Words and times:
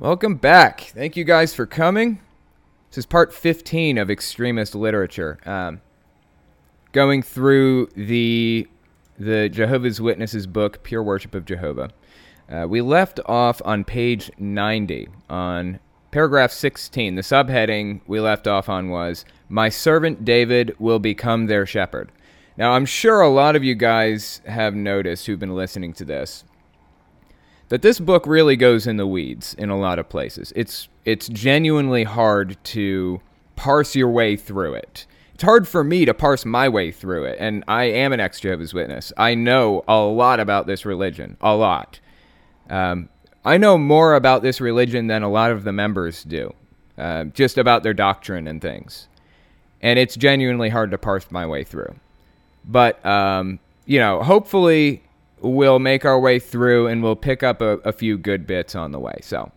Welcome 0.00 0.36
back. 0.36 0.80
Thank 0.94 1.18
you 1.18 1.24
guys 1.24 1.54
for 1.54 1.66
coming. 1.66 2.22
This 2.88 2.96
is 2.96 3.04
part 3.04 3.34
15 3.34 3.98
of 3.98 4.10
extremist 4.10 4.74
literature. 4.74 5.38
Um, 5.44 5.82
going 6.92 7.20
through 7.20 7.90
the 7.94 8.66
the 9.18 9.50
Jehovah's 9.50 10.00
Witnesses 10.00 10.46
book, 10.46 10.82
Pure 10.82 11.02
Worship 11.02 11.34
of 11.34 11.44
Jehovah. 11.44 11.90
Uh, 12.50 12.66
we 12.66 12.80
left 12.80 13.20
off 13.26 13.60
on 13.62 13.84
page 13.84 14.30
90 14.38 15.10
on 15.28 15.80
paragraph 16.12 16.50
16. 16.50 17.16
The 17.16 17.20
subheading 17.20 18.00
we 18.06 18.20
left 18.20 18.46
off 18.46 18.70
on 18.70 18.88
was 18.88 19.26
My 19.50 19.68
servant 19.68 20.24
David 20.24 20.74
will 20.78 20.98
become 20.98 21.44
their 21.44 21.66
shepherd. 21.66 22.10
Now, 22.56 22.72
I'm 22.72 22.86
sure 22.86 23.20
a 23.20 23.28
lot 23.28 23.54
of 23.54 23.64
you 23.64 23.74
guys 23.74 24.40
have 24.46 24.74
noticed 24.74 25.26
who've 25.26 25.38
been 25.38 25.54
listening 25.54 25.92
to 25.92 26.06
this 26.06 26.44
that 27.70 27.82
this 27.82 27.98
book 27.98 28.26
really 28.26 28.56
goes 28.56 28.86
in 28.86 28.98
the 28.98 29.06
weeds 29.06 29.54
in 29.54 29.70
a 29.70 29.78
lot 29.78 29.98
of 29.98 30.08
places. 30.08 30.52
It's 30.54 30.88
it's 31.04 31.28
genuinely 31.28 32.04
hard 32.04 32.62
to 32.64 33.20
parse 33.56 33.96
your 33.96 34.10
way 34.10 34.36
through 34.36 34.74
it. 34.74 35.06
It's 35.34 35.42
hard 35.42 35.66
for 35.66 35.82
me 35.82 36.04
to 36.04 36.12
parse 36.12 36.44
my 36.44 36.68
way 36.68 36.92
through 36.92 37.24
it, 37.24 37.38
and 37.40 37.64
I 37.66 37.84
am 37.84 38.12
an 38.12 38.20
ex 38.20 38.40
Jehovah's 38.40 38.74
Witness. 38.74 39.12
I 39.16 39.34
know 39.34 39.82
a 39.88 39.98
lot 40.00 40.38
about 40.38 40.66
this 40.66 40.84
religion, 40.84 41.38
a 41.40 41.54
lot. 41.54 41.98
Um, 42.68 43.08
I 43.44 43.56
know 43.56 43.78
more 43.78 44.14
about 44.14 44.42
this 44.42 44.60
religion 44.60 45.06
than 45.06 45.22
a 45.22 45.30
lot 45.30 45.50
of 45.50 45.64
the 45.64 45.72
members 45.72 46.24
do, 46.24 46.54
uh, 46.98 47.24
just 47.24 47.56
about 47.56 47.82
their 47.82 47.94
doctrine 47.94 48.46
and 48.46 48.60
things. 48.60 49.08
And 49.80 49.98
it's 49.98 50.14
genuinely 50.14 50.68
hard 50.68 50.90
to 50.90 50.98
parse 50.98 51.30
my 51.30 51.46
way 51.46 51.64
through. 51.64 51.94
But, 52.66 53.04
um, 53.06 53.58
you 53.86 53.98
know, 53.98 54.22
hopefully 54.22 55.02
we'll 55.40 55.78
make 55.78 56.04
our 56.04 56.18
way 56.18 56.38
through 56.38 56.86
and 56.86 57.02
we'll 57.02 57.16
pick 57.16 57.42
up 57.42 57.60
a, 57.60 57.78
a 57.78 57.92
few 57.92 58.18
good 58.18 58.46
bits 58.46 58.74
on 58.74 58.92
the 58.92 58.98
way. 58.98 59.18
So 59.22 59.52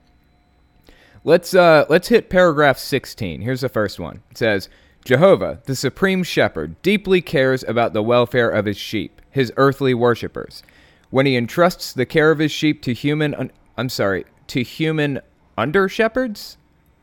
let's 1.23 1.53
uh, 1.53 1.85
let's 1.89 2.07
hit 2.07 2.29
paragraph 2.29 2.77
16. 2.77 3.41
Here's 3.41 3.61
the 3.61 3.69
first 3.69 3.99
one. 3.99 4.21
It 4.31 4.37
says, 4.37 4.69
Jehovah, 5.05 5.61
the 5.65 5.75
supreme 5.75 6.23
shepherd, 6.23 6.81
deeply 6.81 7.21
cares 7.21 7.63
about 7.63 7.93
the 7.93 8.03
welfare 8.03 8.49
of 8.49 8.65
his 8.65 8.77
sheep, 8.77 9.21
his 9.29 9.51
earthly 9.57 9.93
worshippers. 9.93 10.63
When 11.09 11.25
he 11.25 11.35
entrusts 11.35 11.93
the 11.93 12.05
care 12.05 12.31
of 12.31 12.39
his 12.39 12.51
sheep 12.51 12.81
to 12.83 12.93
human, 12.93 13.35
un- 13.35 13.51
I'm 13.77 13.89
sorry, 13.89 14.25
to 14.47 14.63
human 14.63 15.19
under 15.57 15.89
shepherds. 15.89 16.57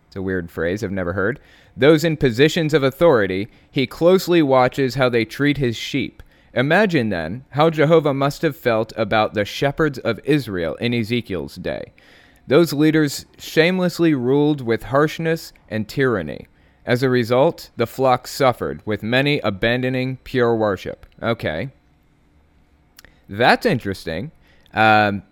It's 0.07 0.17
a 0.17 0.23
weird 0.23 0.51
phrase 0.51 0.83
I've 0.83 0.91
never 0.91 1.13
heard. 1.13 1.39
Those 1.77 2.03
in 2.03 2.17
positions 2.17 2.75
of 2.75 2.83
authority, 2.83 3.49
he 3.71 3.87
closely 3.87 4.43
watches 4.43 4.97
how 4.97 5.09
they 5.09 5.25
treat 5.25 5.59
his 5.59 5.77
sheep 5.77 6.23
Imagine 6.53 7.11
then 7.11 7.45
how 7.51 7.71
Jehovah 7.71 8.15
must 8.15 8.43
have 8.43 8.57
felt 8.57 8.93
about 8.97 9.35
the 9.35 9.45
shepherds 9.45 9.99
of 9.99 10.21
Israel 10.25 10.75
in 10.77 10.93
Ezekiel's 10.93 11.57
day. 11.57 11.93
Those 12.47 12.73
leaders 12.73 13.27
shamelessly 13.39 14.15
ruled 14.15 14.61
with 14.61 14.85
harshness 14.85 15.53
and 15.69 15.89
tyranny. 15.89 16.49
As 16.85 17.03
a 17.03 17.11
result, 17.11 17.71
the 17.77 17.87
flock 17.87 18.27
suffered, 18.27 18.83
with 18.85 19.03
many 19.03 19.39
abandoning 19.41 20.17
pure 20.25 20.57
worship. 20.57 21.07
Okay. 21.23 21.71
That's 23.29 23.65
interesting. 23.65 24.33
Um, 24.75 25.23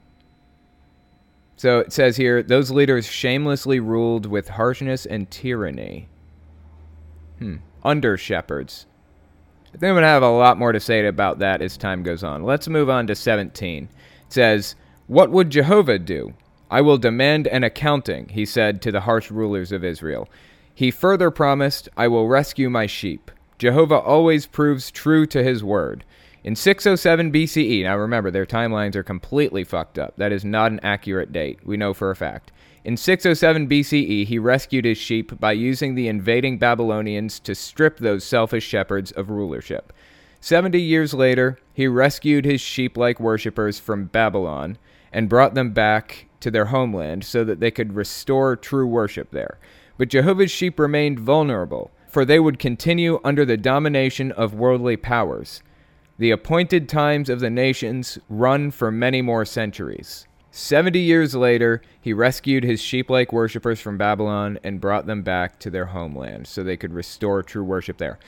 so 1.56 1.80
it 1.80 1.92
says 1.92 2.16
here 2.16 2.42
those 2.44 2.70
leaders 2.70 3.06
shamelessly 3.06 3.80
ruled 3.80 4.26
with 4.26 4.50
harshness 4.50 5.04
and 5.04 5.28
tyranny. 5.28 6.06
Hmm. 7.40 7.56
Under 7.82 8.16
shepherds. 8.16 8.86
I 9.68 9.72
think 9.72 9.90
I'm 9.90 9.94
going 9.94 10.02
to 10.02 10.08
have 10.08 10.22
a 10.22 10.30
lot 10.30 10.58
more 10.58 10.72
to 10.72 10.80
say 10.80 11.06
about 11.06 11.40
that 11.40 11.60
as 11.60 11.76
time 11.76 12.02
goes 12.02 12.24
on. 12.24 12.42
Let's 12.42 12.68
move 12.68 12.88
on 12.88 13.06
to 13.06 13.14
17. 13.14 13.84
It 13.84 13.90
says, 14.32 14.74
What 15.06 15.30
would 15.30 15.50
Jehovah 15.50 15.98
do? 15.98 16.32
I 16.70 16.80
will 16.80 16.98
demand 16.98 17.46
an 17.46 17.64
accounting, 17.64 18.28
he 18.28 18.46
said 18.46 18.80
to 18.82 18.92
the 18.92 19.02
harsh 19.02 19.30
rulers 19.30 19.72
of 19.72 19.84
Israel. 19.84 20.28
He 20.74 20.90
further 20.90 21.30
promised, 21.30 21.88
I 21.96 22.08
will 22.08 22.28
rescue 22.28 22.70
my 22.70 22.86
sheep. 22.86 23.30
Jehovah 23.58 23.98
always 23.98 24.46
proves 24.46 24.90
true 24.90 25.26
to 25.26 25.42
his 25.42 25.64
word. 25.64 26.04
In 26.44 26.54
607 26.54 27.32
BCE, 27.32 27.82
now 27.82 27.96
remember, 27.96 28.30
their 28.30 28.46
timelines 28.46 28.94
are 28.94 29.02
completely 29.02 29.64
fucked 29.64 29.98
up. 29.98 30.14
That 30.16 30.32
is 30.32 30.44
not 30.44 30.72
an 30.72 30.80
accurate 30.82 31.32
date. 31.32 31.58
We 31.64 31.76
know 31.76 31.92
for 31.92 32.10
a 32.10 32.16
fact. 32.16 32.52
In 32.88 32.96
607 32.96 33.68
BCE, 33.68 34.24
he 34.24 34.38
rescued 34.38 34.86
his 34.86 34.96
sheep 34.96 35.38
by 35.38 35.52
using 35.52 35.94
the 35.94 36.08
invading 36.08 36.56
Babylonians 36.56 37.38
to 37.40 37.54
strip 37.54 37.98
those 37.98 38.24
selfish 38.24 38.64
shepherds 38.64 39.12
of 39.12 39.28
rulership. 39.28 39.92
Seventy 40.40 40.80
years 40.80 41.12
later, 41.12 41.58
he 41.74 41.86
rescued 41.86 42.46
his 42.46 42.62
sheep 42.62 42.96
like 42.96 43.20
worshippers 43.20 43.78
from 43.78 44.06
Babylon 44.06 44.78
and 45.12 45.28
brought 45.28 45.52
them 45.52 45.72
back 45.72 46.28
to 46.40 46.50
their 46.50 46.64
homeland 46.64 47.26
so 47.26 47.44
that 47.44 47.60
they 47.60 47.70
could 47.70 47.92
restore 47.92 48.56
true 48.56 48.86
worship 48.86 49.32
there. 49.32 49.58
But 49.98 50.08
Jehovah's 50.08 50.50
sheep 50.50 50.78
remained 50.78 51.20
vulnerable, 51.20 51.90
for 52.08 52.24
they 52.24 52.40
would 52.40 52.58
continue 52.58 53.20
under 53.22 53.44
the 53.44 53.58
domination 53.58 54.32
of 54.32 54.54
worldly 54.54 54.96
powers. 54.96 55.62
The 56.16 56.30
appointed 56.30 56.88
times 56.88 57.28
of 57.28 57.40
the 57.40 57.50
nations 57.50 58.18
run 58.30 58.70
for 58.70 58.90
many 58.90 59.20
more 59.20 59.44
centuries. 59.44 60.26
Seventy 60.58 61.00
years 61.00 61.34
later, 61.34 61.82
he 62.00 62.12
rescued 62.12 62.64
his 62.64 62.80
sheep 62.80 63.08
like 63.08 63.32
worshippers 63.32 63.80
from 63.80 63.96
Babylon 63.96 64.58
and 64.64 64.80
brought 64.80 65.06
them 65.06 65.22
back 65.22 65.58
to 65.60 65.70
their 65.70 65.86
homeland 65.86 66.46
so 66.46 66.62
they 66.62 66.76
could 66.76 66.92
restore 66.92 67.42
true 67.42 67.62
worship 67.64 67.98
there. 67.98 68.18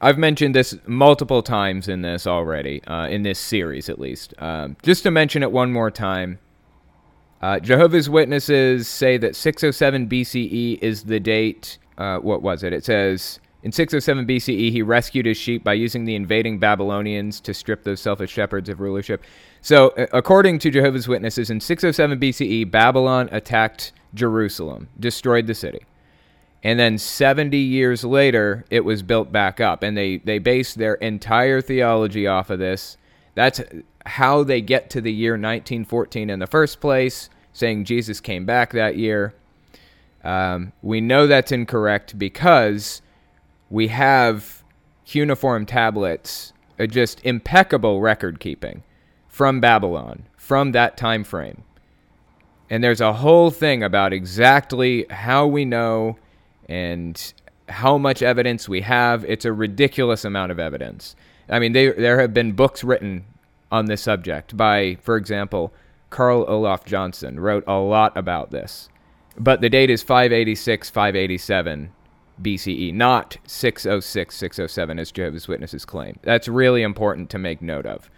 I've 0.00 0.18
mentioned 0.18 0.54
this 0.54 0.74
multiple 0.86 1.42
times 1.42 1.86
in 1.86 2.02
this 2.02 2.26
already, 2.26 2.82
uh, 2.84 3.08
in 3.08 3.22
this 3.22 3.38
series 3.38 3.88
at 3.88 3.98
least. 3.98 4.34
Um, 4.38 4.76
just 4.82 5.02
to 5.02 5.10
mention 5.10 5.42
it 5.42 5.52
one 5.52 5.70
more 5.70 5.90
time 5.90 6.38
uh, 7.44 7.60
Jehovah's 7.60 8.08
Witnesses 8.08 8.88
say 8.88 9.18
that 9.18 9.36
607 9.36 10.08
BCE 10.08 10.78
is 10.80 11.04
the 11.04 11.20
date. 11.20 11.76
Uh, 11.98 12.16
what 12.16 12.40
was 12.40 12.62
it? 12.62 12.72
It 12.72 12.86
says 12.86 13.38
in 13.64 13.72
607 13.72 14.26
BCE, 14.26 14.70
he 14.70 14.82
rescued 14.82 15.24
his 15.24 15.38
sheep 15.38 15.64
by 15.64 15.72
using 15.72 16.04
the 16.04 16.14
invading 16.14 16.58
Babylonians 16.58 17.40
to 17.40 17.54
strip 17.54 17.82
those 17.82 17.98
selfish 17.98 18.30
shepherds 18.30 18.68
of 18.68 18.78
rulership. 18.78 19.24
So, 19.62 19.94
according 20.12 20.58
to 20.60 20.70
Jehovah's 20.70 21.08
Witnesses, 21.08 21.48
in 21.48 21.60
607 21.60 22.20
BCE, 22.20 22.70
Babylon 22.70 23.30
attacked 23.32 23.92
Jerusalem, 24.12 24.88
destroyed 25.00 25.46
the 25.46 25.54
city. 25.54 25.80
And 26.62 26.78
then 26.78 26.98
70 26.98 27.56
years 27.56 28.04
later, 28.04 28.66
it 28.68 28.84
was 28.84 29.02
built 29.02 29.32
back 29.32 29.60
up. 29.60 29.82
And 29.82 29.96
they, 29.96 30.18
they 30.18 30.38
based 30.38 30.76
their 30.76 30.94
entire 30.96 31.62
theology 31.62 32.26
off 32.26 32.50
of 32.50 32.58
this. 32.58 32.98
That's 33.34 33.62
how 34.04 34.44
they 34.44 34.60
get 34.60 34.90
to 34.90 35.00
the 35.00 35.12
year 35.12 35.32
1914 35.32 36.28
in 36.28 36.38
the 36.38 36.46
first 36.46 36.82
place, 36.82 37.30
saying 37.54 37.86
Jesus 37.86 38.20
came 38.20 38.44
back 38.44 38.72
that 38.72 38.98
year. 38.98 39.32
Um, 40.22 40.72
we 40.82 41.00
know 41.00 41.26
that's 41.26 41.52
incorrect 41.52 42.18
because 42.18 43.00
we 43.74 43.88
have 43.88 44.62
cuneiform 45.04 45.66
tablets, 45.66 46.52
uh, 46.78 46.86
just 46.86 47.20
impeccable 47.24 48.00
record 48.00 48.38
keeping 48.38 48.84
from 49.26 49.60
Babylon, 49.60 50.22
from 50.36 50.70
that 50.70 50.96
time 50.96 51.24
frame. 51.24 51.64
And 52.70 52.84
there's 52.84 53.00
a 53.00 53.14
whole 53.14 53.50
thing 53.50 53.82
about 53.82 54.12
exactly 54.12 55.06
how 55.10 55.48
we 55.48 55.64
know 55.64 56.16
and 56.68 57.34
how 57.68 57.98
much 57.98 58.22
evidence 58.22 58.68
we 58.68 58.82
have. 58.82 59.24
It's 59.24 59.44
a 59.44 59.52
ridiculous 59.52 60.24
amount 60.24 60.52
of 60.52 60.60
evidence. 60.60 61.16
I 61.48 61.58
mean, 61.58 61.72
they, 61.72 61.90
there 61.90 62.20
have 62.20 62.32
been 62.32 62.52
books 62.52 62.84
written 62.84 63.24
on 63.72 63.86
this 63.86 64.02
subject 64.02 64.56
by, 64.56 64.98
for 65.02 65.16
example, 65.16 65.74
Carl 66.10 66.44
Olof 66.44 66.84
Jonsson 66.84 67.40
wrote 67.40 67.64
a 67.66 67.78
lot 67.78 68.16
about 68.16 68.52
this. 68.52 68.88
But 69.36 69.62
the 69.62 69.68
date 69.68 69.90
is 69.90 70.04
586, 70.04 70.90
587 70.90 71.90
BCE, 72.42 72.92
not 72.92 73.36
606, 73.46 74.36
607, 74.36 74.98
as 74.98 75.12
Jehovah's 75.12 75.48
Witnesses 75.48 75.84
claim. 75.84 76.18
That's 76.22 76.48
really 76.48 76.82
important 76.82 77.30
to 77.30 77.38
make 77.38 77.62
note 77.62 77.86
of. 77.86 78.10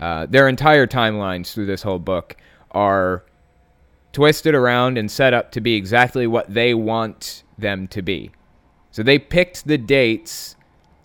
Uh, 0.00 0.26
their 0.26 0.48
entire 0.48 0.86
timelines 0.86 1.52
through 1.52 1.66
this 1.66 1.82
whole 1.82 1.98
book 1.98 2.36
are 2.72 3.24
twisted 4.12 4.54
around 4.54 4.98
and 4.98 5.10
set 5.10 5.34
up 5.34 5.52
to 5.52 5.60
be 5.60 5.74
exactly 5.74 6.26
what 6.26 6.52
they 6.52 6.74
want 6.74 7.44
them 7.58 7.86
to 7.88 8.02
be. 8.02 8.30
So 8.90 9.02
they 9.02 9.18
picked 9.18 9.66
the 9.66 9.78
dates 9.78 10.56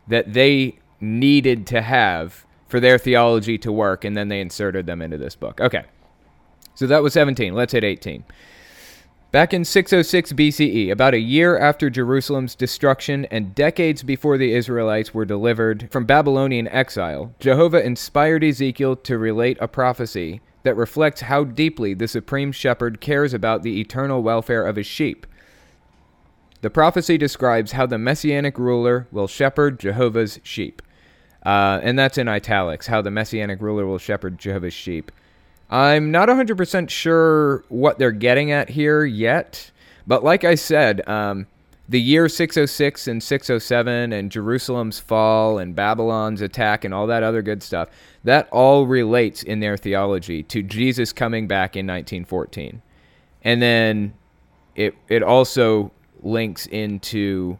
that 0.07 0.33
they 0.33 0.79
needed 0.99 1.67
to 1.67 1.81
have 1.81 2.45
for 2.67 2.79
their 2.79 2.97
theology 2.97 3.57
to 3.59 3.71
work, 3.71 4.03
and 4.03 4.17
then 4.17 4.27
they 4.27 4.41
inserted 4.41 4.85
them 4.85 5.01
into 5.01 5.17
this 5.17 5.35
book. 5.35 5.61
Okay. 5.61 5.83
So 6.73 6.87
that 6.87 7.03
was 7.03 7.13
17. 7.13 7.53
Let's 7.53 7.73
hit 7.73 7.83
18. 7.83 8.23
Back 9.35 9.53
in 9.53 9.65
606 9.65 10.31
BCE, 10.31 10.89
about 10.89 11.13
a 11.13 11.19
year 11.19 11.59
after 11.59 11.89
Jerusalem's 11.89 12.55
destruction 12.55 13.25
and 13.25 13.53
decades 13.53 14.01
before 14.01 14.37
the 14.37 14.53
Israelites 14.53 15.13
were 15.13 15.25
delivered 15.25 15.89
from 15.91 16.05
Babylonian 16.05 16.69
exile, 16.69 17.35
Jehovah 17.41 17.85
inspired 17.85 18.45
Ezekiel 18.45 18.95
to 18.95 19.17
relate 19.17 19.57
a 19.59 19.67
prophecy 19.67 20.39
that 20.63 20.77
reflects 20.77 21.19
how 21.19 21.43
deeply 21.43 21.93
the 21.93 22.07
Supreme 22.07 22.53
Shepherd 22.53 23.01
cares 23.01 23.33
about 23.33 23.61
the 23.61 23.81
eternal 23.81 24.23
welfare 24.23 24.65
of 24.65 24.77
his 24.77 24.87
sheep. 24.87 25.27
The 26.61 26.69
prophecy 26.69 27.17
describes 27.17 27.73
how 27.73 27.87
the 27.87 27.97
messianic 27.97 28.57
ruler 28.57 29.05
will 29.11 29.27
shepherd 29.27 29.81
Jehovah's 29.81 30.39
sheep. 30.43 30.81
Uh, 31.45 31.81
and 31.83 31.99
that's 31.99 32.17
in 32.17 32.29
italics, 32.29 32.87
how 32.87 33.01
the 33.01 33.11
messianic 33.11 33.61
ruler 33.61 33.85
will 33.85 33.97
shepherd 33.97 34.39
Jehovah's 34.39 34.73
sheep. 34.73 35.11
I'm 35.69 36.11
not 36.11 36.29
100% 36.29 36.89
sure 36.89 37.63
what 37.69 37.97
they're 37.97 38.11
getting 38.11 38.51
at 38.51 38.69
here 38.69 39.03
yet, 39.03 39.71
but 40.05 40.23
like 40.23 40.43
I 40.43 40.55
said, 40.55 41.07
um, 41.07 41.47
the 41.87 42.01
year 42.01 42.27
606 42.27 43.07
and 43.07 43.21
607 43.21 44.13
and 44.13 44.31
Jerusalem's 44.31 44.99
fall 44.99 45.59
and 45.59 45.75
Babylon's 45.75 46.41
attack 46.41 46.83
and 46.83 46.93
all 46.93 47.07
that 47.07 47.23
other 47.23 47.41
good 47.41 47.61
stuff, 47.61 47.89
that 48.23 48.49
all 48.49 48.87
relates 48.87 49.43
in 49.43 49.59
their 49.59 49.77
theology 49.77 50.41
to 50.43 50.63
Jesus 50.63 51.13
coming 51.13 51.47
back 51.47 51.75
in 51.75 51.85
1914. 51.85 52.81
And 53.43 53.61
then 53.61 54.13
it 54.75 54.95
it 55.07 55.21
also 55.21 55.91
links 56.21 56.65
into 56.67 57.59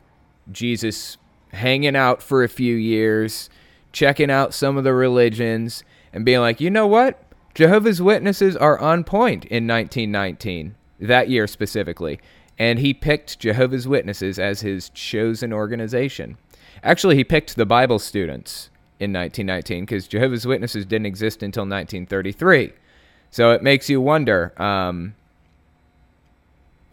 Jesus 0.52 1.18
hanging 1.50 1.96
out 1.96 2.24
for 2.24 2.44
a 2.44 2.50
few 2.50 2.76
years, 2.76 3.50
checking 3.92 4.32
out 4.32 4.54
some 4.54 4.76
of 4.78 4.84
the 4.84 4.94
religions 4.94 5.84
and 6.12 6.26
being 6.26 6.40
like, 6.40 6.60
"You 6.60 6.72
know 6.72 6.88
what? 6.88 7.22
Jehovah's 7.56 8.02
Witnesses 8.02 8.56
are 8.56 8.78
on 8.80 9.04
point 9.04 9.46
in 9.46 9.66
1919, 9.66 10.76
that 11.00 11.30
year 11.30 11.48
specifically." 11.48 12.20
and 12.58 12.80
he 12.80 12.94
picked 12.94 13.40
Jehovah's 13.40 13.88
Witnesses 13.88 14.40
as 14.40 14.62
his 14.62 14.90
chosen 14.90 15.52
organization. 15.52 16.38
Actually, 16.84 17.16
he 17.16 17.24
picked 17.24 17.56
the 17.56 17.66
Bible 17.66 18.00
students 18.00 18.70
in 19.00 19.12
1919 19.12 19.84
because 19.84 20.08
Jehovah's 20.08 20.48
Witnesses 20.48 20.86
didn't 20.86 21.06
exist 21.06 21.44
until 21.44 21.64
1933. 21.64 22.74
So 23.32 23.52
it 23.52 23.62
makes 23.62 23.90
you 23.90 24.00
wonder 24.00 24.54
um, 24.62 25.16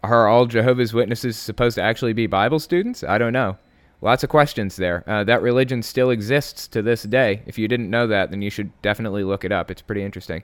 are 0.03 0.27
all 0.27 0.45
Jehovah's 0.45 0.93
Witnesses 0.93 1.37
supposed 1.37 1.75
to 1.75 1.81
actually 1.81 2.13
be 2.13 2.27
Bible 2.27 2.59
students? 2.59 3.03
I 3.03 3.17
don't 3.17 3.33
know. 3.33 3.57
Lots 4.03 4.21
of 4.21 4.29
questions 4.29 4.75
there. 4.75 5.05
Uh, 5.07 5.23
that 5.23 5.41
religion 5.41 5.81
still 5.81 6.09
exists 6.09 6.67
to 6.67 6.81
this 6.81 7.03
day. 7.03 7.41
If 7.45 7.57
you 7.57 7.69
didn't 7.69 7.89
know 7.89 8.05
that, 8.07 8.31
then 8.31 8.41
you 8.41 8.49
should 8.49 8.69
definitely 8.81 9.23
look 9.23 9.45
it 9.45 9.53
up. 9.53 9.71
It's 9.71 9.81
pretty 9.81 10.03
interesting. 10.03 10.43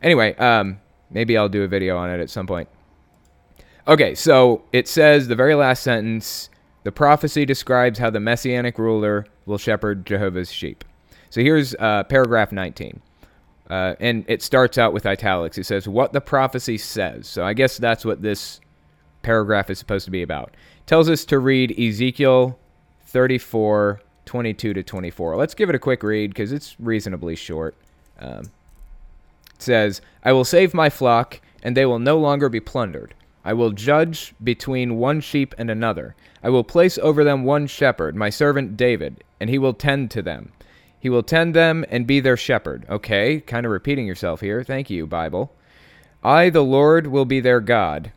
Anyway, 0.00 0.36
um, 0.36 0.78
maybe 1.10 1.36
I'll 1.36 1.48
do 1.48 1.64
a 1.64 1.68
video 1.68 1.96
on 1.96 2.08
it 2.08 2.20
at 2.20 2.30
some 2.30 2.46
point. 2.46 2.68
Okay, 3.88 4.14
so 4.14 4.62
it 4.72 4.86
says 4.86 5.26
the 5.26 5.34
very 5.34 5.56
last 5.56 5.82
sentence 5.82 6.50
the 6.84 6.92
prophecy 6.92 7.44
describes 7.44 7.98
how 7.98 8.10
the 8.10 8.20
messianic 8.20 8.78
ruler 8.78 9.26
will 9.44 9.58
shepherd 9.58 10.06
Jehovah's 10.06 10.52
sheep. 10.52 10.84
So 11.30 11.40
here's 11.40 11.74
uh, 11.74 12.04
paragraph 12.04 12.52
19. 12.52 13.00
Uh, 13.68 13.94
and 13.98 14.24
it 14.28 14.40
starts 14.40 14.78
out 14.78 14.92
with 14.92 15.04
italics. 15.04 15.58
It 15.58 15.66
says, 15.66 15.88
What 15.88 16.12
the 16.12 16.20
prophecy 16.20 16.78
says. 16.78 17.26
So 17.26 17.44
I 17.44 17.54
guess 17.54 17.76
that's 17.76 18.04
what 18.04 18.22
this 18.22 18.60
paragraph 19.22 19.68
is 19.68 19.80
supposed 19.80 20.04
to 20.04 20.12
be 20.12 20.22
about. 20.22 20.50
It 20.78 20.86
tells 20.86 21.10
us 21.10 21.24
to 21.24 21.40
read 21.40 21.76
Ezekiel 21.76 22.56
34, 23.14 24.00
22 24.24 24.74
to 24.74 24.82
24. 24.82 25.36
Let's 25.36 25.54
give 25.54 25.68
it 25.68 25.76
a 25.76 25.78
quick 25.78 26.02
read 26.02 26.30
because 26.30 26.50
it's 26.50 26.74
reasonably 26.80 27.36
short. 27.36 27.76
Um, 28.18 28.50
it 29.54 29.62
says, 29.62 30.00
I 30.24 30.32
will 30.32 30.44
save 30.44 30.74
my 30.74 30.90
flock, 30.90 31.40
and 31.62 31.76
they 31.76 31.86
will 31.86 32.00
no 32.00 32.18
longer 32.18 32.48
be 32.48 32.58
plundered. 32.58 33.14
I 33.44 33.52
will 33.52 33.70
judge 33.70 34.34
between 34.42 34.98
one 34.98 35.20
sheep 35.20 35.54
and 35.56 35.70
another. 35.70 36.16
I 36.42 36.48
will 36.48 36.64
place 36.64 36.98
over 36.98 37.22
them 37.22 37.44
one 37.44 37.68
shepherd, 37.68 38.16
my 38.16 38.30
servant 38.30 38.76
David, 38.76 39.22
and 39.38 39.48
he 39.48 39.58
will 39.58 39.74
tend 39.74 40.10
to 40.10 40.20
them. 40.20 40.50
He 40.98 41.08
will 41.08 41.22
tend 41.22 41.54
them 41.54 41.84
and 41.88 42.08
be 42.08 42.18
their 42.18 42.36
shepherd. 42.36 42.84
Okay, 42.90 43.38
kind 43.42 43.64
of 43.64 43.70
repeating 43.70 44.08
yourself 44.08 44.40
here. 44.40 44.64
Thank 44.64 44.90
you, 44.90 45.06
Bible. 45.06 45.52
I, 46.24 46.50
the 46.50 46.64
Lord, 46.64 47.06
will 47.06 47.26
be 47.26 47.38
their 47.38 47.60
God, 47.60 48.10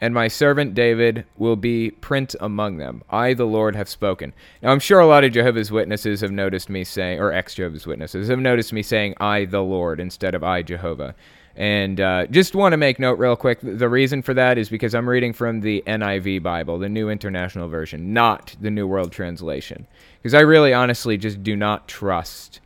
and 0.00 0.12
my 0.12 0.28
servant 0.28 0.74
David 0.74 1.24
will 1.36 1.56
be 1.56 1.90
prince 1.90 2.36
among 2.40 2.76
them. 2.76 3.02
I, 3.08 3.34
the 3.34 3.46
Lord, 3.46 3.74
have 3.76 3.88
spoken. 3.88 4.34
Now, 4.62 4.72
I'm 4.72 4.80
sure 4.80 5.00
a 5.00 5.06
lot 5.06 5.24
of 5.24 5.32
Jehovah's 5.32 5.70
Witnesses 5.70 6.20
have 6.20 6.30
noticed 6.30 6.68
me 6.68 6.84
saying, 6.84 7.18
or 7.18 7.32
ex 7.32 7.54
Jehovah's 7.54 7.86
Witnesses 7.86 8.28
have 8.28 8.38
noticed 8.38 8.72
me 8.72 8.82
saying, 8.82 9.14
I, 9.18 9.46
the 9.46 9.62
Lord, 9.62 10.00
instead 10.00 10.34
of 10.34 10.44
I, 10.44 10.62
Jehovah. 10.62 11.14
And 11.56 12.00
uh, 12.00 12.26
just 12.26 12.54
want 12.54 12.74
to 12.74 12.76
make 12.76 12.98
note 12.98 13.18
real 13.18 13.34
quick 13.34 13.60
the 13.62 13.88
reason 13.88 14.20
for 14.20 14.34
that 14.34 14.58
is 14.58 14.68
because 14.68 14.94
I'm 14.94 15.08
reading 15.08 15.32
from 15.32 15.60
the 15.60 15.82
NIV 15.86 16.42
Bible, 16.42 16.78
the 16.78 16.90
New 16.90 17.08
International 17.08 17.66
Version, 17.66 18.12
not 18.12 18.54
the 18.60 18.70
New 18.70 18.86
World 18.86 19.10
Translation. 19.10 19.86
Because 20.18 20.34
I 20.34 20.40
really 20.40 20.74
honestly 20.74 21.16
just 21.16 21.42
do 21.42 21.56
not 21.56 21.88
trust. 21.88 22.60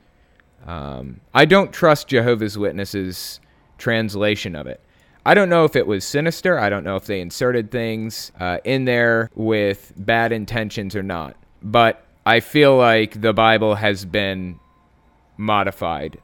Um, 0.67 1.21
I 1.33 1.45
don't 1.45 1.73
trust 1.73 2.09
Jehovah's 2.09 2.59
Witnesses' 2.59 3.39
translation 3.79 4.57
of 4.57 4.67
it. 4.67 4.81
I 5.31 5.35
don't 5.35 5.49
know 5.49 5.65
if 5.65 5.77
it 5.77 5.87
was 5.87 6.05
sinister. 6.05 6.59
I 6.59 6.69
don't 6.71 6.83
know 6.83 6.97
if 6.97 7.07
they 7.07 7.21
inserted 7.21 7.71
things 7.71 8.33
uh, 8.41 8.59
in 8.65 8.85
there 8.85 9.31
with 9.37 9.93
bad 9.97 10.33
intentions 10.33 10.97
or 10.97 11.05
not. 11.05 11.37
But 11.63 12.05
I 12.27 12.41
feel 12.41 12.77
like 12.77 13.21
the 13.21 13.33
Bible 13.33 13.77
has 13.77 14.05
been 14.05 14.59
modified. 15.37 16.19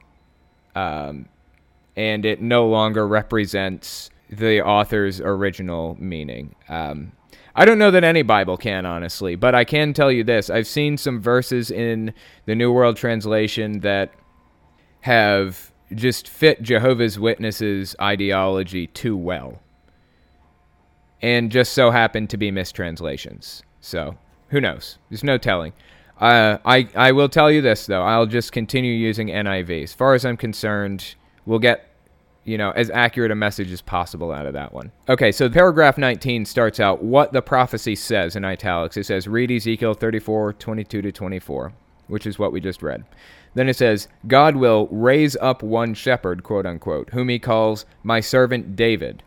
Um, 0.75 1.29
and 1.94 2.25
it 2.25 2.43
no 2.43 2.67
longer 2.67 3.06
represents 3.06 4.11
the 4.29 4.61
author's 4.62 5.20
original 5.20 5.97
meaning. 6.00 6.56
Um, 6.69 7.12
I 7.55 7.64
don't 7.64 7.79
know 7.79 7.93
that 7.93 8.03
any 8.03 8.23
Bible 8.23 8.56
can, 8.56 8.87
honestly, 8.87 9.37
but 9.37 9.55
I 9.55 9.62
can 9.62 9.93
tell 9.93 10.11
you 10.11 10.25
this. 10.25 10.50
I've 10.50 10.67
seen 10.67 10.97
some 10.97 11.23
verses 11.23 11.70
in 11.70 12.12
the 12.47 12.56
New 12.56 12.73
World 12.73 12.97
Translation 12.97 13.79
that 13.82 14.12
have 15.03 15.70
just 15.94 16.29
fit 16.29 16.62
Jehovah's 16.62 17.19
Witnesses' 17.19 17.94
ideology 18.00 18.87
too 18.88 19.17
well. 19.17 19.61
And 21.23 21.50
just 21.50 21.73
so 21.73 21.91
happened 21.91 22.31
to 22.31 22.37
be 22.37 22.50
mistranslations. 22.50 23.62
So, 23.81 24.17
who 24.49 24.61
knows? 24.61 24.99
There's 25.09 25.25
no 25.25 25.38
telling. 25.38 25.73
Uh, 26.21 26.59
I, 26.65 26.88
I 26.94 27.12
will 27.12 27.29
tell 27.29 27.50
you 27.50 27.62
this, 27.62 27.87
though. 27.87 28.03
I'll 28.03 28.27
just 28.27 28.53
continue 28.53 28.93
using 28.93 29.29
NIV. 29.29 29.85
As 29.85 29.93
far 29.93 30.15
as 30.15 30.25
I'm 30.25 30.37
concerned, 30.37 31.15
we'll 31.47 31.59
get 31.59 31.89
you 32.47 32.56
know 32.56 32.71
as 32.71 32.91
accurate 32.91 33.32
a 33.32 33.35
message 33.35 33.73
as 33.73 33.82
possible 33.82 34.32
out 34.32 34.47
of 34.47 34.53
that 34.53 34.73
one 34.73 34.93
okay 35.09 35.32
so 35.32 35.50
paragraph 35.50 35.99
19 35.99 36.44
starts 36.44 36.79
out 36.79 37.03
what 37.03 37.32
the 37.32 37.43
prophecy 37.43 37.97
says 37.97 38.37
in 38.37 38.44
italics 38.44 38.97
it 38.97 39.05
says 39.05 39.27
read 39.27 39.50
ezekiel 39.50 39.94
34 39.94 40.53
22 40.53 41.03
to 41.03 41.12
24 41.12 41.73
which 42.08 42.26
is 42.26 42.38
what 42.38 42.53
we 42.53 42.61
just 42.61 42.82
read 42.82 43.05
then 43.55 43.69
it 43.69 43.76
says 43.76 44.08
god 44.26 44.56
will 44.56 44.88
raise 44.91 45.37
up 45.37 45.62
one 45.62 45.94
shepherd 45.94 46.43
quote 46.43 46.67
unquote 46.67 47.11
whom 47.11 47.29
he 47.29 47.38
calls 47.38 47.85
my 48.03 48.20
servant 48.20 48.76
david 48.76 49.23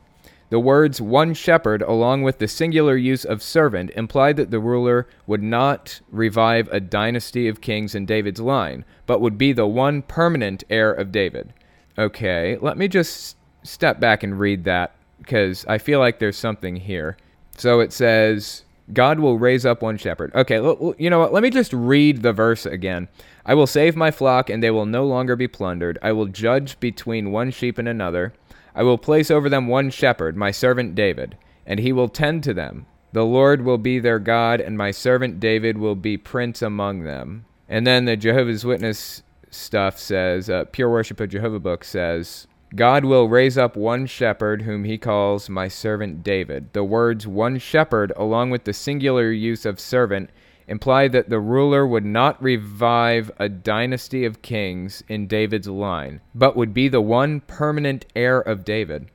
the 0.50 0.60
words 0.60 1.00
one 1.00 1.36
shepherd, 1.36 1.84
along 1.84 2.24
with 2.24 2.40
the 2.40 2.48
singular 2.48 2.98
use 2.98 3.24
of 3.24 3.44
servant, 3.44 3.92
imply 3.92 4.34
that 4.34 4.50
the 4.50 4.60
ruler 4.60 5.08
would 5.28 5.44
not 5.44 6.02
revive 6.10 6.68
a 6.70 6.80
dynasty 6.80 7.48
of 7.48 7.62
kings 7.62 7.94
in 7.94 8.08
David's 8.08 8.40
line, 8.40 8.84
but 9.06 9.22
would 9.22 9.38
be 9.38 9.54
the 9.54 9.68
one 9.68 10.02
permanent 10.02 10.64
heir 10.70 10.92
of 10.92 11.12
David. 11.12 11.54
Okay, 12.00 12.58
let 12.62 12.80
me 12.80 12.88
just 12.88 13.38
step 13.62 14.00
back 14.00 14.24
and 14.24 14.40
read 14.40 14.64
that 14.64 14.96
because 15.20 15.66
I 15.68 15.78
feel 15.78 16.00
like 16.00 16.18
there's 16.18 16.38
something 16.38 16.78
here. 16.78 17.16
So 17.56 17.80
it 17.80 17.94
says, 17.94 18.64
God 18.94 19.19
will 19.19 19.38
raise 19.38 19.66
up 19.66 19.81
one 19.81 19.98
shepherd. 19.98 20.34
Okay, 20.34 20.56
you 20.98 21.10
know 21.10 21.19
what? 21.19 21.34
Let 21.34 21.44
me 21.44 21.50
just 21.50 21.74
read 21.74 22.22
the 22.22 22.34
verse 22.34 22.66
again. 22.66 23.08
I 23.46 23.54
will 23.54 23.68
save 23.68 23.96
my 23.96 24.12
flock, 24.12 24.50
and 24.50 24.64
they 24.64 24.72
will 24.72 24.86
no 24.86 25.06
longer 25.06 25.36
be 25.36 25.48
plundered. 25.48 25.98
I 26.02 26.12
will 26.12 26.28
judge 26.28 26.80
between 26.80 27.31
one 27.31 27.52
sheep 27.52 27.78
and 27.78 27.88
another. 27.88 28.34
I 28.76 28.84
will 28.84 28.98
place 28.98 29.30
over 29.30 29.50
them 29.50 29.68
one 29.68 29.90
shepherd, 29.90 30.38
my 30.38 30.52
servant 30.52 30.96
David, 30.96 31.38
and 31.66 31.80
he 31.80 31.92
will 31.92 32.10
tend 32.10 32.44
to 32.44 32.54
them. 32.54 32.86
The 33.12 33.26
Lord 33.26 33.64
will 33.64 33.80
be 33.80 34.00
their 34.00 34.19
God, 34.19 34.62
and 34.62 34.78
my 34.78 34.92
servant 34.92 35.40
David 35.40 35.78
will 35.78 35.96
be 35.96 36.18
prince 36.18 36.62
among 36.62 37.04
them. 37.04 37.46
And 37.68 37.86
then 37.86 38.06
the 38.06 38.16
Jehovah's 38.16 38.66
Witness 38.66 39.24
stuff 39.50 39.98
says, 39.98 40.50
uh, 40.50 40.66
Pure 40.72 40.92
Worship 40.92 41.19
of 41.19 41.30
Jehovah 41.30 41.60
book 41.60 41.84
says, 41.84 42.48
God 42.76 43.04
will 43.04 43.28
raise 43.28 43.57
up 43.57 43.76
one 43.76 44.06
shepherd 44.06 44.61
whom 44.61 44.83
he 44.83 44.97
calls 44.99 45.49
my 45.49 45.68
servant 45.68 46.23
David. 46.23 46.71
The 46.73 46.83
words 46.83 47.26
one 47.26 47.57
shepherd, 47.57 48.14
along 48.16 48.52
with 48.52 48.66
the 48.66 48.73
singular 48.73 49.31
use 49.31 49.66
of 49.66 49.80
servant, 49.80 50.30
imply 50.68 51.07
that 51.07 51.30
the 51.30 51.40
ruler 51.40 51.88
would 51.88 52.06
not 52.06 52.42
revive 52.44 53.31
a 53.40 53.49
dynasty 53.49 54.23
of 54.23 54.44
kings 54.44 55.04
in 55.07 55.26
David's 55.26 55.68
line, 55.68 56.21
but 56.35 56.56
would 56.56 56.73
be 56.73 56.88
the 56.88 57.02
one 57.02 57.40
permanent 57.42 58.06
heir 58.16 58.40
of 58.40 58.64
David. 58.64 59.07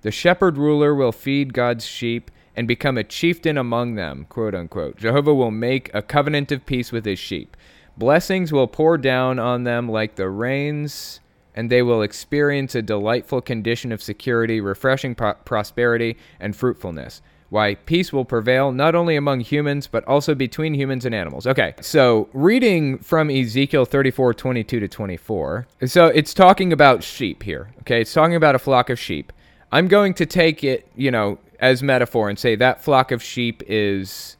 The 0.00 0.10
shepherd 0.10 0.56
ruler 0.56 0.94
will 0.94 1.12
feed 1.12 1.52
God's 1.52 1.84
sheep 1.84 2.30
and 2.56 2.66
become 2.66 2.96
a 2.96 3.04
chieftain 3.04 3.58
among 3.58 3.96
them, 3.96 4.24
quote 4.30 4.54
unquote. 4.54 4.96
Jehovah 4.96 5.34
will 5.34 5.50
make 5.50 5.90
a 5.92 6.00
covenant 6.00 6.50
of 6.50 6.64
peace 6.64 6.92
with 6.92 7.04
his 7.04 7.18
sheep. 7.18 7.58
Blessings 7.98 8.52
will 8.52 8.66
pour 8.66 8.96
down 8.96 9.38
on 9.38 9.64
them 9.64 9.86
like 9.86 10.14
the 10.14 10.30
rains, 10.30 11.20
and 11.56 11.70
they 11.70 11.82
will 11.82 12.02
experience 12.02 12.74
a 12.74 12.82
delightful 12.82 13.40
condition 13.40 13.90
of 13.90 14.02
security, 14.02 14.60
refreshing 14.60 15.14
pro- 15.14 15.34
prosperity, 15.34 16.16
and 16.38 16.54
fruitfulness. 16.54 17.22
Why, 17.48 17.76
peace 17.76 18.12
will 18.12 18.24
prevail 18.24 18.72
not 18.72 18.94
only 18.94 19.16
among 19.16 19.40
humans, 19.40 19.86
but 19.86 20.04
also 20.04 20.34
between 20.34 20.74
humans 20.74 21.04
and 21.04 21.14
animals. 21.14 21.46
Okay, 21.46 21.74
so 21.80 22.28
reading 22.32 22.98
from 22.98 23.30
Ezekiel 23.30 23.84
34 23.84 24.34
22 24.34 24.80
to 24.80 24.88
24. 24.88 25.66
So 25.86 26.06
it's 26.06 26.34
talking 26.34 26.72
about 26.72 27.02
sheep 27.02 27.44
here. 27.44 27.72
Okay, 27.80 28.00
it's 28.00 28.12
talking 28.12 28.34
about 28.34 28.56
a 28.56 28.58
flock 28.58 28.90
of 28.90 28.98
sheep. 28.98 29.32
I'm 29.70 29.86
going 29.88 30.14
to 30.14 30.26
take 30.26 30.64
it, 30.64 30.88
you 30.96 31.10
know, 31.10 31.38
as 31.60 31.82
metaphor 31.82 32.28
and 32.28 32.38
say 32.38 32.56
that 32.56 32.82
flock 32.82 33.12
of 33.12 33.22
sheep 33.22 33.62
is 33.66 34.36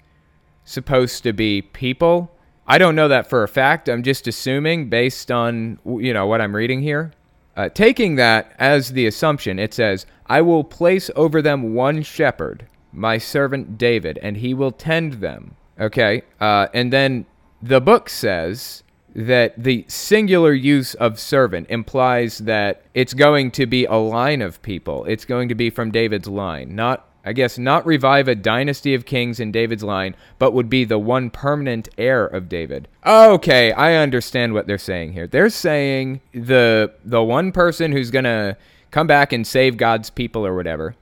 supposed 0.64 1.22
to 1.22 1.32
be 1.32 1.62
people 1.62 2.30
I 2.66 2.78
don't 2.78 2.96
know 2.96 3.08
that 3.08 3.28
for 3.28 3.42
a 3.42 3.48
fact. 3.48 3.88
I'm 3.88 4.02
just 4.02 4.26
assuming 4.26 4.88
based 4.88 5.30
on 5.30 5.78
you 5.84 6.12
know 6.12 6.26
what 6.26 6.40
I'm 6.40 6.54
reading 6.54 6.82
here. 6.82 7.12
Uh, 7.56 7.70
taking 7.70 8.16
that 8.16 8.52
as 8.58 8.92
the 8.92 9.06
assumption, 9.06 9.58
it 9.58 9.72
says, 9.72 10.04
I 10.26 10.42
will 10.42 10.62
place 10.62 11.10
over 11.16 11.40
them 11.40 11.74
one 11.74 12.02
shepherd, 12.02 12.66
my 12.92 13.16
servant 13.16 13.78
David, 13.78 14.18
and 14.20 14.36
he 14.36 14.52
will 14.52 14.72
tend 14.72 15.14
them. 15.14 15.56
Okay? 15.80 16.22
Uh, 16.38 16.66
and 16.74 16.92
then 16.92 17.24
the 17.62 17.80
book 17.80 18.10
says 18.10 18.82
that 19.14 19.54
the 19.62 19.86
singular 19.88 20.52
use 20.52 20.92
of 20.94 21.18
servant 21.18 21.66
implies 21.70 22.38
that 22.38 22.82
it's 22.92 23.14
going 23.14 23.50
to 23.52 23.64
be 23.64 23.86
a 23.86 23.94
line 23.94 24.42
of 24.42 24.60
people. 24.60 25.06
It's 25.06 25.24
going 25.24 25.48
to 25.48 25.54
be 25.54 25.70
from 25.70 25.90
David's 25.90 26.28
line, 26.28 26.74
not 26.74 27.08
I 27.26 27.32
guess 27.32 27.58
not 27.58 27.84
revive 27.84 28.28
a 28.28 28.36
dynasty 28.36 28.94
of 28.94 29.04
kings 29.04 29.40
in 29.40 29.50
David's 29.50 29.82
line, 29.82 30.14
but 30.38 30.52
would 30.52 30.70
be 30.70 30.84
the 30.84 30.98
one 30.98 31.28
permanent 31.28 31.88
heir 31.98 32.24
of 32.24 32.48
David. 32.48 32.86
Okay, 33.04 33.72
I 33.72 33.96
understand 33.96 34.54
what 34.54 34.68
they're 34.68 34.78
saying 34.78 35.12
here. 35.12 35.26
They're 35.26 35.50
saying 35.50 36.20
the 36.32 36.92
the 37.04 37.24
one 37.24 37.50
person 37.50 37.90
who's 37.90 38.12
to 38.12 38.56
come 38.92 39.08
back 39.08 39.32
and 39.32 39.44
save 39.44 39.76
God's 39.76 40.08
people 40.08 40.46
or 40.46 40.54
whatever. 40.54 40.94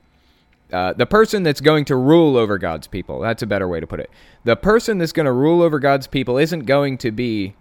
Uh, 0.73 0.95
the 0.95 1.07
person 1.07 1.43
that's 1.43 1.61
going 1.61 1.85
to 1.85 1.95
rule 1.95 2.39
over 2.39 2.57
God's 2.57 2.87
people. 2.87 3.21
That's 3.21 3.43
a 3.43 3.47
better 3.47 3.69
way 3.69 3.79
to 3.79 3.87
put 3.87 4.01
it. 4.01 4.11
The 4.45 4.57
person 4.57 4.99
that's 4.99 5.13
going 5.13 5.27
to 5.27 5.33
rule 5.33 5.63
over 5.63 5.79
God's 5.79 6.07
people 6.07 6.39
isn't 6.39 6.65
going 6.65 6.97
to 6.99 7.13
be 7.13 7.55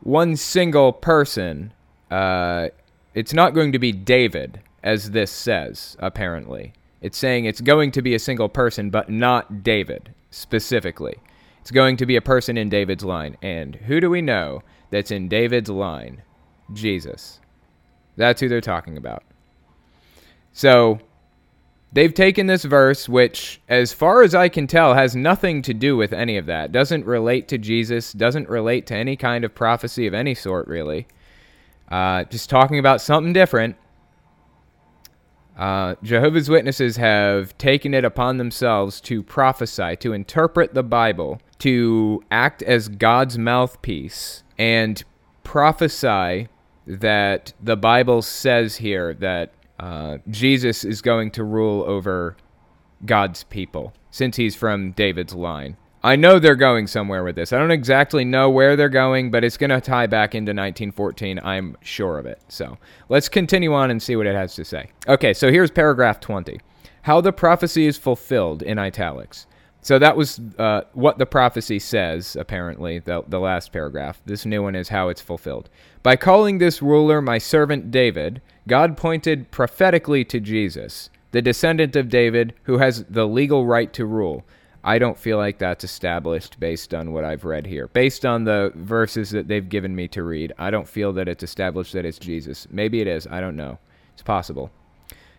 one 0.00 0.36
single 0.36 0.92
person. 0.92 1.72
Uh, 2.10 2.68
it's 3.14 3.32
not 3.32 3.54
going 3.54 3.72
to 3.72 3.78
be 3.78 3.92
David, 3.92 4.60
as 4.82 5.12
this 5.12 5.32
says, 5.32 5.96
apparently. 5.98 6.74
It's 7.04 7.18
saying 7.18 7.44
it's 7.44 7.60
going 7.60 7.90
to 7.90 8.00
be 8.00 8.14
a 8.14 8.18
single 8.18 8.48
person, 8.48 8.88
but 8.88 9.10
not 9.10 9.62
David 9.62 10.14
specifically. 10.30 11.16
It's 11.60 11.70
going 11.70 11.98
to 11.98 12.06
be 12.06 12.16
a 12.16 12.22
person 12.22 12.56
in 12.56 12.70
David's 12.70 13.04
line. 13.04 13.36
And 13.42 13.76
who 13.76 14.00
do 14.00 14.08
we 14.08 14.22
know 14.22 14.62
that's 14.88 15.10
in 15.10 15.28
David's 15.28 15.68
line? 15.68 16.22
Jesus. 16.72 17.40
That's 18.16 18.40
who 18.40 18.48
they're 18.48 18.62
talking 18.62 18.96
about. 18.96 19.22
So 20.54 20.98
they've 21.92 22.14
taken 22.14 22.46
this 22.46 22.64
verse, 22.64 23.06
which, 23.06 23.60
as 23.68 23.92
far 23.92 24.22
as 24.22 24.34
I 24.34 24.48
can 24.48 24.66
tell, 24.66 24.94
has 24.94 25.14
nothing 25.14 25.60
to 25.60 25.74
do 25.74 25.98
with 25.98 26.14
any 26.14 26.38
of 26.38 26.46
that. 26.46 26.72
Doesn't 26.72 27.04
relate 27.04 27.48
to 27.48 27.58
Jesus, 27.58 28.14
doesn't 28.14 28.48
relate 28.48 28.86
to 28.86 28.96
any 28.96 29.14
kind 29.14 29.44
of 29.44 29.54
prophecy 29.54 30.06
of 30.06 30.14
any 30.14 30.34
sort, 30.34 30.66
really. 30.68 31.06
Uh, 31.90 32.24
just 32.24 32.48
talking 32.48 32.78
about 32.78 33.02
something 33.02 33.34
different. 33.34 33.76
Uh, 35.56 35.94
Jehovah's 36.02 36.48
Witnesses 36.48 36.96
have 36.96 37.56
taken 37.58 37.94
it 37.94 38.04
upon 38.04 38.38
themselves 38.38 39.00
to 39.02 39.22
prophesy, 39.22 39.96
to 39.96 40.12
interpret 40.12 40.74
the 40.74 40.82
Bible, 40.82 41.40
to 41.60 42.22
act 42.30 42.62
as 42.62 42.88
God's 42.88 43.38
mouthpiece, 43.38 44.42
and 44.58 45.02
prophesy 45.44 46.48
that 46.86 47.52
the 47.62 47.76
Bible 47.76 48.20
says 48.22 48.76
here 48.76 49.14
that 49.14 49.52
uh, 49.78 50.18
Jesus 50.28 50.84
is 50.84 51.00
going 51.00 51.30
to 51.32 51.44
rule 51.44 51.84
over 51.86 52.36
God's 53.04 53.44
people, 53.44 53.92
since 54.10 54.36
he's 54.36 54.56
from 54.56 54.92
David's 54.92 55.34
line. 55.34 55.76
I 56.04 56.16
know 56.16 56.38
they're 56.38 56.54
going 56.54 56.86
somewhere 56.86 57.24
with 57.24 57.34
this. 57.34 57.50
I 57.50 57.58
don't 57.58 57.70
exactly 57.70 58.26
know 58.26 58.50
where 58.50 58.76
they're 58.76 58.90
going, 58.90 59.30
but 59.30 59.42
it's 59.42 59.56
going 59.56 59.70
to 59.70 59.80
tie 59.80 60.06
back 60.06 60.34
into 60.34 60.50
1914. 60.50 61.40
I'm 61.42 61.78
sure 61.80 62.18
of 62.18 62.26
it. 62.26 62.42
So 62.48 62.76
let's 63.08 63.30
continue 63.30 63.72
on 63.72 63.90
and 63.90 64.02
see 64.02 64.14
what 64.14 64.26
it 64.26 64.34
has 64.34 64.54
to 64.56 64.66
say. 64.66 64.90
Okay, 65.08 65.32
so 65.32 65.50
here's 65.50 65.70
paragraph 65.70 66.20
20 66.20 66.60
How 67.02 67.22
the 67.22 67.32
prophecy 67.32 67.86
is 67.86 67.96
fulfilled 67.96 68.62
in 68.62 68.78
italics. 68.78 69.46
So 69.80 69.98
that 69.98 70.14
was 70.14 70.42
uh, 70.58 70.82
what 70.92 71.16
the 71.16 71.24
prophecy 71.24 71.78
says, 71.78 72.36
apparently, 72.36 72.98
the, 72.98 73.24
the 73.26 73.40
last 73.40 73.72
paragraph. 73.72 74.20
This 74.26 74.44
new 74.44 74.62
one 74.62 74.74
is 74.74 74.90
how 74.90 75.08
it's 75.08 75.22
fulfilled. 75.22 75.70
By 76.02 76.16
calling 76.16 76.58
this 76.58 76.82
ruler 76.82 77.22
my 77.22 77.38
servant 77.38 77.90
David, 77.90 78.42
God 78.68 78.98
pointed 78.98 79.50
prophetically 79.50 80.22
to 80.26 80.38
Jesus, 80.38 81.08
the 81.30 81.40
descendant 81.40 81.96
of 81.96 82.10
David, 82.10 82.52
who 82.64 82.76
has 82.76 83.04
the 83.04 83.26
legal 83.26 83.64
right 83.64 83.90
to 83.94 84.04
rule. 84.04 84.44
I 84.86 84.98
don't 84.98 85.18
feel 85.18 85.38
like 85.38 85.56
that's 85.56 85.82
established 85.82 86.60
based 86.60 86.92
on 86.92 87.12
what 87.12 87.24
I've 87.24 87.46
read 87.46 87.66
here. 87.66 87.88
Based 87.88 88.26
on 88.26 88.44
the 88.44 88.70
verses 88.74 89.30
that 89.30 89.48
they've 89.48 89.66
given 89.66 89.96
me 89.96 90.08
to 90.08 90.22
read, 90.22 90.52
I 90.58 90.70
don't 90.70 90.86
feel 90.86 91.14
that 91.14 91.26
it's 91.26 91.42
established 91.42 91.94
that 91.94 92.04
it's 92.04 92.18
Jesus. 92.18 92.68
Maybe 92.70 93.00
it 93.00 93.06
is. 93.06 93.26
I 93.26 93.40
don't 93.40 93.56
know. 93.56 93.78
It's 94.12 94.22
possible. 94.22 94.70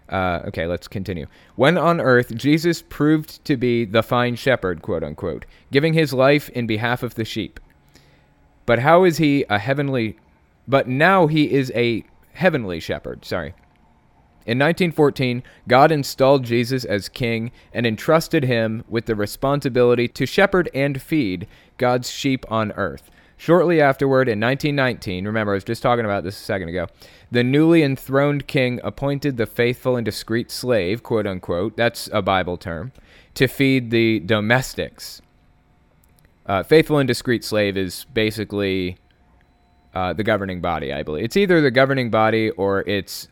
Uh, 0.09 0.41
okay, 0.47 0.65
let's 0.65 0.87
continue. 0.87 1.27
When 1.55 1.77
on 1.77 2.01
earth, 2.01 2.35
Jesus 2.35 2.81
proved 2.81 3.45
to 3.45 3.55
be 3.55 3.85
the 3.85 4.03
fine 4.03 4.35
shepherd, 4.35 4.81
quote 4.81 5.03
unquote, 5.03 5.45
giving 5.71 5.93
his 5.93 6.11
life 6.11 6.49
in 6.49 6.65
behalf 6.65 7.03
of 7.03 7.13
the 7.13 7.25
sheep. 7.25 7.59
But 8.65 8.79
how 8.79 9.03
is 9.03 9.17
he 9.17 9.45
a 9.49 9.59
heavenly. 9.59 10.17
But 10.67 10.87
now 10.87 11.27
he 11.27 11.51
is 11.53 11.71
a 11.75 12.03
heavenly 12.33 12.79
shepherd, 12.79 13.23
sorry. 13.25 13.53
In 14.45 14.59
1914, 14.59 15.41
God 15.67 15.91
installed 15.91 16.43
Jesus 16.43 16.85
as 16.85 17.09
king 17.09 17.51
and 17.73 17.85
entrusted 17.85 18.43
him 18.43 18.83
with 18.87 19.05
the 19.05 19.15
responsibility 19.15 20.07
to 20.09 20.25
shepherd 20.27 20.69
and 20.73 21.01
feed 21.01 21.47
God's 21.77 22.11
sheep 22.11 22.45
on 22.51 22.71
earth. 22.73 23.09
Shortly 23.37 23.81
afterward, 23.81 24.29
in 24.29 24.39
1919, 24.39 25.25
remember 25.25 25.53
I 25.53 25.55
was 25.55 25.63
just 25.63 25.81
talking 25.81 26.05
about 26.05 26.23
this 26.23 26.39
a 26.39 26.43
second 26.43 26.69
ago, 26.69 26.87
the 27.31 27.43
newly 27.43 27.83
enthroned 27.83 28.47
king 28.47 28.79
appointed 28.83 29.37
the 29.37 29.45
faithful 29.45 29.97
and 29.97 30.05
discreet 30.05 30.51
slave, 30.51 31.03
quote 31.03 31.27
unquote, 31.27 31.75
that's 31.75 32.07
a 32.13 32.21
Bible 32.21 32.55
term, 32.55 32.93
to 33.33 33.47
feed 33.47 33.89
the 33.89 34.19
domestics. 34.19 35.21
Uh, 36.45 36.63
faithful 36.63 36.99
and 36.99 37.07
discreet 37.07 37.43
slave 37.43 37.75
is 37.75 38.05
basically 38.13 38.97
uh, 39.95 40.13
the 40.13 40.23
governing 40.23 40.61
body, 40.61 40.93
I 40.93 41.03
believe. 41.03 41.25
It's 41.25 41.35
either 41.35 41.59
the 41.61 41.71
governing 41.71 42.09
body 42.09 42.51
or 42.51 42.81
it's 42.81 43.27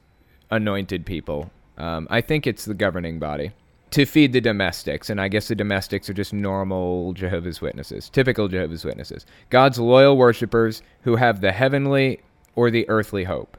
anointed 0.53 1.05
people. 1.05 1.51
Um, 1.77 2.07
I 2.10 2.22
think 2.22 2.48
it's 2.48 2.65
the 2.65 2.74
governing 2.74 3.19
body 3.19 3.51
to 3.91 4.05
feed 4.05 4.33
the 4.33 4.41
domestics, 4.41 5.10
and 5.10 5.22
I 5.22 5.27
guess 5.27 5.48
the 5.48 5.55
domestics 5.55 6.10
are 6.10 6.13
just 6.13 6.33
normal 6.33 7.13
Jehovah's 7.13 7.62
Witnesses, 7.62 8.10
typical 8.10 8.48
Jehovah's 8.48 8.86
Witnesses, 8.86 9.25
God's 9.50 9.79
loyal 9.79 10.17
worshippers 10.17 10.81
who 11.01 11.15
have 11.15 11.41
the 11.41 11.51
heavenly 11.51 12.22
or 12.55 12.72
the 12.72 12.89
earthly 12.89 13.24
hope. 13.25 13.57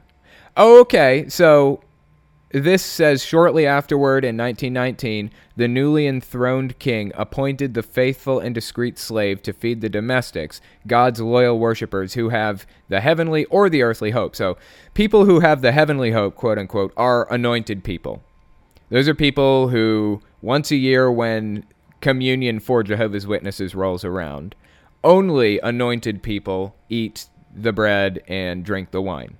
Okay, 0.57 1.27
so 1.29 1.81
this 2.63 2.81
says 2.81 3.25
shortly 3.25 3.67
afterward 3.67 4.23
in 4.23 4.37
1919, 4.37 5.29
the 5.57 5.67
newly 5.67 6.07
enthroned 6.07 6.79
king 6.79 7.11
appointed 7.15 7.73
the 7.73 7.83
faithful 7.83 8.39
and 8.39 8.55
discreet 8.55 8.97
slave 8.97 9.43
to 9.43 9.51
feed 9.51 9.81
the 9.81 9.89
domestics, 9.89 10.61
God's 10.87 11.19
loyal 11.19 11.59
worshippers 11.59 12.13
who 12.13 12.29
have 12.29 12.65
the 12.87 13.01
heavenly 13.01 13.43
or 13.45 13.69
the 13.69 13.83
earthly 13.83 14.11
hope. 14.11 14.37
So, 14.37 14.57
people 14.93 15.25
who 15.25 15.41
have 15.41 15.61
the 15.61 15.73
heavenly 15.73 16.11
hope, 16.11 16.35
quote 16.35 16.57
unquote, 16.57 16.93
are 16.95 17.29
anointed 17.29 17.83
people. 17.83 18.23
Those 18.89 19.09
are 19.09 19.15
people 19.15 19.67
who, 19.67 20.21
once 20.41 20.71
a 20.71 20.77
year, 20.77 21.11
when 21.11 21.65
communion 21.99 22.61
for 22.61 22.83
Jehovah's 22.83 23.27
Witnesses 23.27 23.75
rolls 23.75 24.05
around, 24.05 24.55
only 25.03 25.59
anointed 25.59 26.23
people 26.23 26.73
eat 26.87 27.27
the 27.53 27.73
bread 27.73 28.23
and 28.29 28.63
drink 28.63 28.91
the 28.91 29.01
wine. 29.01 29.37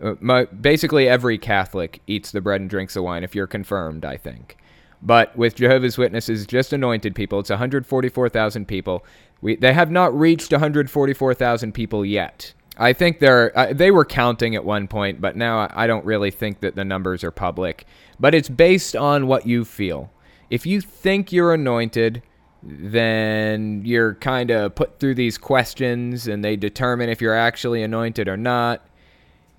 Uh, 0.00 0.14
my, 0.20 0.44
basically, 0.44 1.08
every 1.08 1.38
Catholic 1.38 2.02
eats 2.06 2.30
the 2.30 2.40
bread 2.40 2.60
and 2.60 2.68
drinks 2.68 2.94
the 2.94 3.02
wine 3.02 3.24
if 3.24 3.34
you're 3.34 3.46
confirmed, 3.46 4.04
I 4.04 4.16
think. 4.16 4.56
But 5.02 5.36
with 5.36 5.54
Jehovah's 5.56 5.98
Witnesses, 5.98 6.46
just 6.46 6.72
anointed 6.72 7.14
people, 7.14 7.40
it's 7.40 7.50
144,000 7.50 8.66
people. 8.66 9.04
We, 9.40 9.56
they 9.56 9.72
have 9.72 9.90
not 9.90 10.18
reached 10.18 10.52
144,000 10.52 11.72
people 11.72 12.04
yet. 12.04 12.52
I 12.78 12.92
think 12.92 13.20
they're 13.20 13.56
uh, 13.58 13.72
they 13.72 13.90
were 13.90 14.04
counting 14.04 14.54
at 14.54 14.64
one 14.64 14.86
point, 14.86 15.18
but 15.18 15.34
now 15.34 15.68
I 15.72 15.86
don't 15.86 16.04
really 16.04 16.30
think 16.30 16.60
that 16.60 16.74
the 16.74 16.84
numbers 16.84 17.24
are 17.24 17.30
public. 17.30 17.86
But 18.20 18.34
it's 18.34 18.50
based 18.50 18.94
on 18.94 19.26
what 19.26 19.46
you 19.46 19.64
feel. 19.64 20.10
If 20.50 20.66
you 20.66 20.82
think 20.82 21.32
you're 21.32 21.54
anointed, 21.54 22.22
then 22.62 23.82
you're 23.84 24.14
kind 24.16 24.50
of 24.50 24.74
put 24.74 25.00
through 25.00 25.14
these 25.14 25.38
questions, 25.38 26.28
and 26.28 26.44
they 26.44 26.56
determine 26.56 27.08
if 27.08 27.22
you're 27.22 27.36
actually 27.36 27.82
anointed 27.82 28.28
or 28.28 28.36
not 28.36 28.86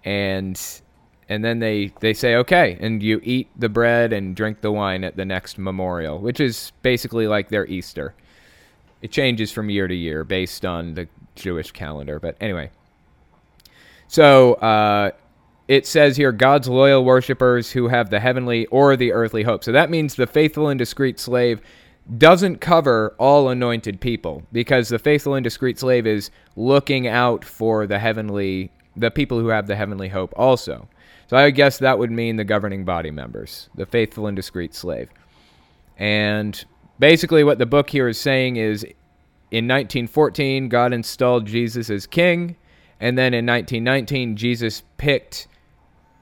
and 0.03 0.81
and 1.29 1.43
then 1.43 1.59
they 1.59 1.91
they 1.99 2.13
say 2.13 2.35
okay 2.35 2.77
and 2.79 3.03
you 3.03 3.19
eat 3.23 3.49
the 3.57 3.69
bread 3.69 4.13
and 4.13 4.35
drink 4.35 4.61
the 4.61 4.71
wine 4.71 5.03
at 5.03 5.15
the 5.15 5.25
next 5.25 5.57
memorial 5.57 6.19
which 6.19 6.39
is 6.39 6.71
basically 6.81 7.27
like 7.27 7.49
their 7.49 7.65
easter. 7.67 8.13
It 9.01 9.11
changes 9.11 9.51
from 9.51 9.69
year 9.69 9.87
to 9.87 9.95
year 9.95 10.23
based 10.23 10.65
on 10.65 10.93
the 10.93 11.07
jewish 11.35 11.71
calendar 11.71 12.19
but 12.19 12.35
anyway. 12.41 12.71
So 14.07 14.53
uh, 14.55 15.11
it 15.67 15.85
says 15.85 16.15
here 16.15 16.31
god's 16.31 16.67
loyal 16.67 17.03
worshippers 17.03 17.71
who 17.71 17.89
have 17.89 18.09
the 18.09 18.19
heavenly 18.19 18.65
or 18.67 18.95
the 18.95 19.11
earthly 19.11 19.43
hope. 19.43 19.63
So 19.63 19.71
that 19.71 19.89
means 19.89 20.15
the 20.15 20.27
faithful 20.27 20.69
and 20.69 20.79
discreet 20.79 21.19
slave 21.19 21.61
doesn't 22.17 22.61
cover 22.61 23.13
all 23.17 23.49
anointed 23.49 23.99
people 23.99 24.43
because 24.51 24.89
the 24.89 24.99
faithful 24.99 25.33
and 25.33 25.43
discreet 25.43 25.77
slave 25.77 26.07
is 26.07 26.31
looking 26.55 27.05
out 27.07 27.43
for 27.43 27.85
the 27.85 27.99
heavenly 27.99 28.71
the 28.97 29.11
people 29.11 29.39
who 29.39 29.47
have 29.47 29.67
the 29.67 29.75
heavenly 29.75 30.09
hope 30.09 30.33
also. 30.35 30.87
So 31.27 31.37
I 31.37 31.49
guess 31.51 31.77
that 31.79 31.99
would 31.99 32.11
mean 32.11 32.37
the 32.37 32.43
governing 32.43 32.85
body 32.85 33.11
members, 33.11 33.69
the 33.75 33.85
faithful 33.85 34.27
and 34.27 34.35
discreet 34.35 34.73
slave. 34.73 35.09
And 35.97 36.63
basically, 36.99 37.43
what 37.43 37.59
the 37.59 37.65
book 37.65 37.89
here 37.89 38.07
is 38.07 38.19
saying 38.19 38.55
is 38.57 38.83
in 39.51 39.67
1914, 39.67 40.69
God 40.69 40.93
installed 40.93 41.45
Jesus 41.45 41.89
as 41.89 42.05
king. 42.07 42.55
And 42.99 43.17
then 43.17 43.33
in 43.33 43.45
1919, 43.45 44.35
Jesus 44.35 44.83
picked 44.97 45.47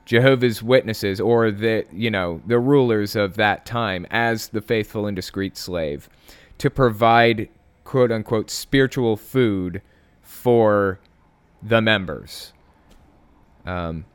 Jehovah's 0.05 0.62
Witnesses 0.62 1.20
or 1.20 1.51
the 1.51 1.84
you 1.91 2.12
know 2.12 2.41
the 2.46 2.60
rulers 2.60 3.15
of 3.15 3.36
that 3.36 3.65
time 3.65 4.05
as 4.12 4.50
the 4.50 4.62
faithful 4.62 5.08
and 5.08 5.15
discreet 5.15 5.58
slave 5.58 6.08
to 6.60 6.70
provide 6.70 7.50
quote 7.84 8.12
unquote 8.12 8.51
spiritual 8.51 9.17
food 9.17 9.82
for 10.22 11.00
the 11.62 11.82
members. 11.82 12.53
Um, 13.65 14.05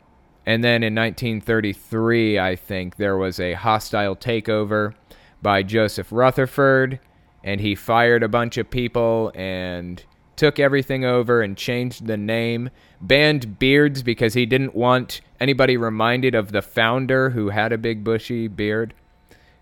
and 0.47 0.65
then 0.65 0.83
in 0.83 0.95
1933, 0.95 2.39
I 2.39 2.57
think 2.57 2.97
there 2.97 3.17
was 3.17 3.39
a 3.39 3.55
hostile 3.55 4.17
takeover 4.17 4.95
by 5.43 5.63
Joseph 5.63 6.11
Rutherford, 6.11 6.99
and 7.45 7.61
he 7.61 7.75
fired 7.75 8.23
a 8.23 8.29
bunch 8.29 8.57
of 8.57 8.71
people 8.71 9.33
and 9.35 10.03
took 10.37 10.59
everything 10.59 11.05
over 11.05 11.43
and 11.43 11.57
changed 11.57 12.07
the 12.07 12.17
name, 12.17 12.71
banned 13.01 13.59
beards 13.59 14.03
because 14.03 14.35
he 14.35 14.47
didn't 14.47 14.75
want 14.75 15.21
anybody 15.39 15.77
reminded 15.77 16.35
of 16.35 16.53
the 16.53 16.63
founder 16.63 17.31
who 17.31 17.51
had 17.51 17.73
a 17.73 17.79
big 17.79 18.03
bushy 18.03 18.49
beard. 18.49 18.95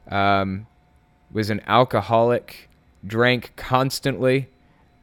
Um, 0.08 0.66
was 1.32 1.50
an 1.50 1.60
alcoholic, 1.66 2.70
drank 3.04 3.52
constantly, 3.56 4.48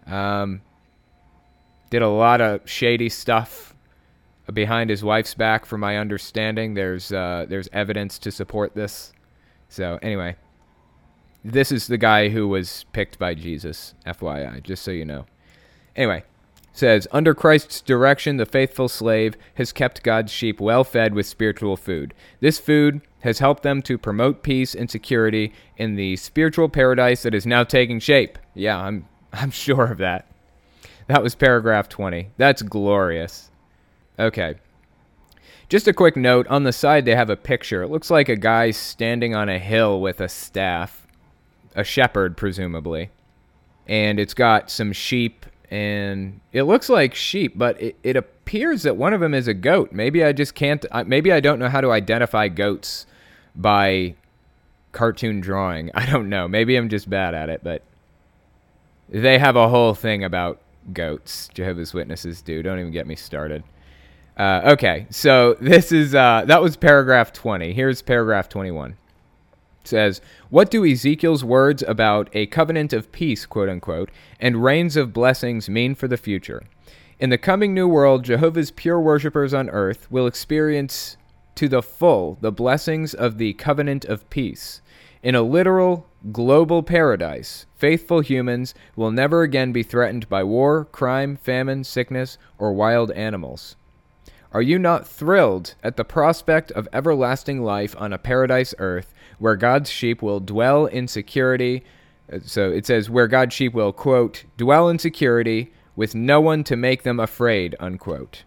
um, 0.08 0.62
did 1.90 2.02
a 2.02 2.10
lot 2.10 2.42
of 2.42 2.68
shady 2.68 3.10
stuff 3.10 3.75
behind 4.54 4.90
his 4.90 5.04
wife's 5.04 5.34
back. 5.34 5.66
From 5.66 5.82
my 5.82 5.98
understanding, 5.98 6.74
there's 6.74 7.12
uh, 7.12 7.46
there's 7.48 7.70
evidence 7.74 8.20
to 8.20 8.32
support 8.32 8.76
this. 8.76 9.14
So 9.70 10.00
anyway, 10.02 10.36
this 11.44 11.72
is 11.72 11.88
the 11.88 11.98
guy 11.98 12.30
who 12.30 12.48
was 12.48 12.86
picked 12.94 13.20
by 13.20 13.34
Jesus, 13.34 13.94
FYI, 14.06 14.64
just 14.64 14.84
so 14.84 14.92
you 14.92 15.06
know. 15.06 15.26
Anyway, 15.96 16.24
says 16.74 17.08
under 17.12 17.34
Christ's 17.34 17.82
direction, 17.82 18.38
the 18.38 18.46
faithful 18.46 18.90
slave 18.90 19.36
has 19.56 19.72
kept 19.72 20.04
God's 20.04 20.32
sheep 20.32 20.60
well 20.60 20.84
fed 20.84 21.14
with 21.14 21.26
spiritual 21.26 21.78
food. 21.78 22.14
This 22.40 22.60
food 22.60 23.02
has 23.22 23.40
helped 23.40 23.64
them 23.64 23.82
to 23.84 23.98
promote 23.98 24.44
peace 24.44 24.76
and 24.76 24.90
security 24.90 25.54
in 25.78 25.96
the 25.96 26.16
spiritual 26.18 26.70
paradise 26.70 27.24
that 27.24 27.34
is 27.34 27.46
now 27.46 27.64
taking 27.64 28.00
shape. 28.00 28.38
Yeah, 28.54 28.78
I'm 28.78 29.08
I'm 29.34 29.52
sure 29.52 29.86
of 29.86 29.98
that. 29.98 30.28
That 31.08 31.22
was 31.22 31.36
paragraph 31.36 31.90
20. 31.90 32.30
That's 32.38 32.62
glorious. 32.62 33.52
Okay. 34.20 34.56
Just 35.68 35.88
a 35.88 35.94
quick 35.94 36.16
note 36.16 36.48
on 36.48 36.64
the 36.64 36.72
side, 36.72 37.06
they 37.06 37.16
have 37.16 37.30
a 37.30 37.36
picture. 37.36 37.82
It 37.82 37.90
looks 37.90 38.12
like 38.12 38.30
a 38.30 38.36
guy 38.36 38.72
standing 38.72 39.34
on 39.34 39.50
a 39.50 39.58
hill 39.58 40.00
with 40.00 40.22
a 40.22 40.30
staff, 40.30 41.08
a 41.76 41.84
shepherd, 41.84 42.38
presumably. 42.38 43.10
And 43.88 44.20
it's 44.20 44.34
got 44.34 44.70
some 44.70 44.94
sheep, 44.94 45.46
and 45.72 46.40
it 46.52 46.64
looks 46.64 46.88
like 46.88 47.16
sheep, 47.16 47.58
but 47.58 47.82
it, 47.82 47.96
it 48.04 48.16
appears 48.16 48.84
that 48.84 48.96
one 48.96 49.14
of 49.14 49.22
them 49.22 49.34
is 49.34 49.48
a 49.48 49.54
goat. 49.54 49.92
Maybe 49.92 50.24
I 50.24 50.34
just 50.34 50.54
can't, 50.54 50.86
maybe 51.08 51.32
I 51.32 51.40
don't 51.40 51.60
know 51.60 51.70
how 51.70 51.82
to 51.82 51.92
identify 51.92 52.48
goats 52.48 53.08
by 53.56 54.16
cartoon 54.92 55.42
drawing. 55.42 55.90
I 55.96 56.06
don't 56.06 56.30
know. 56.30 56.48
Maybe 56.48 56.76
I'm 56.76 56.90
just 56.90 57.10
bad 57.10 57.34
at 57.34 57.50
it, 57.50 57.62
but 57.64 57.82
they 59.10 59.40
have 59.40 59.56
a 59.56 59.70
whole 59.70 59.96
thing 59.96 60.24
about 60.24 60.62
goats. 60.94 61.50
Jehovah's 61.54 61.94
Witnesses 61.94 62.42
do. 62.42 62.62
Don't 62.62 62.80
even 62.80 62.92
get 62.92 63.08
me 63.08 63.16
started. 63.16 63.64
Uh, 64.38 64.62
okay, 64.74 65.08
so 65.10 65.56
this 65.62 65.92
is 65.92 66.14
uh, 66.14 66.44
that 66.46 66.62
was 66.62 66.76
paragraph 66.76 67.32
20. 67.32 67.74
Here's 67.74 68.02
paragraph 68.02 68.50
21. 68.50 68.92
It 68.92 68.98
says, 69.88 70.20
"What 70.50 70.70
do 70.70 70.86
Ezekiel's 70.86 71.44
words 71.44 71.84
about 71.88 72.30
a 72.34 72.48
covenant 72.48 72.92
of 72.92 73.12
peace, 73.14 73.46
quote 73.46 73.70
unquote, 73.70 74.10
and 74.40 74.64
rains 74.64 74.98
of 74.98 75.14
blessings 75.14 75.70
mean 75.70 75.96
for 75.96 76.10
the 76.10 76.18
future? 76.18 76.64
In 77.18 77.30
the 77.30 77.38
coming 77.38 77.74
new 77.74 77.88
world, 77.88 78.26
Jehovah's 78.26 78.72
pure 78.72 79.00
worshippers 79.00 79.54
on 79.54 79.70
earth 79.70 80.12
will 80.12 80.28
experience 80.28 81.16
to 81.56 81.70
the 81.70 81.82
full 81.82 82.38
the 82.42 82.52
blessings 82.52 83.14
of 83.14 83.38
the 83.38 83.54
covenant 83.54 84.04
of 84.04 84.30
peace." 84.30 84.82
In 85.24 85.34
a 85.34 85.42
literal, 85.42 86.08
global 86.32 86.84
paradise, 86.84 87.66
faithful 87.78 88.20
humans 88.20 88.76
will 88.96 89.10
never 89.12 89.42
again 89.44 89.72
be 89.72 89.82
threatened 89.82 90.28
by 90.30 90.44
war, 90.44 90.86
crime, 90.86 91.36
famine, 91.36 91.84
sickness, 91.84 92.38
or 92.60 92.74
wild 92.74 93.10
animals. 93.12 93.76
Are 94.56 94.62
you 94.62 94.80
not 94.80 95.06
thrilled 95.06 95.76
at 95.84 95.98
the 95.98 96.06
prospect 96.06 96.72
of 96.72 96.88
everlasting 96.94 97.62
life 97.62 97.94
on 98.00 98.14
a 98.14 98.18
paradise 98.18 98.74
earth 98.80 99.14
where 99.38 99.58
God's 99.58 99.90
sheep 99.90 100.22
will 100.22 100.40
dwell 100.40 100.86
in 100.86 101.10
security? 101.10 101.84
Uh, 102.32 102.40
so 102.42 102.72
it 102.72 102.86
says, 102.86 103.10
where 103.10 103.28
God's 103.28 103.54
sheep 103.54 103.74
will, 103.74 103.92
quote, 103.92 104.46
dwell 104.56 104.88
in 104.88 104.98
security 104.98 105.74
with 105.98 106.16
no 106.16 106.40
one 106.40 106.64
to 106.64 106.78
make 106.78 107.04
them 107.04 107.20
afraid, 107.20 107.76
unquote. 107.82 108.46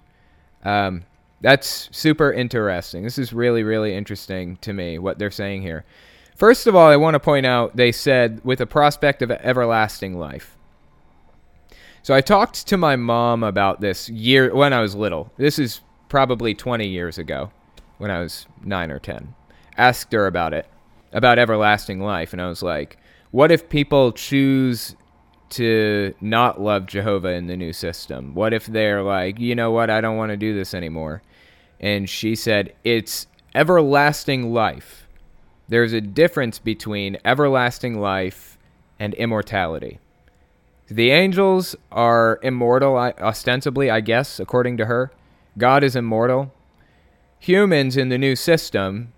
Um, 0.65 1.05
that's 1.43 1.91
super 1.93 2.33
interesting. 2.33 3.03
This 3.03 3.19
is 3.19 3.35
really, 3.35 3.63
really 3.63 3.95
interesting 3.95 4.57
to 4.63 4.73
me, 4.73 4.99
what 4.99 5.19
they're 5.19 5.31
saying 5.31 5.61
here. 5.61 5.85
First 6.35 6.67
of 6.67 6.75
all, 6.75 6.89
I 6.89 6.97
want 6.97 7.17
to 7.17 7.21
point 7.21 7.45
out 7.45 7.77
they 7.77 7.93
said 7.93 8.41
with 8.43 8.63
a 8.63 8.67
prospect 8.67 9.21
of 9.21 9.31
everlasting 9.31 10.19
life. 10.19 10.57
So 12.03 12.15
I 12.15 12.23
talked 12.23 12.67
to 12.69 12.79
my 12.79 12.97
mom 12.97 13.43
about 13.43 13.83
this 13.83 14.09
year 14.09 14.55
when 14.55 14.73
I 14.73 14.81
was 14.81 14.95
little. 14.95 15.31
This 15.37 15.59
is 15.59 15.83
probably 16.09 16.55
20 16.55 16.87
years 16.87 17.19
ago 17.19 17.51
when 17.99 18.11
I 18.11 18.21
was 18.21 18.47
9 18.63 18.91
or 18.91 18.99
10. 18.99 19.35
Asked 19.77 20.13
her 20.13 20.27
about 20.27 20.53
it, 20.53 20.67
about 21.13 21.39
everlasting 21.39 22.01
life, 22.01 22.33
and 22.33 22.43
I 22.43 22.49
was 22.49 22.63
like, 22.63 22.99
what 23.31 23.53
if 23.53 23.69
people 23.69 24.13
choose 24.13 24.97
to 25.51 26.15
not 26.21 26.61
love 26.61 26.87
Jehovah 26.87 27.33
in 27.33 27.47
the 27.47 27.57
new 27.57 27.73
system? 27.73 28.35
What 28.35 28.53
if 28.53 28.67
they're 28.67 29.03
like, 29.03 29.39
you 29.39 29.55
know 29.55 29.71
what, 29.71 29.91
I 29.91 30.01
don't 30.01 30.17
want 30.17 30.31
to 30.31 30.37
do 30.37 30.55
this 30.55 30.75
anymore? 30.75 31.23
And 31.81 32.09
she 32.09 32.35
said, 32.35 32.75
it's 32.85 33.27
everlasting 33.55 34.53
life 34.53 35.09
there's 35.69 35.93
a 35.93 36.01
difference 36.01 36.59
between 36.59 37.19
everlasting 37.25 38.01
life 38.01 38.59
and 38.99 39.15
immortality. 39.15 40.01
The 40.89 41.11
angels 41.11 41.77
are 41.93 42.41
immortal, 42.43 42.97
ostensibly, 42.97 43.91
I 43.91 44.01
guess, 44.01 44.41
according 44.41 44.79
to 44.79 44.87
her. 44.87 45.13
God 45.59 45.85
is 45.85 45.97
immortal. 45.97 46.53
Humans 47.41 47.97
in 47.97 48.09
the 48.09 48.19
new 48.19 48.35
system, 48.35 49.13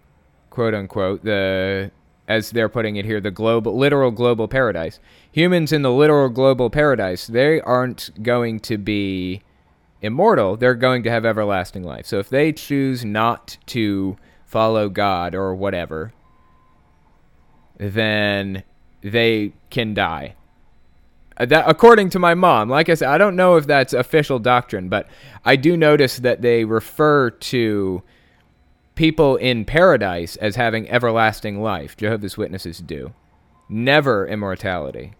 quote 0.50 0.74
unquote, 0.74 1.24
the 1.24 1.90
as 2.30 2.52
they're 2.52 2.68
putting 2.68 2.94
it 2.94 3.04
here, 3.04 3.20
the 3.20 3.32
global, 3.32 3.76
literal 3.76 4.12
global 4.12 4.46
paradise. 4.46 5.00
Humans 5.32 5.72
in 5.72 5.82
the 5.82 5.90
literal 5.90 6.28
global 6.28 6.70
paradise, 6.70 7.26
they 7.26 7.60
aren't 7.60 8.22
going 8.22 8.60
to 8.60 8.78
be 8.78 9.42
immortal. 10.00 10.56
They're 10.56 10.76
going 10.76 11.02
to 11.02 11.10
have 11.10 11.26
everlasting 11.26 11.82
life. 11.82 12.06
So 12.06 12.20
if 12.20 12.28
they 12.28 12.52
choose 12.52 13.04
not 13.04 13.58
to 13.66 14.16
follow 14.44 14.88
God 14.88 15.34
or 15.34 15.56
whatever, 15.56 16.12
then 17.78 18.62
they 19.02 19.52
can 19.70 19.92
die. 19.92 20.36
Uh, 21.40 21.46
that, 21.46 21.64
according 21.66 22.10
to 22.10 22.18
my 22.18 22.34
mom, 22.34 22.68
like 22.68 22.90
I 22.90 22.94
said, 22.94 23.08
I 23.08 23.16
don't 23.16 23.34
know 23.34 23.56
if 23.56 23.66
that's 23.66 23.94
official 23.94 24.38
doctrine, 24.38 24.90
but 24.90 25.08
I 25.42 25.56
do 25.56 25.74
notice 25.74 26.18
that 26.18 26.42
they 26.42 26.66
refer 26.66 27.30
to 27.30 28.02
people 28.94 29.36
in 29.36 29.64
paradise 29.64 30.36
as 30.36 30.56
having 30.56 30.88
everlasting 30.90 31.62
life. 31.62 31.96
Jehovah's 31.96 32.36
Witnesses 32.36 32.80
do. 32.80 33.14
Never 33.70 34.26
immortality, 34.26 35.14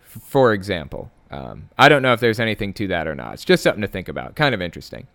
for 0.00 0.52
example. 0.52 1.10
Um, 1.32 1.70
I 1.76 1.88
don't 1.88 2.02
know 2.02 2.12
if 2.12 2.20
there's 2.20 2.38
anything 2.38 2.72
to 2.74 2.86
that 2.88 3.08
or 3.08 3.16
not. 3.16 3.34
It's 3.34 3.44
just 3.44 3.64
something 3.64 3.82
to 3.82 3.88
think 3.88 4.08
about. 4.08 4.36
Kind 4.36 4.54
of 4.54 4.62
interesting. 4.62 5.08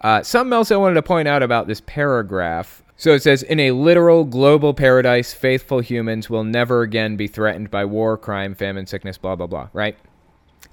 Uh, 0.00 0.22
something 0.22 0.52
else 0.52 0.70
I 0.70 0.76
wanted 0.76 0.94
to 0.94 1.02
point 1.02 1.26
out 1.26 1.42
about 1.42 1.66
this 1.66 1.80
paragraph 1.80 2.83
so 3.04 3.12
it 3.12 3.22
says, 3.22 3.42
in 3.42 3.60
a 3.60 3.72
literal 3.72 4.24
global 4.24 4.72
paradise, 4.72 5.34
faithful 5.34 5.80
humans 5.80 6.30
will 6.30 6.42
never 6.42 6.80
again 6.80 7.18
be 7.18 7.26
threatened 7.26 7.70
by 7.70 7.84
war, 7.84 8.16
crime, 8.16 8.54
famine, 8.54 8.86
sickness, 8.86 9.18
blah, 9.18 9.36
blah, 9.36 9.46
blah, 9.46 9.68
right? 9.74 9.98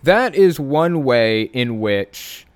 That 0.03 0.33
is 0.33 0.57
one 0.57 1.03
way 1.03 1.41
in 1.41 1.81
which 1.81 2.47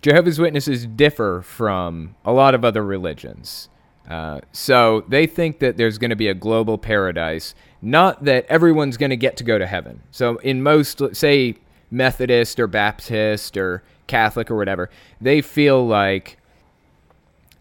Jehovah's 0.00 0.38
Witnesses 0.38 0.86
differ 0.86 1.42
from 1.42 2.14
a 2.24 2.32
lot 2.32 2.54
of 2.54 2.64
other 2.64 2.82
religions. 2.82 3.68
Uh, 4.08 4.40
so 4.52 5.04
they 5.08 5.26
think 5.26 5.58
that 5.58 5.76
there's 5.76 5.98
going 5.98 6.08
to 6.08 6.16
be 6.16 6.28
a 6.28 6.34
global 6.34 6.78
paradise, 6.78 7.54
not 7.82 8.24
that 8.24 8.46
everyone's 8.46 8.96
going 8.96 9.10
to 9.10 9.16
get 9.18 9.36
to 9.36 9.44
go 9.44 9.58
to 9.58 9.66
heaven. 9.66 10.00
So 10.10 10.38
in 10.38 10.62
most, 10.62 11.02
say, 11.14 11.56
Methodist 11.90 12.58
or 12.58 12.66
Baptist 12.66 13.58
or 13.58 13.82
Catholic 14.06 14.50
or 14.50 14.56
whatever, 14.56 14.88
they 15.20 15.42
feel 15.42 15.86
like 15.86 16.38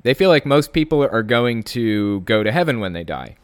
they 0.06 0.14
feel 0.14 0.30
like 0.30 0.46
most 0.46 0.72
people 0.72 1.04
are 1.04 1.24
going 1.24 1.64
to 1.64 2.20
go 2.22 2.44
to 2.44 2.52
heaven 2.52 2.80
when 2.80 2.94
they 2.94 3.04
die. 3.04 3.38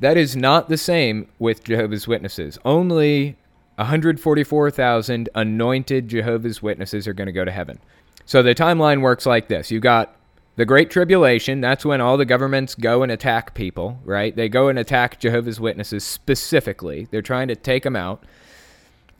That 0.00 0.16
is 0.16 0.34
not 0.34 0.68
the 0.68 0.76
same 0.76 1.28
with 1.38 1.62
Jehovah's 1.62 2.08
Witnesses. 2.08 2.58
Only 2.64 3.36
144,000 3.76 5.28
anointed 5.36 6.08
Jehovah's 6.08 6.60
Witnesses 6.60 7.06
are 7.06 7.12
going 7.12 7.26
to 7.26 7.32
go 7.32 7.44
to 7.44 7.52
heaven. 7.52 7.78
So 8.26 8.42
the 8.42 8.52
timeline 8.52 9.00
works 9.00 9.26
like 9.26 9.46
this. 9.46 9.70
You 9.70 9.78
got 9.78 10.12
the 10.56 10.66
Great 10.66 10.90
Tribulation, 10.90 11.60
that's 11.60 11.84
when 11.84 12.00
all 12.00 12.16
the 12.16 12.24
governments 12.24 12.74
go 12.74 13.04
and 13.04 13.12
attack 13.12 13.54
people, 13.54 14.00
right? 14.04 14.34
They 14.34 14.48
go 14.48 14.66
and 14.66 14.76
attack 14.76 15.20
Jehovah's 15.20 15.60
Witnesses 15.60 16.02
specifically. 16.02 17.06
They're 17.12 17.22
trying 17.22 17.46
to 17.46 17.54
take 17.54 17.84
them 17.84 17.94
out. 17.94 18.24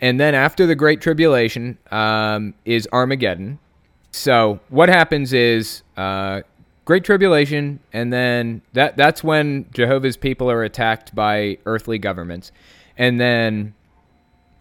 And 0.00 0.18
then 0.18 0.35
after 0.35 0.66
the 0.66 0.74
Great 0.74 1.00
Tribulation 1.00 1.78
um, 1.92 2.54
is 2.64 2.88
Armageddon. 2.92 3.61
So 4.18 4.61
what 4.68 4.88
happens 4.88 5.33
is 5.33 5.83
uh, 5.96 6.42
Great 6.88 7.04
tribulation, 7.04 7.81
and 7.92 8.11
then 8.11 8.62
that 8.72 8.96
that's 8.96 9.22
when 9.22 9.66
Jehovah's 9.74 10.16
people 10.16 10.50
are 10.50 10.62
attacked 10.62 11.14
by 11.14 11.59
earthly 11.66 11.98
governments, 11.98 12.50
and 12.96 13.20
then 13.20 13.74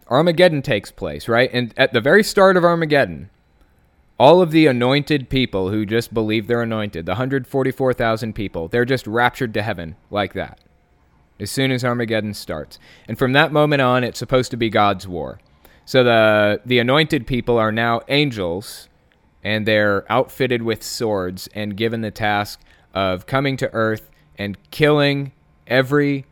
Armageddon 0.10 0.62
takes 0.62 0.92
place, 0.92 1.30
right? 1.30 1.50
And 1.54 1.74
at 1.78 1.94
the 1.94 2.02
very 2.02 2.24
start 2.24 2.58
of 2.58 2.66
Armageddon, 2.66 3.30
all 4.20 4.42
of 4.42 4.52
the 4.52 4.68
anointed 4.68 5.30
people 5.30 5.70
who 5.70 5.86
just 5.86 6.14
believe 6.14 6.48
they're 6.48 6.62
anointed, 6.62 7.06
the 7.06 7.14
144,000 7.14 8.34
people, 8.34 8.68
they're 8.68 8.84
just 8.84 9.08
raptured 9.08 9.54
to 9.54 9.62
heaven 9.62 9.96
like 10.12 10.34
that 10.34 10.60
as 11.40 11.50
soon 11.50 11.72
as 11.72 11.86
Armageddon 11.86 12.34
starts. 12.34 12.78
And 13.08 13.18
from 13.18 13.32
that 13.32 13.54
moment 13.54 13.82
on, 13.82 14.04
it's 14.04 14.20
supposed 14.20 14.52
to 14.52 14.58
be 14.58 14.70
God's 14.70 15.08
war. 15.08 15.40
So 15.86 16.04
the 16.04 16.60
the 16.66 16.80
anointed 16.80 17.26
people 17.26 17.58
are 17.58 17.72
now 17.72 18.02
angels 18.10 18.90
and 19.44 19.66
they're 19.66 20.12
outfitted 20.12 20.62
with 20.62 20.84
swords 20.84 21.48
and 21.54 21.78
given 21.78 22.02
the 22.02 22.12
task 22.12 22.60
of 22.94 23.26
coming 23.26 23.58
to 23.58 23.74
earth 23.74 24.10
and 24.38 24.58
killing 24.72 25.32
every 25.68 26.26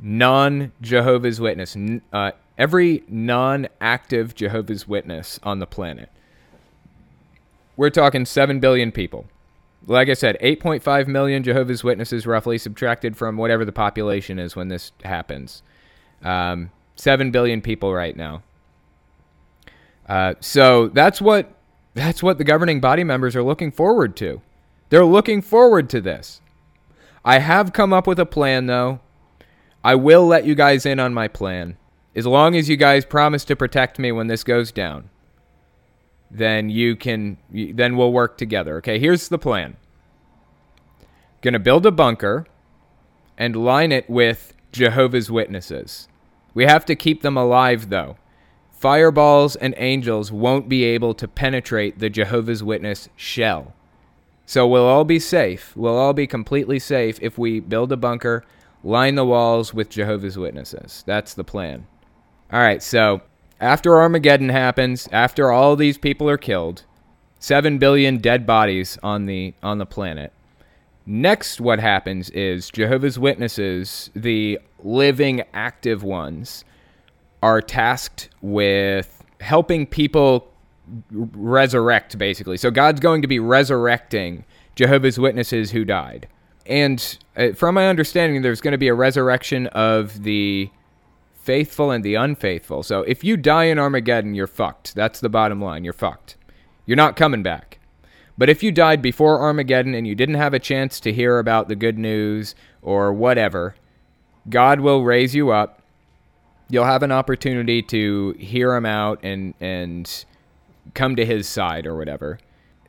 non 0.00 0.72
Jehovah's 0.80 1.40
Witness, 1.40 1.76
uh, 2.12 2.32
every 2.58 3.02
non 3.08 3.68
active 3.80 4.34
Jehovah's 4.34 4.86
Witness 4.86 5.40
on 5.42 5.58
the 5.58 5.66
planet. 5.66 6.10
We're 7.76 7.90
talking 7.90 8.24
7 8.24 8.58
billion 8.60 8.90
people. 8.90 9.26
Like 9.86 10.08
I 10.08 10.14
said, 10.14 10.36
8.5 10.42 11.06
million 11.06 11.42
Jehovah's 11.42 11.84
Witnesses, 11.84 12.26
roughly, 12.26 12.58
subtracted 12.58 13.16
from 13.16 13.36
whatever 13.36 13.64
the 13.64 13.72
population 13.72 14.38
is 14.38 14.56
when 14.56 14.68
this 14.68 14.92
happens. 15.04 15.62
Um, 16.22 16.70
7 16.96 17.30
billion 17.30 17.60
people 17.60 17.92
right 17.92 18.16
now. 18.16 18.42
Uh, 20.08 20.34
so 20.40 20.88
that's 20.88 21.20
what 21.20 21.55
that's 21.96 22.22
what 22.22 22.38
the 22.38 22.44
governing 22.44 22.80
body 22.80 23.02
members 23.02 23.34
are 23.34 23.42
looking 23.42 23.72
forward 23.72 24.16
to. 24.18 24.40
They're 24.90 25.04
looking 25.04 25.42
forward 25.42 25.90
to 25.90 26.00
this. 26.00 26.40
I 27.24 27.40
have 27.40 27.72
come 27.72 27.92
up 27.92 28.06
with 28.06 28.20
a 28.20 28.26
plan, 28.26 28.66
though. 28.66 29.00
I 29.82 29.96
will 29.96 30.26
let 30.26 30.46
you 30.46 30.54
guys 30.54 30.86
in 30.86 31.00
on 31.00 31.12
my 31.12 31.26
plan. 31.26 31.76
As 32.14 32.26
long 32.26 32.54
as 32.54 32.68
you 32.68 32.76
guys 32.76 33.04
promise 33.04 33.44
to 33.46 33.56
protect 33.56 33.98
me 33.98 34.12
when 34.12 34.28
this 34.28 34.44
goes 34.44 34.70
down 34.70 35.10
then 36.30 36.68
you 36.68 36.96
can 36.96 37.38
then 37.50 37.96
we'll 37.96 38.12
work 38.12 38.38
together. 38.38 38.78
Okay, 38.78 38.98
here's 38.98 39.28
the 39.28 39.38
plan. 39.38 39.76
To 41.42 41.58
build 41.60 41.86
a 41.86 41.92
bunker 41.92 42.44
and 43.38 43.54
line 43.54 43.92
it 43.92 44.10
with 44.10 44.52
Jehovah's 44.72 45.30
Witnesses. 45.30 46.08
We 46.54 46.64
have 46.64 46.84
to 46.86 46.96
keep 46.96 47.22
them 47.22 47.36
alive 47.36 47.88
though. 47.88 48.16
Fireballs 48.76 49.56
and 49.56 49.74
angels 49.78 50.30
won't 50.30 50.68
be 50.68 50.84
able 50.84 51.14
to 51.14 51.26
penetrate 51.26 51.98
the 51.98 52.10
Jehovah's 52.10 52.62
Witness 52.62 53.08
shell. 53.16 53.72
So 54.44 54.66
we'll 54.66 54.84
all 54.84 55.04
be 55.04 55.18
safe. 55.18 55.74
We'll 55.74 55.96
all 55.96 56.12
be 56.12 56.26
completely 56.26 56.78
safe 56.78 57.18
if 57.22 57.38
we 57.38 57.58
build 57.58 57.90
a 57.90 57.96
bunker, 57.96 58.44
line 58.84 59.14
the 59.14 59.24
walls 59.24 59.72
with 59.72 59.88
Jehovah's 59.88 60.36
Witnesses. 60.36 61.02
That's 61.06 61.32
the 61.32 61.42
plan. 61.42 61.86
All 62.52 62.60
right, 62.60 62.82
so 62.82 63.22
after 63.60 63.96
Armageddon 63.96 64.50
happens, 64.50 65.08
after 65.10 65.50
all 65.50 65.74
these 65.74 65.96
people 65.98 66.28
are 66.28 66.36
killed, 66.36 66.84
7 67.38 67.78
billion 67.78 68.18
dead 68.18 68.46
bodies 68.46 68.98
on 69.02 69.26
the 69.26 69.54
on 69.62 69.78
the 69.78 69.86
planet. 69.86 70.32
Next 71.06 71.60
what 71.60 71.78
happens 71.78 72.30
is 72.30 72.70
Jehovah's 72.70 73.18
Witnesses, 73.18 74.10
the 74.14 74.60
living 74.82 75.42
active 75.54 76.02
ones, 76.02 76.64
are 77.42 77.60
tasked 77.60 78.28
with 78.40 79.24
helping 79.40 79.86
people 79.86 80.50
resurrect 81.10 82.16
basically. 82.18 82.56
So 82.56 82.70
God's 82.70 83.00
going 83.00 83.22
to 83.22 83.28
be 83.28 83.38
resurrecting 83.38 84.44
Jehovah's 84.74 85.18
Witnesses 85.18 85.70
who 85.70 85.84
died. 85.84 86.28
And 86.64 87.18
uh, 87.36 87.52
from 87.52 87.74
my 87.74 87.88
understanding 87.88 88.42
there's 88.42 88.60
going 88.60 88.72
to 88.72 88.78
be 88.78 88.88
a 88.88 88.94
resurrection 88.94 89.66
of 89.68 90.22
the 90.22 90.70
faithful 91.34 91.90
and 91.90 92.04
the 92.04 92.16
unfaithful. 92.16 92.82
So 92.82 93.02
if 93.02 93.22
you 93.22 93.36
die 93.36 93.64
in 93.64 93.78
Armageddon, 93.78 94.34
you're 94.34 94.48
fucked. 94.48 94.94
That's 94.94 95.20
the 95.20 95.28
bottom 95.28 95.60
line. 95.60 95.84
You're 95.84 95.92
fucked. 95.92 96.36
You're 96.86 96.96
not 96.96 97.16
coming 97.16 97.42
back. 97.42 97.78
But 98.38 98.48
if 98.48 98.62
you 98.62 98.70
died 98.70 99.00
before 99.00 99.40
Armageddon 99.40 99.94
and 99.94 100.06
you 100.06 100.14
didn't 100.14 100.34
have 100.34 100.54
a 100.54 100.58
chance 100.58 101.00
to 101.00 101.12
hear 101.12 101.38
about 101.38 101.68
the 101.68 101.76
good 101.76 101.98
news 101.98 102.54
or 102.82 103.12
whatever, 103.12 103.76
God 104.48 104.80
will 104.80 105.04
raise 105.04 105.34
you 105.34 105.50
up. 105.50 105.82
You'll 106.68 106.84
have 106.84 107.02
an 107.02 107.12
opportunity 107.12 107.82
to 107.82 108.34
hear 108.38 108.74
him 108.74 108.86
out 108.86 109.20
and 109.22 109.54
and 109.60 110.24
come 110.94 111.16
to 111.16 111.24
his 111.24 111.48
side 111.48 111.86
or 111.86 111.96
whatever. 111.96 112.38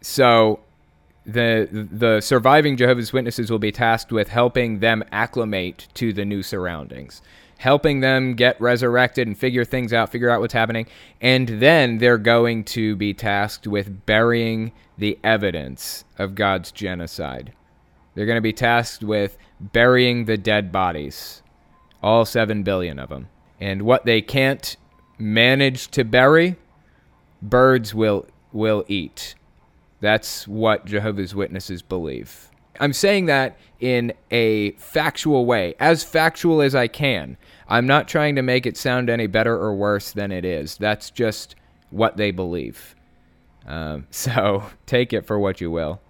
So 0.01 0.59
the 1.25 1.67
the 1.71 2.21
surviving 2.21 2.77
Jehovah's 2.77 3.13
Witnesses 3.13 3.51
will 3.51 3.59
be 3.59 3.71
tasked 3.71 4.11
with 4.11 4.29
helping 4.29 4.79
them 4.79 5.03
acclimate 5.11 5.87
to 5.95 6.13
the 6.13 6.25
new 6.25 6.41
surroundings 6.41 7.21
helping 7.57 8.01
them 8.01 8.35
get 8.35 8.59
resurrected 8.61 9.27
and 9.27 9.37
figure 9.37 9.65
things 9.65 9.93
out, 9.93 10.11
figure 10.11 10.29
out 10.29 10.41
what's 10.41 10.53
happening. 10.53 10.87
And 11.21 11.47
then 11.47 11.97
they're 11.97 12.17
going 12.17 12.63
to 12.65 12.95
be 12.95 13.13
tasked 13.13 13.67
with 13.67 14.05
burying 14.05 14.71
the 14.97 15.17
evidence 15.23 16.05
of 16.17 16.35
God's 16.35 16.71
genocide. 16.71 17.53
They're 18.15 18.25
going 18.25 18.37
to 18.37 18.41
be 18.41 18.53
tasked 18.53 19.03
with 19.03 19.37
burying 19.59 20.25
the 20.25 20.37
dead 20.37 20.71
bodies, 20.71 21.41
all 22.01 22.25
7 22.25 22.63
billion 22.63 22.99
of 22.99 23.09
them. 23.09 23.27
And 23.59 23.81
what 23.83 24.05
they 24.05 24.21
can't 24.21 24.77
manage 25.17 25.89
to 25.89 26.03
bury, 26.03 26.55
birds 27.41 27.93
will 27.93 28.27
will 28.51 28.85
eat. 28.87 29.35
That's 29.99 30.47
what 30.47 30.85
Jehovah's 30.85 31.33
Witnesses 31.33 31.81
believe. 31.81 32.49
I'm 32.79 32.93
saying 32.93 33.25
that 33.25 33.57
in 33.79 34.13
a 34.31 34.71
factual 34.73 35.45
way, 35.45 35.75
as 35.79 36.03
factual 36.03 36.61
as 36.61 36.75
I 36.75 36.87
can. 36.87 37.37
I'm 37.67 37.87
not 37.87 38.07
trying 38.07 38.35
to 38.35 38.41
make 38.41 38.65
it 38.65 38.77
sound 38.77 39.09
any 39.09 39.27
better 39.27 39.55
or 39.55 39.75
worse 39.75 40.11
than 40.11 40.31
it 40.31 40.45
is. 40.45 40.77
That's 40.77 41.09
just 41.09 41.55
what 41.89 42.17
they 42.17 42.31
believe. 42.31 42.95
Um, 43.65 44.07
so 44.11 44.63
take 44.85 45.13
it 45.13 45.25
for 45.25 45.39
what 45.39 45.61
you 45.61 45.71
will. 45.71 46.01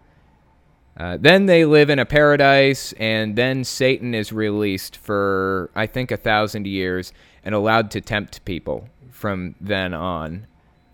Uh, 0.98 1.16
then 1.20 1.46
they 1.46 1.64
live 1.64 1.92
in 1.92 2.00
a 2.00 2.06
paradise, 2.06 2.92
and 2.94 3.36
then 3.36 3.64
Satan 3.64 4.16
is 4.16 4.34
released 4.34 4.98
for, 4.98 5.70
I 5.76 5.86
think, 5.86 6.10
a 6.10 6.18
thousand 6.18 6.66
years 6.66 7.14
and 7.48 7.56
allowed 7.56 7.90
to 7.90 8.02
tempt 8.02 8.44
people 8.44 8.90
from 9.10 9.56
then 9.62 9.94
on. 9.94 10.46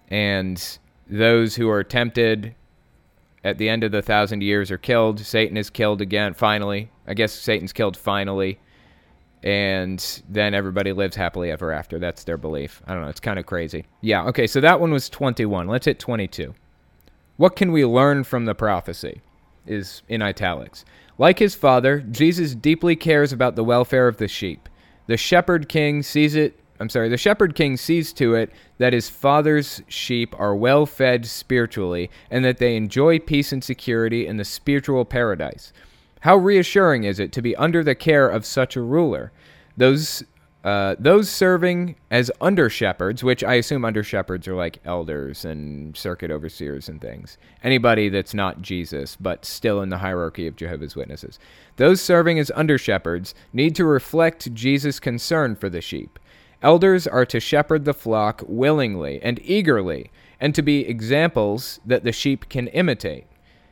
And 0.10 0.78
those 1.10 1.56
who 1.56 1.68
are 1.68 1.84
tempted 1.84 2.54
at 3.44 3.58
the 3.58 3.68
end 3.68 3.84
of 3.84 3.92
the 3.92 4.04
thousand 4.04 4.44
years 4.44 4.70
are 4.70 4.78
killed. 4.78 5.20
Satan 5.20 5.58
is 5.58 5.72
killed 5.72 6.00
again, 6.00 6.36
finally. 6.36 6.92
I 7.08 7.16
guess 7.16 7.34
Satan's 7.34 7.74
killed 7.74 7.98
finally. 7.98 8.60
And 9.42 10.22
then 10.30 10.54
everybody 10.54 10.94
lives 10.94 11.16
happily 11.16 11.50
ever 11.50 11.72
after. 11.72 11.98
That's 11.98 12.24
their 12.24 12.38
belief. 12.38 12.84
I 12.86 12.94
don't 12.94 13.02
know. 13.02 13.10
It's 13.10 13.20
kind 13.20 13.40
of 13.40 13.48
crazy. 13.48 13.86
Yeah, 14.02 14.28
okay, 14.28 14.46
so 14.46 14.62
that 14.62 14.80
one 14.80 14.94
was 14.94 15.10
21. 15.10 15.68
Let's 15.68 15.88
hit 15.88 15.98
22. 15.98 16.54
What 17.38 17.56
can 17.56 17.72
we 17.72 17.84
learn 17.84 18.26
from 18.26 18.46
the 18.46 18.54
prophecy? 18.54 19.22
Is 19.66 20.04
in 20.08 20.22
italics. 20.22 20.86
Like 21.18 21.40
his 21.40 21.56
father, 21.56 22.02
Jesus 22.02 22.54
deeply 22.54 22.96
cares 22.96 23.34
about 23.34 23.56
the 23.56 23.64
welfare 23.64 24.08
of 24.08 24.18
the 24.18 24.28
sheep. 24.28 24.70
The 25.08 25.18
shepherd 25.18 25.68
king 25.70 26.04
sees 26.04 26.36
it 26.36 26.60
I'm 26.80 26.90
sorry, 26.90 27.08
the 27.08 27.18
shepherd 27.18 27.56
king 27.56 27.78
sees 27.78 28.12
to 28.14 28.36
it 28.36 28.52
that 28.78 28.94
his 28.94 29.08
father's 29.08 29.82
sheep 29.88 30.38
are 30.38 30.56
well 30.56 30.86
fed 30.86 31.26
spiritually 31.26 32.10
and 32.30 32.44
that 32.44 32.58
they 32.58 32.76
enjoy 32.76 33.20
peace 33.20 33.54
and 33.54 33.64
security 33.64 34.28
in 34.28 34.38
the 34.38 34.44
spiritual 34.44 35.06
paradise. 35.06 35.72
How 36.22 36.36
reassuring 36.36 37.04
is 37.04 37.20
it 37.20 37.32
to 37.34 37.42
be 37.42 37.56
under 37.56 37.84
the 37.84 37.96
care 37.96 38.28
of 38.28 38.46
such 38.46 38.76
a 38.76 38.82
ruler? 38.82 39.32
Those 39.78 40.24
uh, 40.64 40.96
those 40.98 41.30
serving 41.30 41.96
as 42.10 42.32
under 42.40 42.70
shepherds, 42.70 43.22
which 43.22 43.44
I 43.44 43.56
assume 43.56 43.84
under 43.84 44.02
shepherds 44.02 44.48
are 44.48 44.56
like 44.56 44.80
elders 44.86 45.44
and 45.44 45.96
circuit 45.98 46.32
overseers 46.32 46.88
and 46.88 47.02
things. 47.02 47.38
Anybody 47.64 48.08
that's 48.08 48.34
not 48.34 48.62
Jesus, 48.62 49.18
but 49.20 49.44
still 49.44 49.82
in 49.82 49.90
the 49.90 49.98
hierarchy 49.98 50.48
of 50.48 50.56
Jehovah's 50.56 50.96
Witnesses. 50.96 51.38
Those 51.76 52.00
serving 52.00 52.40
as 52.40 52.52
under 52.56 52.78
shepherds 52.78 53.36
need 53.52 53.76
to 53.76 53.84
reflect 53.84 54.54
Jesus' 54.54 55.02
concern 55.02 55.56
for 55.56 55.70
the 55.70 55.82
sheep. 55.82 56.18
Elders 56.62 57.08
are 57.08 57.26
to 57.26 57.42
shepherd 57.42 57.84
the 57.84 57.94
flock 57.94 58.42
willingly 58.48 59.22
and 59.22 59.42
eagerly, 59.44 60.12
and 60.40 60.56
to 60.56 60.62
be 60.62 60.88
examples 60.88 61.82
that 61.86 62.06
the 62.06 62.14
sheep 62.14 62.48
can 62.48 62.68
imitate. 62.68 63.26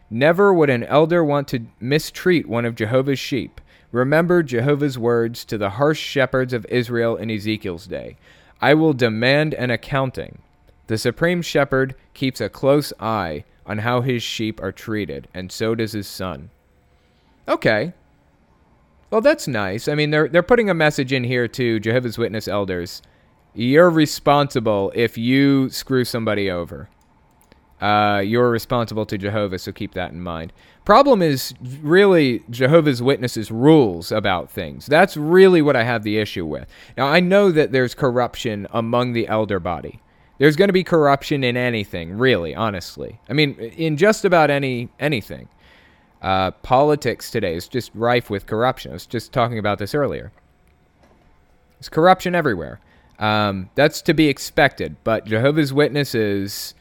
Never 0.10 0.54
would 0.54 0.69
an 0.69 0.84
elder 0.84 1.23
want 1.23 1.47
to 1.49 1.67
mistreat 1.80 2.49
one 2.49 2.65
of 2.65 2.75
Jehovah's 2.75 3.17
sheep. 3.17 3.62
Remember 3.91 4.43
Jehovah's 4.43 4.97
words 4.97 5.45
to 5.45 5.58
the 5.58 5.71
harsh 5.71 5.99
shepherds 5.99 6.54
of 6.54 6.65
Israel 6.69 7.15
in 7.17 7.32
Ezekiel's 7.32 7.88
day 7.88 8.17
I 8.62 8.73
will 8.75 8.93
demand 8.93 9.54
an 9.56 9.71
accounting. 9.71 10.39
The 10.88 10.97
supreme 10.97 11.41
shepherd 11.41 11.95
keeps 12.13 12.41
a 12.41 12.49
close 12.49 12.93
eye 12.99 13.45
on 13.65 13.80
how 13.80 14.01
his 14.01 14.23
sheep 14.23 14.62
are 14.62 14.71
treated, 14.73 15.27
and 15.34 15.51
so 15.51 15.75
does 15.75 15.93
his 15.93 16.08
son. 16.08 16.51
Okay, 17.47 17.93
well, 19.12 19.21
that's 19.21 19.47
nice. 19.47 19.88
I 19.88 19.95
mean, 19.95 20.12
they're 20.12 20.27
they're 20.30 20.43
putting 20.43 20.69
a 20.69 20.73
message 20.73 21.13
in 21.13 21.23
here 21.25 21.47
to 21.49 21.80
Jehovah's 21.80 22.17
Witness 22.17 22.47
elders. 22.47 23.01
You're 23.54 23.89
responsible 23.89 24.91
if 24.95 25.17
you 25.17 25.69
screw 25.69 26.06
somebody 26.06 26.49
over. 26.51 26.89
uh, 27.82 28.21
you're 28.25 28.49
responsible 28.51 29.06
to 29.08 29.17
Jehovah, 29.17 29.60
so 29.60 29.71
keep 29.71 29.93
that 29.95 30.12
in 30.12 30.21
mind. 30.21 30.54
Problem 30.86 31.22
is 31.22 31.54
really 31.82 32.44
Jehovah's 32.50 33.04
Witnesses' 33.04 33.52
rules 33.52 34.12
about 34.12 34.50
things. 34.50 34.88
That's 34.88 35.15
really 35.15 35.62
what 35.62 35.76
I 35.76 35.84
have 35.84 36.04
the 36.04 36.17
issue 36.17 36.46
with. 36.46 36.67
Now, 36.98 37.08
I 37.08 37.20
know 37.20 37.52
that 37.52 37.72
there's 37.72 37.94
corruption 37.94 38.67
among 38.72 39.13
the 39.13 39.28
elder 39.28 39.60
body. 39.60 40.02
There's 40.39 40.56
going 40.56 40.70
to 40.70 40.74
be 40.74 40.84
corruption 40.84 41.44
in 41.44 41.56
anything, 41.56 42.17
really, 42.17 42.56
honestly. 42.56 43.20
I 43.30 43.34
mean, 43.34 43.54
in 43.60 43.96
just 43.96 44.26
about 44.26 44.50
any 44.50 44.89
anything. 45.00 45.50
Uh, 46.20 46.52
politics 46.52 47.32
today 47.32 47.56
is 47.56 47.67
just 47.67 47.91
rife 47.94 48.30
with 48.30 48.46
corruption. 48.46 48.91
I 48.91 48.94
was 48.94 49.06
just 49.06 49.32
talking 49.32 49.60
about 49.60 49.78
this 49.80 49.94
earlier. 49.94 50.32
There's 51.78 51.89
corruption 51.89 52.36
everywhere. 52.36 52.80
Um, 53.20 53.70
that's 53.76 54.02
to 54.04 54.15
be 54.15 54.30
expected, 54.30 54.96
but 55.04 55.26
Jehovah's 55.26 55.74
Witnesses 55.74 56.74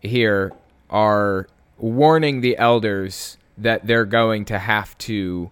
here 0.00 0.52
are 0.90 1.48
warning 1.82 2.40
the 2.40 2.56
elders 2.56 3.36
that 3.58 3.86
they're 3.86 4.06
going 4.06 4.44
to 4.46 4.58
have 4.58 4.96
to 4.96 5.50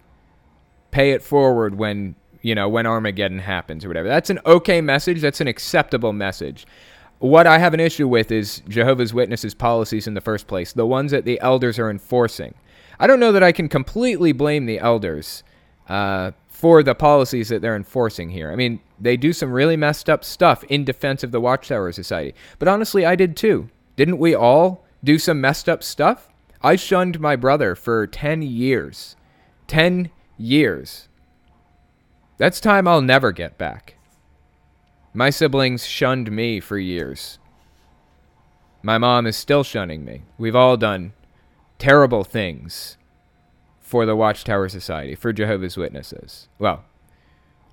pay 0.89 1.11
it 1.11 1.21
forward 1.21 1.75
when 1.75 2.15
you 2.41 2.55
know 2.55 2.67
when 2.67 2.87
Armageddon 2.87 3.39
happens 3.39 3.85
or 3.85 3.89
whatever. 3.89 4.07
That's 4.07 4.31
an 4.31 4.39
okay 4.45 4.81
message. 4.81 5.21
That's 5.21 5.41
an 5.41 5.47
acceptable 5.47 6.13
message. 6.13 6.65
What 7.19 7.45
I 7.45 7.59
have 7.59 7.75
an 7.75 7.79
issue 7.79 8.07
with 8.07 8.31
is 8.31 8.63
Jehovah's 8.67 9.13
Witnesses 9.13 9.53
policies 9.53 10.07
in 10.07 10.15
the 10.15 10.21
first 10.21 10.47
place, 10.47 10.73
the 10.73 10.87
ones 10.87 11.11
that 11.11 11.25
the 11.25 11.39
elders 11.39 11.77
are 11.77 11.91
enforcing. 11.91 12.55
I 12.99 13.05
don't 13.05 13.19
know 13.19 13.31
that 13.31 13.43
I 13.43 13.51
can 13.51 13.69
completely 13.69 14.31
blame 14.31 14.65
the 14.65 14.79
elders 14.79 15.43
uh, 15.87 16.31
for 16.47 16.81
the 16.81 16.95
policies 16.95 17.49
that 17.49 17.61
they're 17.61 17.75
enforcing 17.75 18.29
here. 18.29 18.51
I 18.51 18.55
mean, 18.55 18.79
they 18.99 19.17
do 19.17 19.33
some 19.33 19.51
really 19.51 19.77
messed 19.77 20.09
up 20.09 20.23
stuff 20.23 20.63
in 20.63 20.83
defense 20.83 21.23
of 21.23 21.31
the 21.31 21.41
Watchtower 21.41 21.91
Society. 21.91 22.33
But 22.57 22.67
honestly, 22.67 23.05
I 23.05 23.15
did 23.15 23.35
too. 23.35 23.69
Didn't 23.97 24.17
we 24.17 24.33
all 24.33 24.85
do 25.03 25.17
some 25.17 25.41
messed 25.41 25.67
up 25.67 25.83
stuff? 25.83 26.29
I 26.61 26.75
shunned 26.75 27.19
my 27.19 27.35
brother 27.35 27.75
for 27.75 28.05
10 28.05 28.41
years. 28.41 29.15
10 29.67 30.11
years. 30.37 31.07
That's 32.37 32.59
time 32.59 32.87
I'll 32.87 33.01
never 33.01 33.31
get 33.31 33.57
back. 33.57 33.95
My 35.13 35.29
siblings 35.29 35.85
shunned 35.85 36.31
me 36.31 36.59
for 36.59 36.77
years. 36.77 37.39
My 38.83 38.97
mom 38.97 39.27
is 39.27 39.35
still 39.35 39.63
shunning 39.63 40.05
me. 40.05 40.23
We've 40.37 40.55
all 40.55 40.77
done 40.77 41.13
terrible 41.77 42.23
things 42.23 42.97
for 43.79 44.05
the 44.05 44.15
Watchtower 44.15 44.69
Society, 44.69 45.15
for 45.15 45.33
Jehovah's 45.33 45.77
Witnesses. 45.77 46.47
Well, 46.57 46.85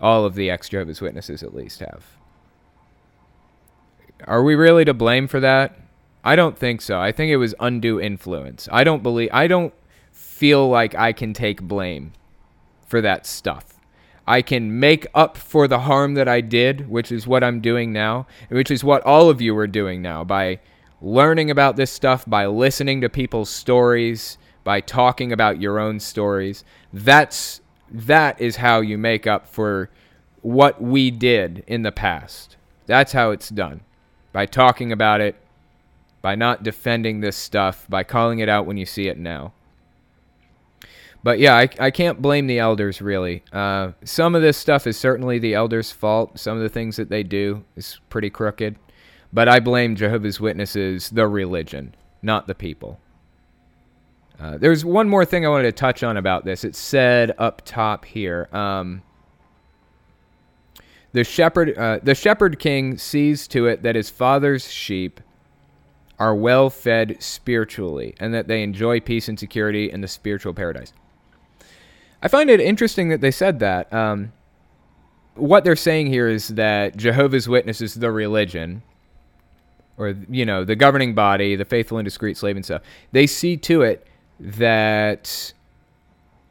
all 0.01 0.25
of 0.25 0.35
the 0.35 0.51
ex 0.51 0.69
Jehovah's 0.69 1.01
Witnesses 1.01 1.43
at 1.43 1.55
least 1.55 1.81
have. 1.81 2.05
Are 4.27 4.43
we 4.43 4.55
really 4.55 4.85
to 4.85 4.95
blame 4.95 5.29
for 5.29 5.41
that? 5.41 5.79
I 6.29 6.37
don't 6.37 6.59
think 6.59 6.83
so. 6.83 7.01
I 7.01 7.11
think 7.11 7.31
it 7.31 7.39
was 7.39 7.55
undue 7.59 7.99
influence. 7.99 8.69
I 8.71 8.85
don't 8.85 9.03
believe 9.03 9.31
I 9.33 9.47
don't 9.47 9.73
feel 10.13 10.69
like 10.69 10.95
I 10.95 11.15
can 11.15 11.33
take 11.33 11.63
blame 11.63 12.13
for 12.87 13.01
that 13.01 13.25
stuff. 13.25 13.81
I 14.27 14.43
can 14.43 14.79
make 14.79 15.07
up 15.15 15.39
for 15.39 15.67
the 15.67 15.79
harm 15.79 16.13
that 16.17 16.29
I 16.29 16.43
did, 16.43 16.91
which 16.91 17.11
is 17.11 17.27
what 17.27 17.43
I'm 17.43 17.63
doing 17.63 17.95
now, 17.95 18.27
which 18.51 18.71
is 18.71 18.85
what 18.85 19.03
all 19.05 19.31
of 19.31 19.41
you 19.41 19.57
are 19.57 19.67
doing 19.67 20.03
now 20.03 20.23
by 20.23 20.61
learning 21.01 21.51
about 21.51 21.77
this 21.77 21.91
stuff, 21.91 22.27
by 22.27 22.45
listening 22.45 23.01
to 23.01 23.09
people's 23.09 23.49
stories, 23.49 24.37
by 24.65 24.83
talking 24.83 25.33
about 25.33 25.63
your 25.63 25.79
own 25.79 25.99
stories. 25.99 26.63
That's 26.93 27.63
that 27.91 28.39
is 28.39 28.57
how 28.57 28.83
you 28.83 28.99
make 28.99 29.27
up 29.27 29.47
for 29.49 29.89
what 30.43 30.79
we 30.79 31.11
did 31.11 31.65
in 31.67 31.85
the 31.85 31.93
past. 31.93 32.59
That's 32.85 33.13
how 33.13 33.31
it's 33.31 33.49
done. 33.49 33.81
By 34.35 34.45
talking 34.45 34.93
about 34.93 35.23
it, 35.23 35.37
by 36.23 36.35
not 36.35 36.63
defending 36.63 37.21
this 37.21 37.37
stuff, 37.37 37.87
by 37.89 38.03
calling 38.03 38.39
it 38.39 38.49
out 38.49 38.67
when 38.67 38.77
you 38.77 38.87
see 38.87 39.09
it 39.09 39.19
now. 39.19 39.53
But 41.23 41.39
yeah, 41.39 41.57
I, 41.57 41.69
I 41.81 41.91
can't 41.91 42.23
blame 42.23 42.47
the 42.47 42.59
elders 42.59 43.03
really. 43.03 43.43
Uh, 43.53 43.93
some 44.05 44.35
of 44.35 44.43
this 44.43 44.57
stuff 44.57 44.87
is 44.87 44.97
certainly 44.97 45.39
the 45.39 45.55
elders' 45.55 45.91
fault. 45.91 46.39
Some 46.39 46.57
of 46.57 46.63
the 46.63 46.69
things 46.69 46.97
that 46.97 47.11
they 47.11 47.23
do 47.23 47.65
is 47.77 47.99
pretty 48.09 48.31
crooked. 48.31 48.77
But 49.33 49.49
I 49.49 49.61
blame 49.61 49.97
Jehovah's 49.97 50.41
Witnesses, 50.41 51.11
the 51.11 51.27
religion, 51.27 51.95
not 52.23 52.47
the 52.47 52.55
people. 52.55 52.99
Uh, 54.41 54.57
there's 54.57 54.85
one 54.85 55.09
more 55.09 55.25
thing 55.25 55.45
I 55.45 55.49
wanted 55.49 55.65
to 55.65 55.73
touch 55.73 56.03
on 56.03 56.17
about 56.17 56.45
this. 56.45 56.65
It 56.65 56.77
said 56.77 57.35
up 57.39 57.63
top 57.65 58.05
here. 58.05 58.49
Um, 58.53 59.03
the 61.13 61.25
shepherd, 61.25 61.77
uh, 61.77 61.99
the 62.03 62.15
shepherd 62.15 62.59
king 62.59 62.97
sees 62.97 63.49
to 63.49 63.67
it 63.67 63.83
that 63.83 63.97
his 63.97 64.09
father's 64.09 64.71
sheep 64.71 65.21
are 66.19 66.35
well 66.35 66.69
fed 66.69 67.17
spiritually 67.21 68.15
and 68.19 68.35
that 68.35 68.49
they 68.49 68.63
enjoy 68.63 69.01
peace 69.01 69.29
and 69.29 69.39
security 69.39 69.91
in 69.91 70.01
the 70.01 70.09
spiritual 70.09 70.53
paradise. 70.53 70.93
I 72.23 72.29
find 72.29 72.51
it 72.51 72.61
interesting 72.61 73.09
that 73.11 73.21
they 73.21 73.31
said 73.31 73.61
that. 73.61 73.93
Um, 73.93 74.33
what 75.35 75.63
they're 75.63 75.77
saying 75.77 76.09
here 76.09 76.29
is 76.29 76.49
that 76.49 76.97
Jehovah's 76.97 77.49
Witnesses, 77.49 77.95
the 77.95 78.11
religion, 78.11 78.83
or 79.97 80.15
you 80.29 80.45
know, 80.45 80.65
the 80.65 80.77
governing 80.77 81.15
body, 81.15 81.55
the 81.55 81.65
faithful 81.65 81.99
and 81.99 82.05
discreet 82.05 82.37
slave 82.37 82.57
and 82.57 82.65
stuff, 82.65 82.83
they 83.13 83.27
see 83.27 83.57
to 83.57 83.83
it 83.83 84.07
that 84.41 85.53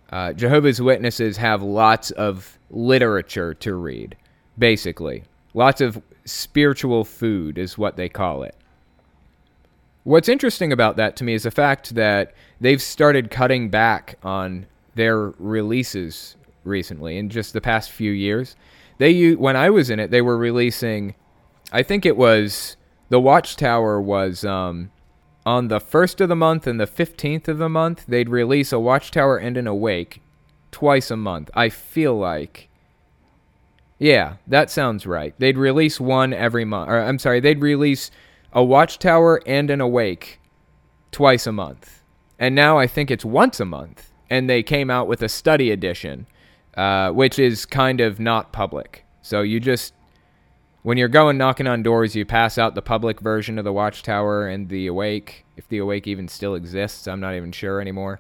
uh, 0.10 0.34
Jehovah's 0.34 0.82
Witnesses 0.82 1.38
have 1.38 1.62
lots 1.62 2.12
of 2.12 2.58
literature 2.70 3.54
to 3.56 3.76
read, 3.76 4.16
basically. 4.58 5.24
Lots 5.54 5.82
of 5.82 6.02
spiritual 6.26 7.04
food 7.04 7.58
is 7.58 7.78
what 7.78 7.98
they 7.98 8.10
call 8.10 8.44
it. 8.44 8.56
What's 10.08 10.30
interesting 10.30 10.72
about 10.72 10.96
that 10.96 11.18
to 11.18 11.26
me 11.26 11.34
is 11.34 11.44
the 11.44 11.52
fact 11.52 11.96
that 11.96 12.34
they've 12.62 12.82
started 12.82 13.30
cutting 13.30 13.68
back 13.68 14.18
on 14.24 14.66
their 14.96 15.34
releases 15.38 16.38
recently 16.64 17.18
in 17.18 17.28
just 17.28 17.52
the 17.52 17.60
past 17.60 17.92
few 17.92 18.14
years. 18.14 18.56
They 19.00 19.34
when 19.34 19.58
I 19.58 19.70
was 19.70 19.90
in 19.90 20.00
it, 20.00 20.10
they 20.10 20.22
were 20.22 20.38
releasing 20.38 21.14
I 21.74 21.84
think 21.84 22.06
it 22.06 22.16
was 22.16 22.78
the 23.10 23.20
Watchtower 23.20 24.00
was 24.00 24.46
um, 24.46 24.92
on 25.46 25.68
the 25.68 25.82
1st 25.82 26.22
of 26.22 26.30
the 26.30 26.38
month 26.38 26.68
and 26.68 26.80
the 26.80 26.88
15th 26.88 27.50
of 27.50 27.58
the 27.58 27.68
month, 27.68 28.06
they'd 28.08 28.30
release 28.30 28.72
a 28.72 28.80
Watchtower 28.80 29.36
and 29.36 29.58
an 29.58 29.68
Awake 29.68 30.22
twice 30.72 31.12
a 31.12 31.18
month. 31.18 31.52
I 31.54 31.68
feel 31.68 32.18
like 32.18 32.70
yeah, 34.00 34.36
that 34.48 34.70
sounds 34.70 35.06
right. 35.06 35.36
They'd 35.38 35.58
release 35.58 36.00
one 36.00 36.32
every 36.32 36.64
month. 36.64 36.90
Or 36.90 36.98
I'm 36.98 37.20
sorry, 37.20 37.42
they'd 37.42 37.62
release 37.62 38.10
a 38.54 38.64
watchtower 38.64 39.42
and 39.46 39.70
an 39.70 39.82
awake 39.82 40.40
twice 41.12 41.48
a 41.48 41.52
month. 41.52 42.04
And 42.40 42.56
now 42.56 42.78
I 42.78 42.88
think 42.88 43.12
it's 43.12 43.26
once 43.26 43.60
a 43.60 43.66
month. 43.66 44.12
And 44.30 44.50
they 44.50 44.62
came 44.62 44.90
out 44.90 45.08
with 45.08 45.22
a 45.22 45.30
study 45.30 45.72
edition, 45.72 46.28
uh, 46.76 47.12
which 47.12 47.40
is 47.40 47.66
kind 47.66 48.02
of 48.02 48.20
not 48.20 48.52
public. 48.52 49.06
So 49.22 49.42
you 49.42 49.60
just, 49.60 49.94
when 50.84 50.98
you're 50.98 51.08
going 51.08 51.38
knocking 51.38 51.66
on 51.66 51.82
doors, 51.82 52.16
you 52.16 52.26
pass 52.26 52.58
out 52.58 52.76
the 52.76 52.82
public 52.82 53.22
version 53.22 53.58
of 53.58 53.64
the 53.64 53.72
watchtower 53.72 54.48
and 54.48 54.68
the 54.68 54.88
awake, 54.88 55.46
if 55.56 55.68
the 55.70 55.78
awake 55.78 56.08
even 56.08 56.28
still 56.28 56.56
exists. 56.56 57.08
I'm 57.08 57.22
not 57.22 57.36
even 57.36 57.52
sure 57.52 57.80
anymore. 57.80 58.20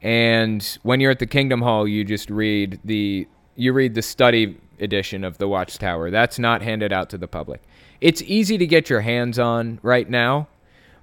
And 0.00 0.78
when 0.82 1.00
you're 1.00 1.10
at 1.10 1.18
the 1.18 1.26
Kingdom 1.26 1.60
Hall, 1.60 1.86
you 1.86 2.04
just 2.04 2.30
read 2.30 2.80
the 2.84 3.26
you 3.56 3.72
read 3.72 3.94
the 3.94 4.02
study 4.02 4.56
edition 4.78 5.24
of 5.24 5.38
the 5.38 5.48
Watchtower. 5.48 6.10
That's 6.10 6.38
not 6.38 6.62
handed 6.62 6.92
out 6.92 7.10
to 7.10 7.18
the 7.18 7.26
public 7.26 7.60
it's 8.00 8.22
easy 8.22 8.58
to 8.58 8.66
get 8.66 8.90
your 8.90 9.00
hands 9.00 9.38
on 9.38 9.80
right 9.82 10.08
now, 10.08 10.48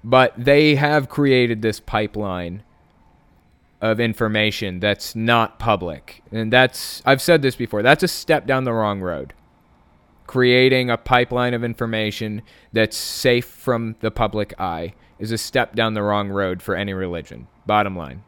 but 0.02 0.32
they 0.36 0.76
have 0.76 1.08
created 1.08 1.62
this 1.62 1.80
pipeline 1.80 2.62
of 3.80 4.00
information 4.00 4.80
that's 4.80 5.14
not 5.14 5.58
public. 5.58 6.22
And 6.32 6.52
that's, 6.52 7.02
I've 7.04 7.20
said 7.20 7.42
this 7.42 7.56
before, 7.56 7.82
that's 7.82 8.02
a 8.02 8.08
step 8.08 8.46
down 8.46 8.64
the 8.64 8.72
wrong 8.72 9.00
road. 9.00 9.34
Creating 10.26 10.90
a 10.90 10.96
pipeline 10.96 11.54
of 11.54 11.62
information 11.62 12.42
that's 12.72 12.96
safe 12.96 13.46
from 13.46 13.96
the 14.00 14.10
public 14.10 14.58
eye 14.58 14.94
is 15.18 15.30
a 15.30 15.38
step 15.38 15.74
down 15.74 15.94
the 15.94 16.02
wrong 16.02 16.30
road 16.30 16.62
for 16.62 16.74
any 16.74 16.92
religion. 16.92 17.46
Bottom 17.66 17.96
line 17.96 18.22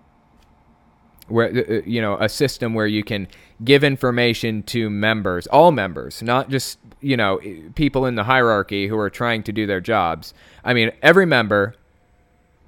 where 1.29 1.49
uh, 1.49 1.75
uh, 1.77 1.83
you 1.85 2.01
know 2.01 2.17
a 2.19 2.29
system 2.29 2.75
where 2.75 2.87
you 2.87 3.03
can 3.03 3.29
give 3.65 3.85
information 3.85 4.63
to 4.63 4.89
members 4.89 5.47
all 5.49 5.73
members 5.73 6.23
not 6.23 6.49
just 6.49 6.79
you 7.01 7.17
know 7.17 7.41
people 7.75 8.07
in 8.07 8.15
the 8.15 8.25
hierarchy 8.25 8.87
who 8.87 8.99
are 8.99 9.11
trying 9.11 9.43
to 9.43 9.53
do 9.53 9.67
their 9.67 9.81
jobs. 9.81 10.35
I 10.65 10.75
mean 10.75 10.91
every 11.03 11.27
member 11.27 11.75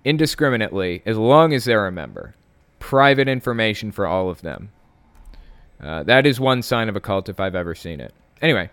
indiscriminately 0.04 1.02
as 1.04 1.16
long 1.16 1.52
as 1.52 1.64
they're 1.64 1.86
a 1.86 1.92
member 1.92 2.34
private 2.78 3.28
information 3.28 3.92
for 3.92 4.06
all 4.06 4.30
of 4.30 4.40
them. 4.40 4.70
Uh, 5.82 6.02
that 6.02 6.26
is 6.26 6.40
one 6.40 6.62
sign 6.62 6.88
of 6.88 6.96
a 6.96 7.00
cult 7.00 7.28
if 7.28 7.40
i've 7.40 7.54
ever 7.54 7.74
seen 7.74 8.00
it. 8.00 8.14
Anyway. 8.42 8.70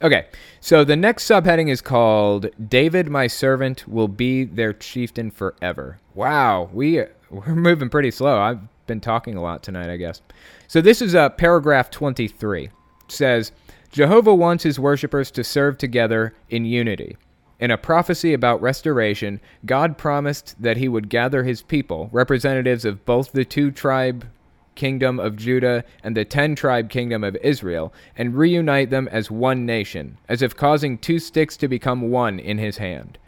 Okay. 0.00 0.26
So 0.60 0.82
the 0.84 0.96
next 0.96 1.28
subheading 1.28 1.68
is 1.70 1.80
called 1.80 2.48
david 2.68 3.08
my 3.08 3.26
servant 3.26 3.86
will 3.86 4.08
be 4.08 4.44
their 4.44 4.72
chieftain 4.72 5.30
forever. 5.30 5.98
Wow. 6.14 6.70
We 6.72 7.04
we're 7.32 7.54
moving 7.54 7.88
pretty 7.88 8.10
slow. 8.10 8.38
I've 8.38 8.60
been 8.86 9.00
talking 9.00 9.36
a 9.36 9.42
lot 9.42 9.62
tonight, 9.62 9.90
I 9.90 9.96
guess. 9.96 10.20
So 10.68 10.80
this 10.80 11.00
is 11.00 11.14
uh, 11.14 11.30
paragraph 11.30 11.90
23. 11.90 12.64
It 12.64 12.70
says, 13.08 13.52
Jehovah 13.90 14.34
wants 14.34 14.64
his 14.64 14.78
worshippers 14.78 15.30
to 15.32 15.44
serve 15.44 15.78
together 15.78 16.34
in 16.50 16.64
unity. 16.64 17.16
In 17.58 17.70
a 17.70 17.78
prophecy 17.78 18.32
about 18.34 18.60
restoration, 18.60 19.40
God 19.64 19.96
promised 19.96 20.60
that 20.60 20.76
he 20.76 20.88
would 20.88 21.08
gather 21.08 21.44
his 21.44 21.62
people, 21.62 22.08
representatives 22.12 22.84
of 22.84 23.04
both 23.04 23.32
the 23.32 23.44
two 23.44 23.70
tribe 23.70 24.26
kingdom 24.74 25.20
of 25.20 25.36
Judah 25.36 25.84
and 26.02 26.16
the 26.16 26.24
ten 26.24 26.54
tribe 26.54 26.90
kingdom 26.90 27.22
of 27.22 27.36
Israel, 27.36 27.92
and 28.16 28.34
reunite 28.34 28.90
them 28.90 29.08
as 29.12 29.30
one 29.30 29.64
nation, 29.64 30.18
as 30.28 30.42
if 30.42 30.56
causing 30.56 30.98
two 30.98 31.18
sticks 31.18 31.56
to 31.58 31.68
become 31.68 32.10
one 32.10 32.38
in 32.38 32.58
his 32.58 32.78
hand. 32.78 33.18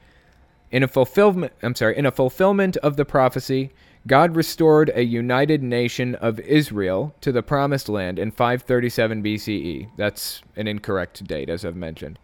In 0.70 0.82
a 0.82 0.88
fulfillment 0.88 1.52
I'm 1.62 1.74
sorry, 1.74 1.96
in 1.96 2.06
a 2.06 2.10
fulfillment 2.10 2.76
of 2.78 2.96
the 2.96 3.04
prophecy, 3.04 3.70
God 4.06 4.36
restored 4.36 4.90
a 4.94 5.02
united 5.02 5.62
nation 5.62 6.14
of 6.16 6.38
Israel 6.40 7.14
to 7.22 7.32
the 7.32 7.42
promised 7.42 7.88
land 7.88 8.18
in 8.18 8.30
537 8.30 9.22
BCE. 9.22 9.88
That's 9.96 10.42
an 10.56 10.68
incorrect 10.68 11.24
date 11.24 11.48
as 11.48 11.64
I've 11.64 11.74
mentioned. 11.74 12.18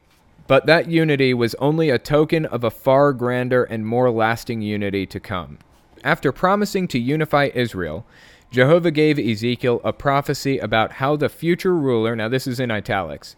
But 0.47 0.67
that 0.67 0.91
unity 0.91 1.33
was 1.33 1.55
only 1.55 1.89
a 1.89 1.99
token 1.99 2.45
of 2.45 2.65
a 2.65 2.71
far 2.71 3.15
grander 3.15 3.65
and 3.65 3.87
more 3.87 4.11
lasting 4.11 4.61
unity 4.61 5.07
to 5.07 5.21
come. 5.21 5.59
After 6.05 6.33
promising 6.33 6.87
to 6.89 6.99
unify 6.99 7.51
Israel, 7.55 8.05
Jehovah 8.51 8.91
gave 8.91 9.19
Ezekiel 9.19 9.81
a 9.83 9.93
prophecy 9.93 10.59
about 10.59 10.93
how 10.93 11.17
the 11.17 11.29
future 11.31 11.75
ruler, 11.75 12.15
now 12.15 12.29
this 12.29 12.47
is 12.47 12.61
in 12.61 12.71
italics, 12.71 13.37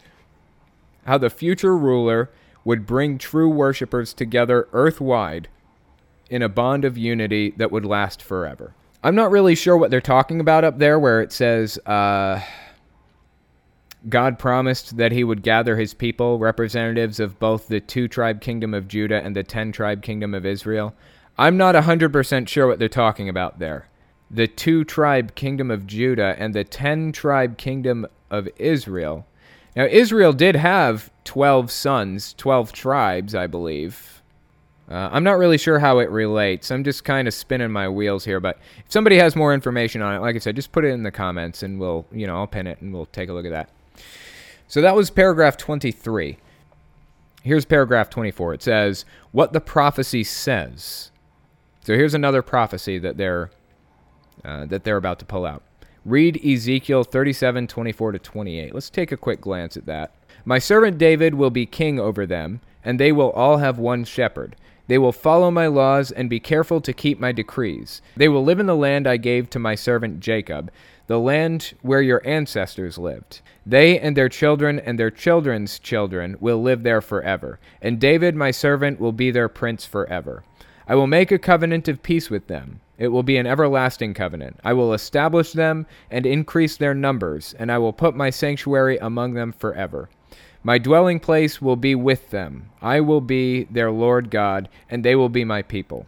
how 1.04 1.18
the 1.18 1.30
future 1.30 1.76
ruler 1.76 2.30
would 2.64 2.86
bring 2.86 3.18
true 3.18 3.50
worshippers 3.50 4.14
together 4.14 4.68
earthwide 4.72 5.48
in 6.32 6.40
a 6.40 6.48
bond 6.48 6.84
of 6.86 6.96
unity 6.96 7.52
that 7.58 7.70
would 7.70 7.84
last 7.84 8.22
forever. 8.22 8.74
I'm 9.04 9.14
not 9.14 9.30
really 9.30 9.54
sure 9.54 9.76
what 9.76 9.90
they're 9.90 10.00
talking 10.00 10.40
about 10.40 10.64
up 10.64 10.78
there 10.78 10.98
where 10.98 11.20
it 11.20 11.30
says, 11.30 11.76
uh, 11.84 12.40
God 14.08 14.38
promised 14.38 14.96
that 14.96 15.12
he 15.12 15.24
would 15.24 15.42
gather 15.42 15.76
his 15.76 15.92
people, 15.92 16.38
representatives 16.38 17.20
of 17.20 17.38
both 17.38 17.68
the 17.68 17.80
two 17.80 18.08
tribe 18.08 18.40
kingdom 18.40 18.72
of 18.72 18.88
Judah 18.88 19.22
and 19.22 19.36
the 19.36 19.42
ten 19.42 19.72
tribe 19.72 20.02
kingdom 20.02 20.32
of 20.32 20.46
Israel. 20.46 20.94
I'm 21.36 21.58
not 21.58 21.74
100% 21.74 22.48
sure 22.48 22.66
what 22.66 22.78
they're 22.78 22.88
talking 22.88 23.28
about 23.28 23.58
there. 23.58 23.88
The 24.30 24.48
two 24.48 24.84
tribe 24.84 25.34
kingdom 25.34 25.70
of 25.70 25.86
Judah 25.86 26.34
and 26.38 26.54
the 26.54 26.64
ten 26.64 27.12
tribe 27.12 27.58
kingdom 27.58 28.06
of 28.30 28.48
Israel. 28.56 29.26
Now, 29.76 29.84
Israel 29.84 30.32
did 30.32 30.56
have 30.56 31.10
12 31.24 31.70
sons, 31.70 32.32
12 32.34 32.72
tribes, 32.72 33.34
I 33.34 33.46
believe. 33.46 34.21
Uh, 34.90 35.08
I'm 35.12 35.24
not 35.24 35.38
really 35.38 35.58
sure 35.58 35.78
how 35.78 36.00
it 36.00 36.10
relates. 36.10 36.70
I'm 36.70 36.84
just 36.84 37.04
kind 37.04 37.28
of 37.28 37.34
spinning 37.34 37.70
my 37.70 37.88
wheels 37.88 38.24
here. 38.24 38.40
But 38.40 38.58
if 38.84 38.92
somebody 38.92 39.16
has 39.18 39.36
more 39.36 39.54
information 39.54 40.02
on 40.02 40.14
it, 40.14 40.20
like 40.20 40.36
I 40.36 40.38
said, 40.38 40.56
just 40.56 40.72
put 40.72 40.84
it 40.84 40.88
in 40.88 41.02
the 41.02 41.10
comments 41.10 41.62
and 41.62 41.78
we'll, 41.78 42.06
you 42.12 42.26
know, 42.26 42.36
I'll 42.36 42.46
pin 42.46 42.66
it 42.66 42.80
and 42.80 42.92
we'll 42.92 43.06
take 43.06 43.28
a 43.28 43.32
look 43.32 43.46
at 43.46 43.52
that. 43.52 43.70
So 44.68 44.80
that 44.80 44.94
was 44.96 45.10
paragraph 45.10 45.56
23. 45.56 46.38
Here's 47.42 47.64
paragraph 47.64 48.10
24. 48.10 48.54
It 48.54 48.62
says, 48.62 49.04
What 49.30 49.52
the 49.52 49.60
prophecy 49.60 50.24
says. 50.24 51.10
So 51.84 51.94
here's 51.94 52.14
another 52.14 52.42
prophecy 52.42 52.98
that 52.98 53.16
they're, 53.16 53.50
uh, 54.44 54.66
that 54.66 54.84
they're 54.84 54.96
about 54.96 55.18
to 55.20 55.24
pull 55.24 55.44
out. 55.44 55.62
Read 56.04 56.44
Ezekiel 56.44 57.04
37, 57.04 57.66
24 57.66 58.12
to 58.12 58.18
28. 58.18 58.74
Let's 58.74 58.90
take 58.90 59.12
a 59.12 59.16
quick 59.16 59.40
glance 59.40 59.76
at 59.76 59.86
that. 59.86 60.12
My 60.44 60.58
servant 60.58 60.98
David 60.98 61.34
will 61.34 61.50
be 61.50 61.66
king 61.66 62.00
over 62.00 62.26
them, 62.26 62.60
and 62.84 62.98
they 62.98 63.12
will 63.12 63.30
all 63.30 63.58
have 63.58 63.78
one 63.78 64.04
shepherd. 64.04 64.56
They 64.88 64.98
will 64.98 65.12
follow 65.12 65.50
my 65.50 65.68
laws 65.68 66.10
and 66.10 66.28
be 66.28 66.40
careful 66.40 66.80
to 66.80 66.92
keep 66.92 67.20
my 67.20 67.32
decrees. 67.32 68.02
They 68.16 68.28
will 68.28 68.44
live 68.44 68.58
in 68.58 68.66
the 68.66 68.76
land 68.76 69.06
I 69.06 69.16
gave 69.16 69.48
to 69.50 69.58
my 69.58 69.74
servant 69.74 70.20
Jacob, 70.20 70.70
the 71.06 71.18
land 71.18 71.74
where 71.82 72.02
your 72.02 72.20
ancestors 72.26 72.98
lived. 72.98 73.40
They 73.64 73.98
and 73.98 74.16
their 74.16 74.28
children 74.28 74.78
and 74.78 74.98
their 74.98 75.10
children's 75.10 75.78
children 75.78 76.36
will 76.40 76.60
live 76.62 76.82
there 76.82 77.00
forever, 77.00 77.58
and 77.80 78.00
David 78.00 78.34
my 78.34 78.50
servant 78.50 79.00
will 79.00 79.12
be 79.12 79.30
their 79.30 79.48
prince 79.48 79.84
forever. 79.84 80.42
I 80.86 80.94
will 80.94 81.06
make 81.06 81.30
a 81.30 81.38
covenant 81.38 81.86
of 81.88 82.02
peace 82.02 82.28
with 82.28 82.48
them. 82.48 82.80
It 82.98 83.08
will 83.08 83.22
be 83.22 83.36
an 83.36 83.46
everlasting 83.46 84.14
covenant. 84.14 84.58
I 84.64 84.72
will 84.72 84.92
establish 84.92 85.52
them 85.52 85.86
and 86.10 86.26
increase 86.26 86.76
their 86.76 86.94
numbers, 86.94 87.54
and 87.58 87.70
I 87.70 87.78
will 87.78 87.92
put 87.92 88.16
my 88.16 88.30
sanctuary 88.30 88.98
among 88.98 89.34
them 89.34 89.52
forever. 89.52 90.08
My 90.64 90.78
dwelling 90.78 91.18
place 91.18 91.60
will 91.60 91.76
be 91.76 91.94
with 91.94 92.30
them. 92.30 92.70
I 92.80 93.00
will 93.00 93.20
be 93.20 93.64
their 93.64 93.90
Lord 93.90 94.30
God, 94.30 94.68
and 94.88 95.04
they 95.04 95.16
will 95.16 95.28
be 95.28 95.44
my 95.44 95.62
people. 95.62 96.06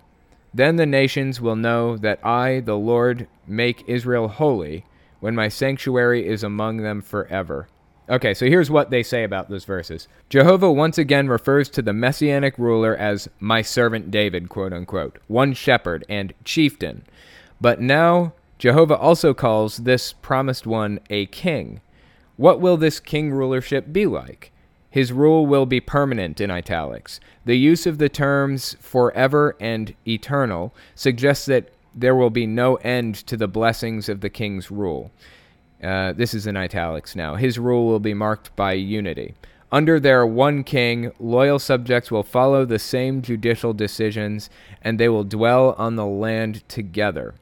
Then 0.52 0.76
the 0.76 0.86
nations 0.86 1.40
will 1.40 1.56
know 1.56 1.96
that 1.96 2.24
I, 2.24 2.60
the 2.60 2.76
Lord, 2.76 3.26
make 3.46 3.82
Israel 3.88 4.28
holy, 4.28 4.84
when 5.18 5.34
my 5.34 5.48
sanctuary 5.48 6.26
is 6.28 6.44
among 6.44 6.78
them 6.78 7.02
forever. 7.02 7.66
Okay, 8.08 8.34
so 8.34 8.46
here's 8.46 8.70
what 8.70 8.90
they 8.90 9.02
say 9.02 9.24
about 9.24 9.48
those 9.48 9.64
verses. 9.64 10.06
Jehovah 10.28 10.70
once 10.70 10.98
again 10.98 11.26
refers 11.26 11.68
to 11.70 11.82
the 11.82 11.94
messianic 11.94 12.56
ruler 12.58 12.94
as 12.94 13.28
my 13.40 13.62
servant 13.62 14.10
David, 14.10 14.48
quote 14.50 14.72
unquote, 14.72 15.18
one 15.26 15.54
shepherd 15.54 16.04
and 16.08 16.34
chieftain. 16.44 17.04
But 17.60 17.80
now 17.80 18.34
Jehovah 18.58 18.98
also 18.98 19.32
calls 19.32 19.78
this 19.78 20.12
promised 20.12 20.66
one 20.66 21.00
a 21.08 21.26
king. 21.26 21.80
What 22.36 22.60
will 22.60 22.76
this 22.76 23.00
king 23.00 23.30
rulership 23.30 23.92
be 23.92 24.06
like? 24.06 24.50
His 24.90 25.12
rule 25.12 25.46
will 25.46 25.66
be 25.66 25.80
permanent 25.80 26.40
in 26.40 26.50
italics. 26.50 27.18
The 27.44 27.56
use 27.56 27.86
of 27.86 27.98
the 27.98 28.08
terms 28.08 28.76
forever 28.80 29.56
and 29.58 29.94
eternal 30.06 30.74
suggests 30.94 31.46
that 31.46 31.70
there 31.94 32.14
will 32.14 32.30
be 32.30 32.46
no 32.46 32.76
end 32.76 33.14
to 33.26 33.36
the 33.36 33.48
blessings 33.48 34.08
of 34.08 34.20
the 34.20 34.30
king's 34.30 34.70
rule. 34.70 35.10
Uh, 35.82 36.12
this 36.12 36.32
is 36.32 36.46
in 36.46 36.56
italics 36.56 37.14
now. 37.14 37.34
His 37.34 37.58
rule 37.58 37.86
will 37.86 38.00
be 38.00 38.14
marked 38.14 38.54
by 38.56 38.72
unity. 38.72 39.34
Under 39.70 39.98
their 39.98 40.24
one 40.24 40.62
king, 40.62 41.10
loyal 41.18 41.58
subjects 41.58 42.10
will 42.10 42.22
follow 42.22 42.64
the 42.64 42.78
same 42.78 43.22
judicial 43.22 43.72
decisions, 43.72 44.48
and 44.82 44.98
they 44.98 45.08
will 45.08 45.24
dwell 45.24 45.74
on 45.76 45.96
the 45.96 46.06
land 46.06 46.62
together. 46.68 47.34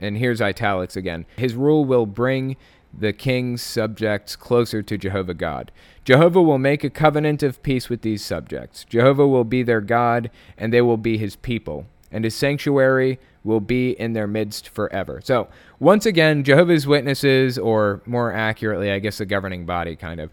And 0.00 0.18
here's 0.18 0.40
italics 0.40 0.96
again. 0.96 1.26
His 1.36 1.54
rule 1.54 1.84
will 1.84 2.06
bring 2.06 2.56
the 2.96 3.12
king's 3.12 3.62
subjects 3.62 4.36
closer 4.36 4.82
to 4.82 4.98
Jehovah 4.98 5.34
God. 5.34 5.70
Jehovah 6.04 6.42
will 6.42 6.58
make 6.58 6.82
a 6.82 6.90
covenant 6.90 7.42
of 7.42 7.62
peace 7.62 7.88
with 7.88 8.02
these 8.02 8.24
subjects. 8.24 8.84
Jehovah 8.84 9.28
will 9.28 9.44
be 9.44 9.62
their 9.62 9.80
God, 9.80 10.30
and 10.58 10.72
they 10.72 10.82
will 10.82 10.96
be 10.96 11.18
his 11.18 11.36
people, 11.36 11.86
and 12.10 12.24
his 12.24 12.34
sanctuary 12.34 13.18
will 13.44 13.60
be 13.60 13.92
in 13.92 14.12
their 14.12 14.26
midst 14.26 14.68
forever. 14.68 15.20
So, 15.22 15.48
once 15.78 16.04
again, 16.04 16.44
Jehovah's 16.44 16.86
Witnesses, 16.86 17.58
or 17.58 18.02
more 18.04 18.32
accurately, 18.32 18.90
I 18.90 18.98
guess 18.98 19.18
the 19.18 19.26
governing 19.26 19.64
body 19.66 19.96
kind 19.96 20.20
of, 20.20 20.30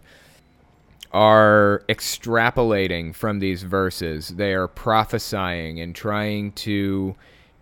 are 1.12 1.82
extrapolating 1.88 3.14
from 3.14 3.38
these 3.38 3.62
verses. 3.62 4.28
They 4.28 4.52
are 4.52 4.68
prophesying 4.68 5.80
and 5.80 5.94
trying 5.94 6.52
to 6.52 7.16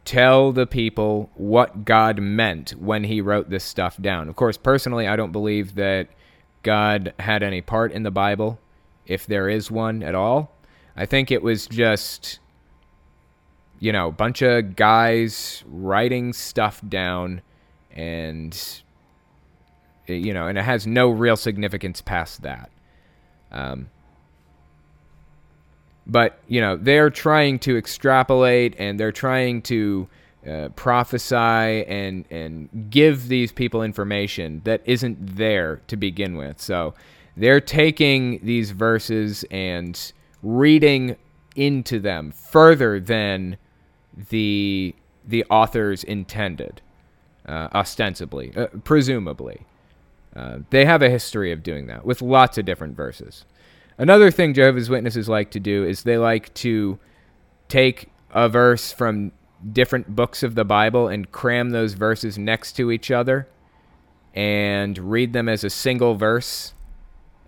tell 0.07 0.53
the 0.53 0.67
people 0.67 1.31
what 1.35 1.85
God 1.85 2.21
meant 2.21 2.71
when 2.79 3.05
he 3.05 3.21
wrote 3.21 3.51
this 3.51 3.65
stuff 3.65 4.01
down. 4.01 4.29
Of 4.29 4.37
course, 4.37 4.57
personally, 4.57 5.07
I 5.07 5.17
don't 5.17 5.33
believe 5.33 5.75
that 5.75 6.09
God 6.63 7.13
had 7.19 7.43
any 7.43 7.61
part 7.61 7.93
in 7.93 8.05
the 8.05 8.11
Bible, 8.11 8.59
if 9.05 9.27
there 9.27 9.49
is 9.49 9.71
one 9.71 10.03
at 10.03 10.15
all. 10.15 10.53
I 10.97 11.07
think 11.07 11.31
it 11.31 11.43
was 11.43 11.67
just, 11.67 12.39
you 13.79 13.93
know, 13.93 14.09
a 14.09 14.13
bunch 14.13 14.43
of 14.43 14.77
guys 14.77 15.63
writing 15.67 16.33
stuff 16.33 16.81
down 16.89 17.43
and, 17.91 18.83
you 20.07 20.33
know, 20.33 20.47
and 20.47 20.57
it 20.57 20.65
has 20.65 20.87
no 20.87 21.11
real 21.11 21.37
significance 21.37 22.01
past 22.01 22.43
that. 22.43 22.71
Um, 23.53 23.91
but 26.07 26.39
you 26.47 26.61
know 26.61 26.77
they're 26.77 27.11
trying 27.11 27.59
to 27.61 27.77
extrapolate 27.77 28.75
and 28.79 28.99
they're 28.99 29.13
trying 29.13 29.63
to 29.63 30.09
uh, 30.49 30.69
prophesy 30.77 31.35
and 31.35 32.25
and 32.31 32.89
give 32.91 33.29
these 33.29 33.53
people 33.53 33.83
information 33.83 34.61
that 34.65 34.81
isn't 34.85 35.37
there 35.37 35.81
to 35.89 35.97
begin 35.97 36.37
with. 36.37 36.61
So 36.61 36.95
they're 37.37 37.61
taking 37.61 38.41
these 38.43 38.71
verses 38.71 39.45
and 39.51 40.13
reading 40.43 41.17
into 41.57 41.99
them 41.99 42.31
further 42.31 43.01
than 43.01 43.57
the 44.31 44.95
the 45.27 45.45
authors 45.51 46.05
intended, 46.05 46.81
uh, 47.47 47.69
ostensibly, 47.75 48.53
uh, 48.57 48.69
presumably. 48.85 49.67
Uh, 50.35 50.59
they 50.69 50.85
have 50.85 51.01
a 51.01 51.09
history 51.09 51.51
of 51.51 51.63
doing 51.63 51.87
that 51.87 52.05
with 52.05 52.21
lots 52.21 52.59
of 52.59 52.65
different 52.65 52.95
verses. 52.95 53.47
Another 53.99 54.31
thing 54.31 54.55
Jehovah's 54.55 54.91
Witnesses 54.91 55.29
like 55.29 55.51
to 55.53 55.61
do 55.61 55.85
is 55.85 56.03
they 56.03 56.19
like 56.19 56.53
to 56.55 56.99
take 57.69 58.11
a 58.31 58.49
verse 58.49 58.93
from 58.93 59.33
different 59.73 60.15
books 60.15 60.43
of 60.43 60.55
the 60.55 60.65
Bible 60.65 61.09
and 61.09 61.31
cram 61.33 61.71
those 61.71 61.95
verses 61.95 62.37
next 62.37 62.73
to 62.73 62.91
each 62.91 63.11
other 63.11 63.49
and 64.35 64.99
read 64.99 65.33
them 65.33 65.49
as 65.49 65.65
a 65.65 65.71
single 65.71 66.15
verse 66.15 66.75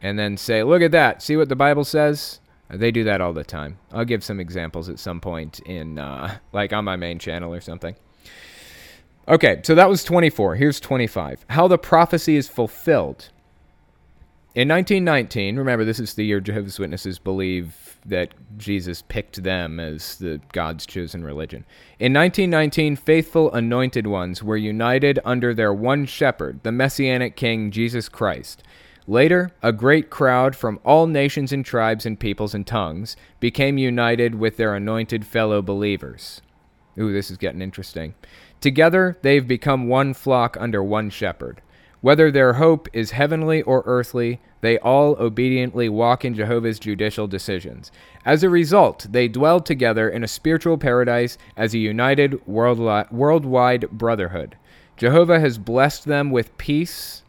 and 0.01 0.19
then 0.19 0.37
say, 0.37 0.63
look 0.63 0.81
at 0.81 0.93
that. 0.93 1.23
See 1.23 1.37
what 1.37 1.49
the 1.49 1.57
Bible 1.57 1.85
says? 1.85 2.41
They 2.71 2.91
do 2.91 3.05
that 3.05 3.21
all 3.21 3.33
the 3.33 3.45
time. 3.45 3.79
I'll 3.93 4.05
give 4.05 4.23
some 4.23 4.41
examples 4.41 4.89
at 4.89 4.99
some 4.99 5.21
point 5.21 5.61
in, 5.61 5.99
uh, 5.99 6.39
like, 6.53 6.73
on 6.73 6.85
my 6.85 6.97
main 6.97 7.19
channel 7.19 7.53
or 7.53 7.61
something. 7.61 7.95
Okay, 9.27 9.61
so 9.63 9.75
that 9.75 9.91
was 9.91 10.05
24. 10.05 10.57
Here's 10.57 10.81
25. 10.81 11.45
How 11.51 11.69
the 11.69 11.79
prophecy 11.79 12.37
is 12.37 12.49
fulfilled. 12.49 13.29
In 14.55 14.69
1919, 14.69 15.57
remember 15.57 15.85
this 15.85 16.01
is 16.01 16.15
the 16.15 16.25
year 16.25 16.41
Jehovah's 16.41 16.79
Witnesses 16.79 17.19
believe 17.19 17.99
that 18.07 18.33
Jesus 18.57 19.03
picked 19.03 19.43
them 19.43 19.79
as 19.79 20.17
the 20.17 20.41
God's 20.53 20.87
chosen 20.87 21.23
religion. 21.23 21.65
In 21.99 22.13
1919, 22.13 22.97
faithful 22.97 23.53
anointed 23.53 24.07
ones 24.07 24.43
were 24.43 24.57
united 24.57 25.19
under 25.25 25.53
their 25.53 25.73
one 25.73 26.07
shepherd, 26.07 26.61
the 26.63 26.73
messianic 26.73 27.37
king 27.37 27.71
Jesus 27.71 28.09
Christ. 28.09 28.63
Later, 29.07 29.53
a 29.63 29.73
great 29.73 30.11
crowd 30.11 30.55
from 30.55 30.81
all 30.85 31.07
nations 31.07 31.53
and 31.53 31.65
tribes 31.65 32.05
and 32.05 32.21
peoples 32.21 32.55
and 32.55 32.67
tongues 32.67 33.17
became 33.41 33.79
united 33.79 34.35
with 34.35 34.57
their 34.57 34.75
anointed 34.75 35.27
fellow 35.27 35.63
believers. 35.63 36.43
Ooh, 36.99 37.13
this 37.13 37.31
is 37.31 37.39
getting 37.39 37.63
interesting. 37.63 38.15
Together, 38.61 39.17
they've 39.23 39.47
become 39.47 39.89
one 39.89 40.13
flock 40.13 40.57
under 40.59 40.83
one 40.83 41.11
shepherd. 41.11 41.63
Whether 42.01 42.31
their 42.31 42.55
hope 42.55 42.89
is 42.93 43.11
heavenly 43.11 43.63
or 43.63 43.83
earthly, 43.85 44.41
they 44.61 44.79
all 44.79 45.17
obediently 45.19 45.89
walk 45.89 46.25
in 46.25 46.35
Jehovah's 46.35 46.79
judicial 46.79 47.27
decisions. 47.27 47.91
As 48.25 48.43
a 48.43 48.51
result, 48.51 49.07
they 49.11 49.27
dwell 49.27 49.61
together 49.61 50.09
in 50.09 50.23
a 50.23 50.29
spiritual 50.29 50.79
paradise 50.79 51.39
as 51.57 51.75
a 51.75 51.79
united 51.79 52.41
worldwide 52.47 53.91
brotherhood. 53.91 54.57
Jehovah 54.97 55.41
has 55.41 55.59
blessed 55.59 56.05
them 56.05 56.31
with 56.31 56.57
peace, 56.59 57.23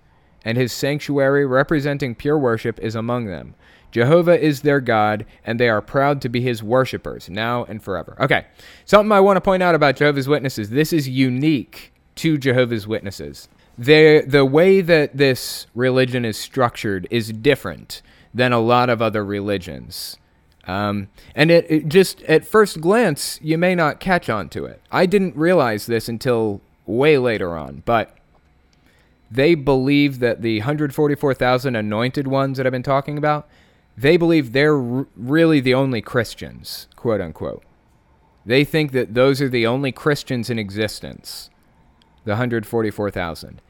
and 0.45 0.57
his 0.57 0.71
sanctuary 0.71 1.45
representing 1.45 2.15
pure 2.15 2.37
worship 2.37 2.79
is 2.79 2.95
among 2.95 3.25
them. 3.25 3.55
Jehovah 3.91 4.39
is 4.39 4.61
their 4.61 4.81
God, 4.81 5.25
and 5.43 5.59
they 5.59 5.69
are 5.69 5.81
proud 5.81 6.21
to 6.21 6.29
be 6.29 6.41
his 6.41 6.61
worshippers, 6.61 7.27
now 7.27 7.63
and 7.65 7.81
forever. 7.81 8.15
Okay, 8.19 8.45
something 8.85 9.11
I 9.11 9.19
want 9.19 9.37
to 9.37 9.41
point 9.41 9.63
out 9.63 9.73
about 9.73 9.95
Jehovah's 9.95 10.27
Witnesses 10.27 10.69
this 10.69 10.93
is 10.93 11.09
unique 11.09 11.91
to 12.15 12.37
Jehovah's 12.37 12.87
Witnesses 12.87 13.49
the 13.79 14.25
the 14.27 14.43
way 14.43 14.81
that 14.81 15.15
this 15.15 15.65
religion 15.73 16.25
is 16.25 16.37
structured 16.37 17.07
is 17.09 17.31
different 17.31 18.01
than 18.33 18.51
a 18.51 18.59
lot 18.59 18.89
of 18.89 19.01
other 19.01 19.23
religions. 19.23 20.17
Um, 20.67 21.07
and 21.33 21.49
it, 21.49 21.65
it, 21.71 21.87
just 21.87 22.21
at 22.23 22.45
first 22.45 22.81
glance, 22.81 23.39
you 23.41 23.57
may 23.57 23.73
not 23.73 24.01
catch 24.01 24.29
on 24.29 24.49
to 24.49 24.65
it. 24.65 24.81
I 24.91 25.05
didn't 25.05 25.35
realize 25.35 25.85
this 25.85 26.09
until 26.09 26.61
way 26.85 27.17
later 27.17 27.57
on, 27.57 27.81
but 27.85 28.17
they 29.31 29.55
believe 29.55 30.19
that 30.19 30.41
the 30.41 30.59
144,000 30.59 31.75
anointed 31.75 32.27
ones 32.27 32.57
that 32.57 32.67
I've 32.67 32.73
been 32.73 32.83
talking 32.83 33.17
about, 33.17 33.47
they 33.97 34.17
believe 34.17 34.51
they're 34.51 34.77
r- 34.77 35.07
really 35.15 35.61
the 35.61 35.73
only 35.73 36.01
Christians, 36.01 36.87
quote 36.95 37.21
unquote. 37.21 37.63
They 38.45 38.63
think 38.65 38.91
that 38.91 39.13
those 39.13 39.41
are 39.41 39.49
the 39.49 39.65
only 39.65 39.91
Christians 39.91 40.49
in 40.49 40.59
existence, 40.59 41.49
the 42.25 42.31
144,000 42.31 43.61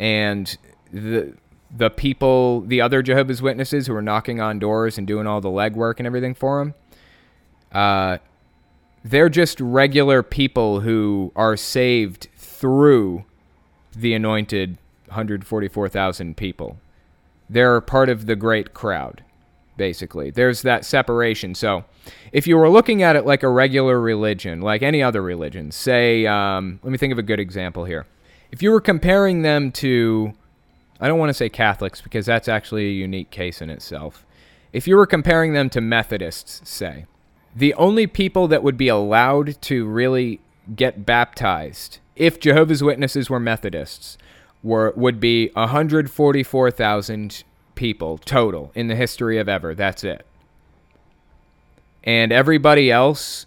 and 0.00 0.56
the 0.90 1.34
the 1.76 1.90
people, 1.90 2.62
the 2.62 2.80
other 2.80 3.00
Jehovah's 3.00 3.40
Witnesses 3.40 3.86
who 3.86 3.94
are 3.94 4.02
knocking 4.02 4.40
on 4.40 4.58
doors 4.58 4.98
and 4.98 5.06
doing 5.06 5.28
all 5.28 5.40
the 5.40 5.50
legwork 5.50 5.98
and 5.98 6.06
everything 6.06 6.34
for 6.34 6.58
them, 6.58 6.74
uh, 7.70 8.18
they're 9.04 9.28
just 9.28 9.60
regular 9.60 10.24
people 10.24 10.80
who 10.80 11.30
are 11.36 11.56
saved 11.56 12.26
through 12.36 13.24
the 13.94 14.14
anointed 14.14 14.78
144,000 15.06 16.36
people. 16.36 16.78
They're 17.48 17.80
part 17.80 18.08
of 18.08 18.26
the 18.26 18.34
great 18.34 18.74
crowd, 18.74 19.22
basically. 19.76 20.30
There's 20.30 20.62
that 20.62 20.84
separation. 20.84 21.54
So, 21.54 21.84
if 22.32 22.48
you 22.48 22.56
were 22.56 22.68
looking 22.68 23.02
at 23.04 23.14
it 23.14 23.24
like 23.24 23.44
a 23.44 23.48
regular 23.48 24.00
religion, 24.00 24.60
like 24.60 24.82
any 24.82 25.04
other 25.04 25.22
religion, 25.22 25.70
say, 25.70 26.26
um, 26.26 26.80
let 26.82 26.90
me 26.90 26.98
think 26.98 27.12
of 27.12 27.18
a 27.18 27.22
good 27.22 27.38
example 27.38 27.84
here 27.84 28.06
if 28.50 28.62
you 28.62 28.70
were 28.70 28.80
comparing 28.80 29.42
them 29.42 29.70
to, 29.72 30.32
I 31.00 31.08
don't 31.08 31.18
want 31.18 31.30
to 31.30 31.34
say 31.34 31.48
Catholics 31.48 32.00
because 32.00 32.26
that's 32.26 32.48
actually 32.48 32.86
a 32.86 32.92
unique 32.92 33.30
case 33.30 33.62
in 33.62 33.70
itself. 33.70 34.26
If 34.72 34.86
you 34.86 34.96
were 34.96 35.06
comparing 35.06 35.52
them 35.52 35.70
to 35.70 35.80
Methodists, 35.80 36.68
say, 36.68 37.06
the 37.54 37.74
only 37.74 38.06
people 38.06 38.48
that 38.48 38.62
would 38.62 38.76
be 38.76 38.88
allowed 38.88 39.60
to 39.62 39.86
really 39.86 40.40
get 40.76 41.04
baptized 41.04 41.98
if 42.14 42.38
Jehovah's 42.38 42.82
Witnesses 42.82 43.28
were 43.28 43.40
Methodists 43.40 44.16
were 44.62 44.92
would 44.96 45.18
be 45.18 45.48
144,000 45.54 47.44
people 47.74 48.18
total 48.18 48.70
in 48.74 48.88
the 48.88 48.94
history 48.94 49.38
of 49.38 49.48
ever. 49.48 49.74
That's 49.74 50.04
it. 50.04 50.26
And 52.04 52.30
everybody 52.32 52.90
else 52.90 53.46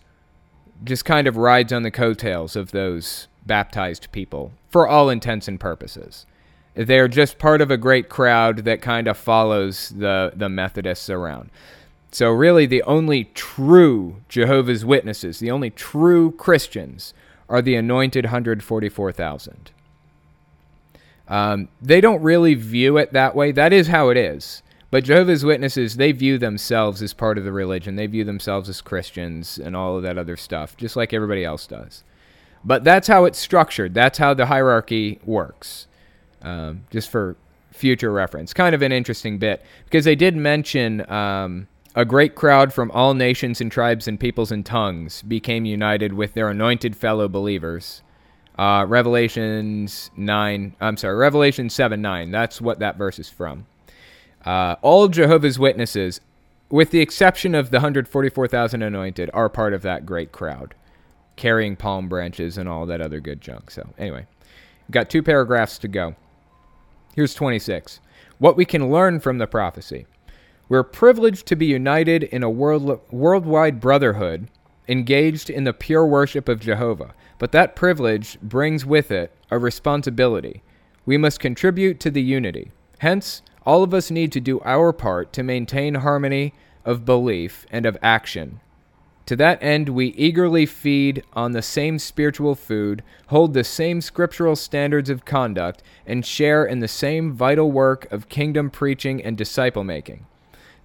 just 0.83 1.05
kind 1.05 1.27
of 1.27 1.37
rides 1.37 1.71
on 1.71 1.83
the 1.83 1.91
coattails 1.91 2.55
of 2.55 2.71
those 2.71 3.27
baptized 3.45 4.11
people 4.11 4.51
for 4.69 4.87
all 4.87 5.09
intents 5.09 5.47
and 5.47 5.59
purposes. 5.59 6.25
They're 6.75 7.07
just 7.07 7.37
part 7.37 7.61
of 7.61 7.69
a 7.69 7.77
great 7.77 8.09
crowd 8.09 8.59
that 8.59 8.81
kind 8.81 9.07
of 9.07 9.17
follows 9.17 9.89
the, 9.89 10.33
the 10.35 10.49
Methodists 10.49 11.09
around. 11.09 11.51
So, 12.11 12.29
really, 12.29 12.65
the 12.65 12.83
only 12.83 13.25
true 13.33 14.17
Jehovah's 14.29 14.85
Witnesses, 14.85 15.39
the 15.39 15.51
only 15.51 15.69
true 15.69 16.31
Christians, 16.31 17.13
are 17.49 17.61
the 17.61 17.75
anointed 17.75 18.25
144,000. 18.25 19.71
Um, 21.27 21.69
they 21.81 22.01
don't 22.01 22.21
really 22.21 22.53
view 22.53 22.97
it 22.97 23.13
that 23.13 23.35
way. 23.35 23.51
That 23.51 23.73
is 23.73 23.87
how 23.87 24.09
it 24.09 24.17
is. 24.17 24.61
But 24.91 25.05
Jehovah's 25.05 25.43
Witnesses, 25.43 25.95
they 25.95 26.11
view 26.11 26.37
themselves 26.37 27.01
as 27.01 27.13
part 27.13 27.39
of 27.39 27.43
the 27.43 27.51
religion. 27.51 27.95
They 27.95 28.05
view 28.05 28.23
themselves 28.23 28.69
as 28.69 28.81
Christians 28.81 29.57
and 29.57 29.75
all 29.75 29.97
of 29.97 30.03
that 30.03 30.19
other 30.19 30.37
stuff, 30.37 30.77
just 30.77 30.95
like 30.95 31.13
everybody 31.13 31.43
else 31.43 31.65
does. 31.65 32.03
But 32.65 32.83
that's 32.83 33.07
how 33.07 33.25
it's 33.25 33.39
structured. 33.39 33.93
That's 33.93 34.17
how 34.17 34.33
the 34.33 34.45
hierarchy 34.45 35.19
works. 35.25 35.87
Um, 36.41 36.85
just 36.91 37.09
for 37.09 37.37
future 37.71 38.11
reference. 38.11 38.53
Kind 38.53 38.75
of 38.75 38.81
an 38.81 38.91
interesting 38.91 39.37
bit 39.37 39.63
because 39.85 40.05
they 40.05 40.15
did 40.15 40.35
mention 40.35 41.09
um, 41.11 41.67
a 41.95 42.05
great 42.05 42.35
crowd 42.35 42.73
from 42.73 42.91
all 42.91 43.13
nations 43.13 43.59
and 43.59 43.71
tribes 43.71 44.07
and 44.07 44.19
peoples 44.19 44.51
and 44.51 44.65
tongues 44.65 45.21
became 45.23 45.65
united 45.65 46.13
with 46.13 46.33
their 46.33 46.49
anointed 46.49 46.95
fellow 46.95 47.27
believers. 47.27 48.01
Uh, 48.57 48.85
Revelations 48.87 50.11
9, 50.15 50.75
I'm 50.79 50.97
sorry, 50.97 51.15
Revelation 51.15 51.69
7 51.69 52.01
9. 52.01 52.31
That's 52.31 52.61
what 52.61 52.79
that 52.79 52.97
verse 52.97 53.19
is 53.19 53.29
from. 53.29 53.65
Uh, 54.45 54.75
all 54.81 55.07
Jehovah's 55.07 55.57
Witnesses, 55.57 56.21
with 56.69 56.91
the 56.91 56.99
exception 56.99 57.55
of 57.55 57.71
the 57.71 57.77
144,000 57.77 58.81
anointed, 58.81 59.29
are 59.33 59.49
part 59.49 59.73
of 59.73 59.81
that 59.81 60.05
great 60.05 60.31
crowd 60.31 60.75
carrying 61.35 61.75
palm 61.75 62.07
branches 62.07 62.57
and 62.57 62.69
all 62.69 62.85
that 62.85 63.01
other 63.01 63.19
good 63.19 63.41
junk. 63.41 63.71
So, 63.71 63.89
anyway, 63.97 64.27
got 64.91 65.09
two 65.09 65.23
paragraphs 65.23 65.77
to 65.79 65.87
go. 65.87 66.15
Here's 67.15 67.33
26. 67.33 67.99
What 68.39 68.57
we 68.57 68.65
can 68.65 68.91
learn 68.91 69.19
from 69.19 69.37
the 69.37 69.47
prophecy. 69.47 70.05
We're 70.69 70.83
privileged 70.83 71.45
to 71.47 71.55
be 71.55 71.65
united 71.65 72.23
in 72.23 72.41
a 72.41 72.49
world, 72.49 73.01
worldwide 73.11 73.79
brotherhood 73.79 74.47
engaged 74.87 75.49
in 75.49 75.63
the 75.63 75.73
pure 75.73 76.05
worship 76.05 76.49
of 76.49 76.59
Jehovah, 76.59 77.13
but 77.37 77.51
that 77.51 77.75
privilege 77.75 78.39
brings 78.41 78.85
with 78.85 79.11
it 79.11 79.31
a 79.51 79.57
responsibility. 79.57 80.63
We 81.05 81.17
must 81.17 81.39
contribute 81.39 81.99
to 82.01 82.11
the 82.11 82.21
unity. 82.21 82.71
Hence, 82.99 83.41
all 83.65 83.83
of 83.83 83.93
us 83.93 84.09
need 84.09 84.31
to 84.31 84.41
do 84.41 84.59
our 84.61 84.91
part 84.91 85.31
to 85.33 85.43
maintain 85.43 85.95
harmony 85.95 86.53
of 86.85 87.05
belief 87.05 87.65
and 87.71 87.85
of 87.85 87.97
action 88.01 88.59
to 89.25 89.35
that 89.37 89.63
end, 89.63 89.89
we 89.89 90.07
eagerly 90.07 90.65
feed 90.65 91.23
on 91.33 91.53
the 91.53 91.61
same 91.61 91.97
spiritual 91.97 92.55
food, 92.55 93.03
hold 93.27 93.53
the 93.53 93.63
same 93.63 94.01
scriptural 94.01 94.55
standards 94.55 95.09
of 95.09 95.23
conduct, 95.23 95.81
and 96.05 96.25
share 96.25 96.65
in 96.65 96.79
the 96.79 96.89
same 96.89 97.31
vital 97.31 97.71
work 97.71 98.11
of 98.11 98.27
kingdom 98.27 98.69
preaching 98.69 99.23
and 99.23 99.37
disciple 99.37 99.85
making. 99.85 100.25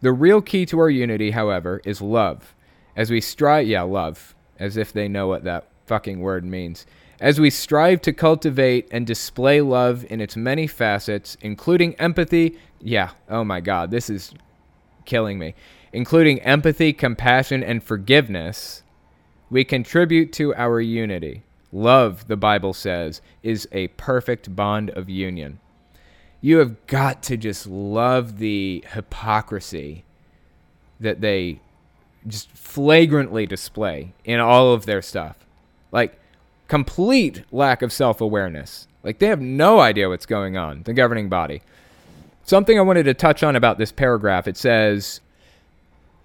The 0.02 0.12
real 0.12 0.40
key 0.40 0.66
to 0.66 0.78
our 0.78 0.90
unity, 0.90 1.32
however, 1.32 1.80
is 1.84 2.00
love. 2.00 2.54
As 2.94 3.10
we 3.10 3.20
strive, 3.20 3.66
yeah, 3.66 3.82
love, 3.82 4.36
as 4.58 4.76
if 4.76 4.92
they 4.92 5.08
know 5.08 5.26
what 5.26 5.42
that 5.42 5.66
fucking 5.86 6.20
word 6.20 6.44
means. 6.44 6.86
As 7.20 7.40
we 7.40 7.50
strive 7.50 8.00
to 8.02 8.12
cultivate 8.12 8.86
and 8.92 9.04
display 9.04 9.60
love 9.60 10.06
in 10.08 10.20
its 10.20 10.36
many 10.36 10.68
facets, 10.68 11.36
including 11.40 11.96
empathy, 11.96 12.56
yeah, 12.80 13.10
oh 13.28 13.42
my 13.42 13.60
god, 13.60 13.90
this 13.90 14.08
is 14.08 14.32
killing 15.04 15.40
me 15.40 15.54
including 15.92 16.40
empathy, 16.40 16.92
compassion, 16.92 17.62
and 17.62 17.82
forgiveness, 17.82 18.82
we 19.50 19.64
contribute 19.64 20.32
to 20.34 20.54
our 20.54 20.80
unity. 20.80 21.42
Love, 21.72 22.28
the 22.28 22.36
Bible 22.36 22.72
says, 22.72 23.20
is 23.42 23.68
a 23.72 23.88
perfect 23.88 24.54
bond 24.54 24.90
of 24.90 25.08
union. 25.08 25.60
You 26.40 26.58
have 26.58 26.86
got 26.86 27.22
to 27.24 27.36
just 27.36 27.66
love 27.66 28.38
the 28.38 28.84
hypocrisy 28.92 30.04
that 31.00 31.20
they 31.20 31.60
just 32.26 32.50
flagrantly 32.52 33.46
display 33.46 34.12
in 34.24 34.40
all 34.40 34.72
of 34.72 34.86
their 34.86 35.02
stuff. 35.02 35.36
Like, 35.92 36.18
complete 36.68 37.44
lack 37.50 37.82
of 37.82 37.92
self 37.92 38.20
awareness. 38.20 38.86
Like, 39.02 39.18
they 39.18 39.26
have 39.26 39.40
no 39.40 39.80
idea 39.80 40.08
what's 40.08 40.26
going 40.26 40.56
on, 40.56 40.82
the 40.82 40.92
governing 40.92 41.28
body. 41.28 41.62
Something 42.44 42.78
I 42.78 42.82
wanted 42.82 43.04
to 43.04 43.14
touch 43.14 43.42
on 43.42 43.56
about 43.56 43.78
this 43.78 43.92
paragraph 43.92 44.48
it 44.48 44.56
says, 44.56 45.20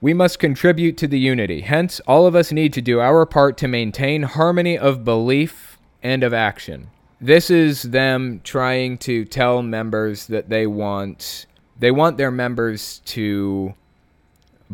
we 0.04 0.14
must 0.14 0.38
contribute 0.38 0.98
to 0.98 1.08
the 1.08 1.18
unity. 1.18 1.62
Hence, 1.62 2.02
all 2.02 2.28
of 2.28 2.36
us 2.36 2.52
need 2.52 2.74
to 2.74 2.82
do 2.82 3.00
our 3.00 3.26
part 3.26 3.58
to 3.60 3.70
maintain 3.70 4.24
harmony 4.24 4.78
of 4.78 5.06
belief 5.06 5.80
and 6.04 6.24
of 6.24 6.34
action. 6.34 6.90
This 7.22 7.50
is 7.50 7.84
them 7.84 8.42
trying 8.44 8.98
to 8.98 9.24
tell 9.24 9.62
members 9.62 10.28
that 10.28 10.50
they 10.50 10.68
want 10.68 11.46
they 11.80 11.90
want 11.90 12.18
their 12.18 12.32
members 12.32 13.00
to 13.06 13.76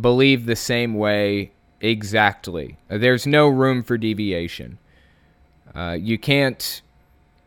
believe 0.01 0.47
the 0.47 0.55
same 0.55 0.95
way 0.95 1.51
exactly. 1.79 2.79
There's 2.87 3.27
no 3.27 3.49
room 3.49 3.83
for 3.83 3.99
deviation. 3.99 4.79
Uh, 5.75 5.95
you 5.99 6.17
can't 6.17 6.81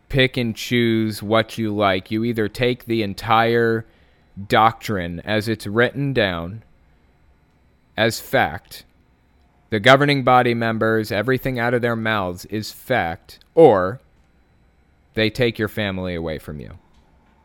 pick 0.09 0.37
and 0.37 0.55
choose 0.55 1.21
what 1.21 1.59
you 1.59 1.75
like. 1.75 2.13
You 2.13 2.23
either 2.23 2.49
take 2.49 2.85
the 2.85 3.03
entire 3.03 3.87
doctrine 4.47 5.19
as 5.25 5.49
it's 5.49 5.67
written 5.67 6.13
down 6.13 6.63
as 7.97 8.21
fact, 8.21 8.85
the 9.71 9.81
governing 9.81 10.23
body 10.23 10.55
members, 10.55 11.11
everything 11.11 11.59
out 11.59 11.75
of 11.75 11.83
their 11.83 11.97
mouths 11.97 12.45
is 12.47 12.71
fact, 12.71 13.39
or 13.55 14.01
they 15.15 15.31
take 15.31 15.59
your 15.59 15.69
family 15.69 16.15
away 16.15 16.39
from 16.39 16.61
you. 16.61 16.79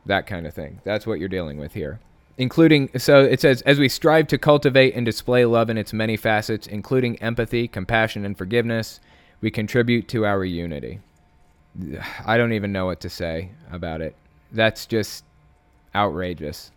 That 0.06 0.28
kind 0.28 0.48
of 0.48 0.54
thing. 0.54 0.82
That's 0.84 1.06
what 1.08 1.20
you're 1.20 1.30
dealing 1.30 1.58
with 1.58 1.74
here. 1.74 2.00
Including, 2.38 2.90
so 2.98 3.22
it 3.22 3.42
says, 3.42 3.62
as 3.64 3.80
we 3.80 3.90
strive 3.90 4.28
to 4.28 4.38
cultivate 4.38 4.94
and 4.94 5.06
display 5.06 5.46
love 5.46 5.70
in 5.70 5.78
its 5.78 5.92
many 5.92 6.16
facets, 6.16 6.68
including 6.68 7.22
empathy, 7.22 7.68
compassion, 7.68 8.26
and 8.26 8.38
forgiveness, 8.38 9.00
we 9.42 9.50
contribute 9.50 10.08
to 10.10 10.26
our 10.26 10.46
unity. 10.46 11.00
I 12.26 12.38
don't 12.38 12.54
even 12.54 12.72
know 12.72 12.86
what 12.86 13.00
to 13.02 13.10
say 13.10 13.52
about 13.72 14.02
it. 14.02 14.16
That's 14.52 14.86
just 14.86 15.24
outrageous. 15.96 16.72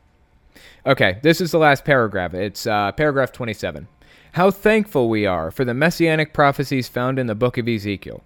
Okay, 0.86 1.18
this 1.22 1.40
is 1.40 1.50
the 1.50 1.58
last 1.58 1.84
paragraph. 1.84 2.34
It's 2.34 2.66
uh, 2.66 2.92
paragraph 2.92 3.32
27. 3.32 3.88
How 4.32 4.50
thankful 4.50 5.08
we 5.08 5.26
are 5.26 5.50
for 5.50 5.64
the 5.64 5.74
messianic 5.74 6.32
prophecies 6.32 6.88
found 6.88 7.18
in 7.18 7.26
the 7.26 7.34
book 7.34 7.58
of 7.58 7.68
Ezekiel. 7.68 8.22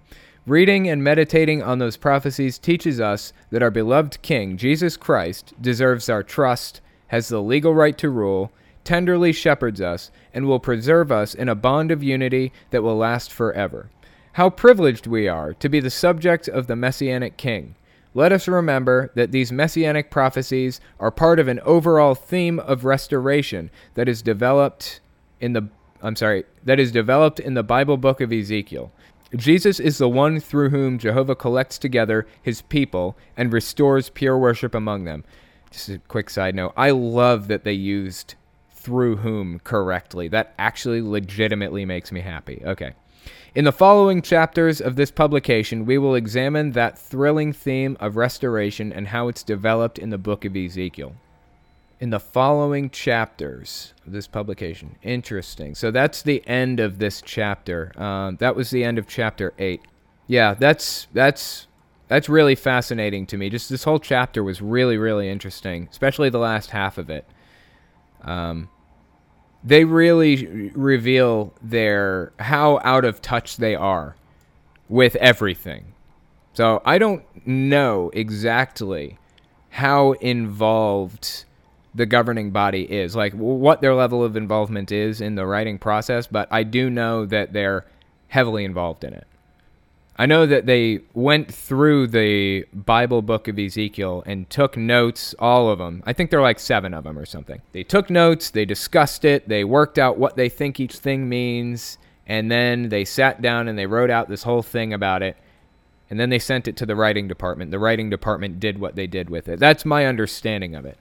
Reading 0.47 0.87
and 0.87 1.03
meditating 1.03 1.63
on 1.63 1.79
those 1.79 1.97
prophecies 1.97 2.59
teaches 2.59 3.01
us 3.01 3.33
that 3.51 3.63
our 3.63 3.71
beloved 3.71 4.21
King, 4.21 4.59
Jesus 4.59 4.99
Christ, 4.99 5.55
deserves 5.61 6.11
our 6.11 6.23
trust, 6.23 6.83
has 7.07 7.29
the 7.29 7.41
legal 7.41 7.75
right 7.75 7.97
to 7.97 8.11
rule, 8.11 8.53
tenderly 8.85 9.33
shepherds 9.33 9.81
us, 9.81 10.11
and 10.35 10.47
will 10.47 10.61
preserve 10.61 11.11
us 11.11 11.35
in 11.35 11.49
a 11.49 11.55
bond 11.55 11.91
of 11.91 12.03
unity 12.03 12.53
that 12.71 12.83
will 12.83 12.97
last 12.97 13.33
forever. 13.33 13.89
How 14.33 14.51
privileged 14.51 15.07
we 15.07 15.27
are 15.27 15.55
to 15.55 15.69
be 15.71 15.81
the 15.81 15.89
subjects 15.89 16.49
of 16.49 16.67
the 16.67 16.77
Messianic 16.77 17.39
King. 17.39 17.77
Let 18.17 18.31
us 18.31 18.47
remember 18.47 19.11
that 19.17 19.33
these 19.33 19.51
messianic 19.51 20.11
prophecies 20.11 20.81
are 21.01 21.11
part 21.11 21.41
of 21.41 21.49
an 21.49 21.61
overall 21.61 22.15
theme 22.15 22.61
of 22.61 22.85
restoration 22.85 23.71
that 23.95 24.09
is 24.09 24.23
developed 24.23 25.01
in 25.41 25.53
the 25.53 25.69
I'm 26.01 26.17
sorry, 26.17 26.45
that 26.63 26.79
is 26.79 26.93
developed 26.93 27.41
in 27.41 27.55
the 27.55 27.63
Bible 27.63 27.97
book 27.97 28.21
of 28.21 28.31
Ezekiel. 28.31 28.93
Jesus 29.35 29.81
is 29.81 29.99
the 29.99 30.09
one 30.09 30.39
through 30.39 30.69
whom 30.69 30.99
Jehovah 30.99 31.35
collects 31.35 31.79
together 31.79 32.27
his 32.43 32.61
people 32.63 33.17
and 33.37 33.53
restores 33.53 34.11
pure 34.11 34.39
worship 34.39 34.75
among 34.75 35.05
them. 35.05 35.25
Just 35.71 35.89
a 35.89 35.99
quick 35.99 36.31
side 36.31 36.55
note 36.55 36.75
I 36.77 36.91
love 36.91 37.49
that 37.49 37.65
they 37.65 37.73
used 37.73 38.35
through 38.71 39.17
whom 39.17 39.59
correctly. 39.61 40.29
That 40.29 40.55
actually 40.59 41.01
legitimately 41.01 41.85
makes 41.87 42.13
me 42.13 42.21
happy. 42.21 42.63
Okay. 42.65 42.93
In 43.55 43.65
the 43.65 43.71
following 43.71 44.21
chapters 44.21 44.81
of 44.81 44.97
this 44.97 45.13
publication, 45.13 45.87
we 45.87 45.97
will 45.97 46.17
examine 46.17 46.73
that 46.73 46.99
thrilling 46.99 47.53
theme 47.53 47.97
of 48.01 48.17
restoration 48.17 48.93
and 48.93 49.07
how 49.07 49.29
it's 49.29 49.45
developed 49.45 49.97
in 49.97 50.11
the 50.11 50.19
book 50.19 50.45
of 50.45 50.57
Ezekiel. 50.57 51.15
In 52.01 52.11
the 52.11 52.19
following 52.19 52.91
chapters 52.91 53.95
of 54.05 54.11
this 54.11 54.27
publication. 54.27 54.97
Interesting. 55.05 55.77
So 55.77 55.93
that's 55.93 56.21
the 56.21 56.45
end 56.49 56.81
of 56.81 56.99
this 56.99 57.23
chapter. 57.23 57.93
Um, 57.97 58.39
that 58.41 58.57
was 58.57 58.71
the 58.71 58.83
end 58.83 58.99
of 58.99 59.07
chapter 59.07 59.53
8. 59.57 59.81
Yeah, 60.27 60.55
that's 60.55 61.07
that's 61.13 61.69
that's 62.09 62.29
really 62.29 62.57
fascinating 62.57 63.25
to 63.27 63.37
me. 63.37 63.51
Just 63.51 63.71
this 63.71 63.85
whole 63.85 64.01
chapter 64.01 64.43
was 64.43 64.61
really 64.61 64.97
really 64.97 65.29
interesting, 65.29 65.87
especially 65.93 66.29
the 66.29 66.39
last 66.39 66.71
half 66.71 66.99
of 66.99 67.09
it. 67.09 67.25
Um, 68.23 68.69
they 69.65 69.85
really 69.85 70.71
reveal 70.75 71.53
their 71.63 72.33
how 72.39 72.79
out 72.85 73.05
of 73.05 73.23
touch 73.23 73.57
they 73.57 73.75
are 73.75 74.15
with 74.89 75.17
everything. 75.17 75.95
So 76.53 76.83
I 76.85 76.99
don't 76.99 77.25
know 77.47 78.11
exactly 78.13 79.19
how 79.71 80.13
involved 80.13 81.45
the 81.95 82.07
governing 82.07 82.51
body 82.51 82.83
is, 82.83 83.17
like 83.17 83.33
what 83.33 83.81
their 83.81 83.95
level 83.95 84.23
of 84.23 84.37
involvement 84.37 84.93
is 84.93 85.21
in 85.21 85.35
the 85.35 85.47
writing 85.47 85.79
process, 85.79 86.27
but 86.27 86.47
I 86.51 86.63
do 86.63 86.91
know 86.91 87.25
that 87.27 87.53
they're 87.53 87.87
heavily 88.29 88.65
involved 88.65 89.05
in 89.05 89.15
it. 89.15 89.27
I 90.17 90.27
know 90.27 90.47
that 90.47 90.67
they 90.67 91.01
went 91.13 91.53
through 91.53 92.07
the 92.09 92.65
Bible 92.73 93.21
book 93.21 93.49
of 93.49 93.59
Ezekiel 93.59 94.23
and 94.27 94.49
took 94.49 94.77
notes, 94.77 95.35
all 95.41 95.69
of 95.69 95.79
them. 95.79 96.05
I 96.07 96.13
think 96.13 96.31
there 96.31 96.39
are 96.39 96.43
like 96.43 96.61
seven 96.61 96.95
of 96.95 97.03
them 97.03 97.19
or 97.19 97.27
something. 97.27 97.61
They 97.73 97.83
took 97.83 98.11
notes, 98.11 98.51
they 98.51 98.65
discussed 98.65 99.25
it, 99.25 99.49
they 99.49 99.65
worked 99.65 99.99
out 99.99 100.17
what 100.17 100.37
they 100.37 100.49
think 100.49 100.79
each 100.79 100.99
thing 100.99 101.29
means, 101.29 101.99
and 102.29 102.49
then 102.49 102.91
they 102.91 103.05
sat 103.05 103.43
down 103.43 103.67
and 103.67 103.77
they 103.77 103.87
wrote 103.87 104.11
out 104.11 104.29
this 104.29 104.45
whole 104.45 104.63
thing 104.63 104.93
about 104.93 105.23
it. 105.23 105.37
And 106.11 106.21
then 106.21 106.31
they 106.31 106.39
sent 106.39 106.69
it 106.69 106.77
to 106.77 106.87
the 106.87 106.95
writing 106.95 107.27
department. 107.27 107.73
The 107.73 107.79
writing 107.81 108.09
department 108.09 108.61
did 108.61 108.79
what 108.79 108.95
they 108.95 109.09
did 109.09 109.31
with 109.31 109.49
it. 109.49 109.59
That's 109.59 109.85
my 109.85 110.07
understanding 110.07 110.77
of 110.77 110.85
it. 110.87 110.99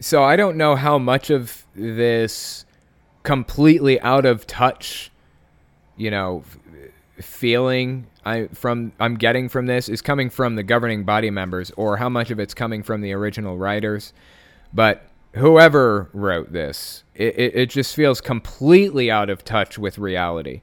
So 0.00 0.22
I 0.22 0.36
don't 0.36 0.56
know 0.56 0.74
how 0.74 0.96
much 0.96 1.28
of 1.28 1.66
this 1.74 2.64
completely 3.24 4.00
out 4.00 4.24
of 4.24 4.46
touch, 4.46 5.10
you 5.96 6.10
know, 6.10 6.44
feeling 7.20 8.06
I 8.24 8.48
from 8.48 8.92
I'm 9.00 9.16
getting 9.16 9.48
from 9.48 9.66
this 9.66 9.88
is 9.88 10.02
coming 10.02 10.30
from 10.30 10.56
the 10.56 10.62
governing 10.62 11.04
body 11.04 11.30
members 11.30 11.70
or 11.76 11.96
how 11.96 12.08
much 12.08 12.30
of 12.30 12.38
it's 12.38 12.54
coming 12.54 12.82
from 12.82 13.00
the 13.00 13.12
original 13.12 13.56
writers. 13.56 14.12
But 14.72 15.08
whoever 15.34 16.10
wrote 16.12 16.52
this, 16.52 17.04
it, 17.14 17.38
it, 17.38 17.54
it 17.54 17.70
just 17.70 17.94
feels 17.94 18.20
completely 18.20 19.10
out 19.10 19.30
of 19.30 19.44
touch 19.44 19.78
with 19.78 19.98
reality, 19.98 20.62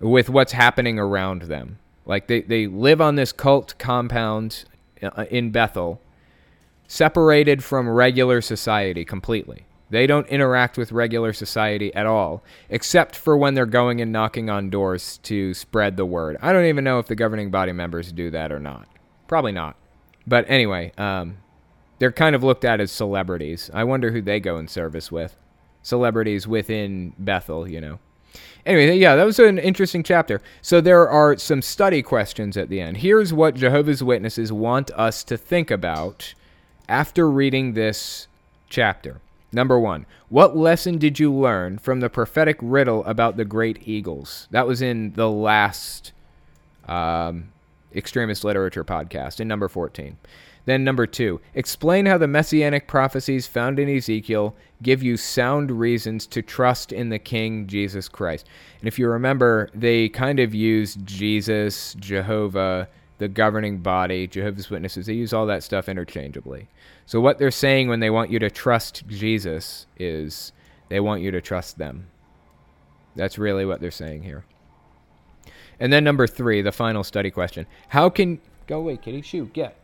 with 0.00 0.28
what's 0.28 0.52
happening 0.52 0.98
around 0.98 1.42
them. 1.42 1.78
Like 2.06 2.26
they, 2.26 2.40
they 2.40 2.66
live 2.66 3.00
on 3.00 3.14
this 3.14 3.32
cult 3.32 3.74
compound 3.78 4.64
uh, 5.02 5.26
in 5.30 5.50
Bethel, 5.50 6.00
separated 6.88 7.62
from 7.62 7.88
regular 7.88 8.40
society 8.40 9.04
completely. 9.04 9.66
They 9.90 10.06
don't 10.06 10.26
interact 10.28 10.78
with 10.78 10.92
regular 10.92 11.32
society 11.32 11.92
at 11.94 12.06
all, 12.06 12.42
except 12.68 13.16
for 13.16 13.36
when 13.36 13.54
they're 13.54 13.66
going 13.66 14.00
and 14.00 14.12
knocking 14.12 14.48
on 14.48 14.70
doors 14.70 15.18
to 15.24 15.52
spread 15.52 15.96
the 15.96 16.06
word. 16.06 16.36
I 16.40 16.52
don't 16.52 16.66
even 16.66 16.84
know 16.84 17.00
if 17.00 17.06
the 17.06 17.16
governing 17.16 17.50
body 17.50 17.72
members 17.72 18.12
do 18.12 18.30
that 18.30 18.52
or 18.52 18.60
not. 18.60 18.86
Probably 19.26 19.52
not. 19.52 19.76
But 20.26 20.44
anyway, 20.48 20.92
um, 20.96 21.38
they're 21.98 22.12
kind 22.12 22.36
of 22.36 22.44
looked 22.44 22.64
at 22.64 22.80
as 22.80 22.92
celebrities. 22.92 23.70
I 23.74 23.84
wonder 23.84 24.12
who 24.12 24.22
they 24.22 24.40
go 24.40 24.58
in 24.58 24.68
service 24.68 25.10
with. 25.10 25.36
Celebrities 25.82 26.46
within 26.46 27.14
Bethel, 27.18 27.68
you 27.68 27.80
know. 27.80 27.98
Anyway, 28.64 28.96
yeah, 28.96 29.16
that 29.16 29.24
was 29.24 29.38
an 29.38 29.58
interesting 29.58 30.02
chapter. 30.02 30.40
So 30.62 30.80
there 30.80 31.08
are 31.08 31.36
some 31.38 31.62
study 31.62 32.02
questions 32.02 32.56
at 32.56 32.68
the 32.68 32.80
end. 32.80 32.98
Here's 32.98 33.32
what 33.32 33.54
Jehovah's 33.54 34.02
Witnesses 34.02 34.52
want 34.52 34.90
us 34.92 35.24
to 35.24 35.36
think 35.36 35.70
about 35.70 36.34
after 36.88 37.30
reading 37.30 37.72
this 37.72 38.28
chapter. 38.68 39.20
Number 39.52 39.78
one, 39.78 40.06
what 40.28 40.56
lesson 40.56 40.98
did 40.98 41.18
you 41.18 41.32
learn 41.32 41.78
from 41.78 42.00
the 42.00 42.08
prophetic 42.08 42.56
riddle 42.60 43.04
about 43.04 43.36
the 43.36 43.44
great 43.44 43.86
eagles? 43.86 44.46
That 44.50 44.66
was 44.66 44.80
in 44.80 45.12
the 45.14 45.28
last 45.28 46.12
um, 46.86 47.52
extremist 47.94 48.44
literature 48.44 48.84
podcast 48.84 49.40
in 49.40 49.48
number 49.48 49.68
14. 49.68 50.16
Then, 50.66 50.84
number 50.84 51.06
two, 51.06 51.40
explain 51.54 52.06
how 52.06 52.18
the 52.18 52.28
messianic 52.28 52.86
prophecies 52.86 53.46
found 53.46 53.78
in 53.78 53.88
Ezekiel 53.88 54.54
give 54.82 55.02
you 55.02 55.16
sound 55.16 55.70
reasons 55.70 56.26
to 56.28 56.42
trust 56.42 56.92
in 56.92 57.08
the 57.08 57.18
King 57.18 57.66
Jesus 57.66 58.08
Christ. 58.08 58.46
And 58.78 58.86
if 58.86 58.98
you 58.98 59.08
remember, 59.08 59.70
they 59.74 60.08
kind 60.08 60.38
of 60.38 60.54
used 60.54 61.04
Jesus, 61.06 61.94
Jehovah, 61.94 62.88
the 63.20 63.28
governing 63.28 63.78
body, 63.80 64.26
Jehovah's 64.26 64.70
Witnesses, 64.70 65.04
they 65.04 65.12
use 65.12 65.34
all 65.34 65.44
that 65.44 65.62
stuff 65.62 65.90
interchangeably. 65.90 66.68
So, 67.04 67.20
what 67.20 67.36
they're 67.38 67.50
saying 67.50 67.88
when 67.88 68.00
they 68.00 68.08
want 68.08 68.30
you 68.30 68.38
to 68.38 68.50
trust 68.50 69.06
Jesus 69.06 69.86
is 69.98 70.52
they 70.88 71.00
want 71.00 71.20
you 71.20 71.30
to 71.30 71.40
trust 71.42 71.76
them. 71.76 72.06
That's 73.14 73.36
really 73.36 73.66
what 73.66 73.82
they're 73.82 73.90
saying 73.90 74.22
here. 74.22 74.46
And 75.78 75.92
then, 75.92 76.02
number 76.02 76.26
three, 76.26 76.62
the 76.62 76.72
final 76.72 77.04
study 77.04 77.30
question 77.30 77.66
How 77.90 78.08
can. 78.08 78.40
Go 78.66 78.78
away, 78.78 78.96
kitty. 78.96 79.20
Shoot, 79.20 79.52
get. 79.52 79.76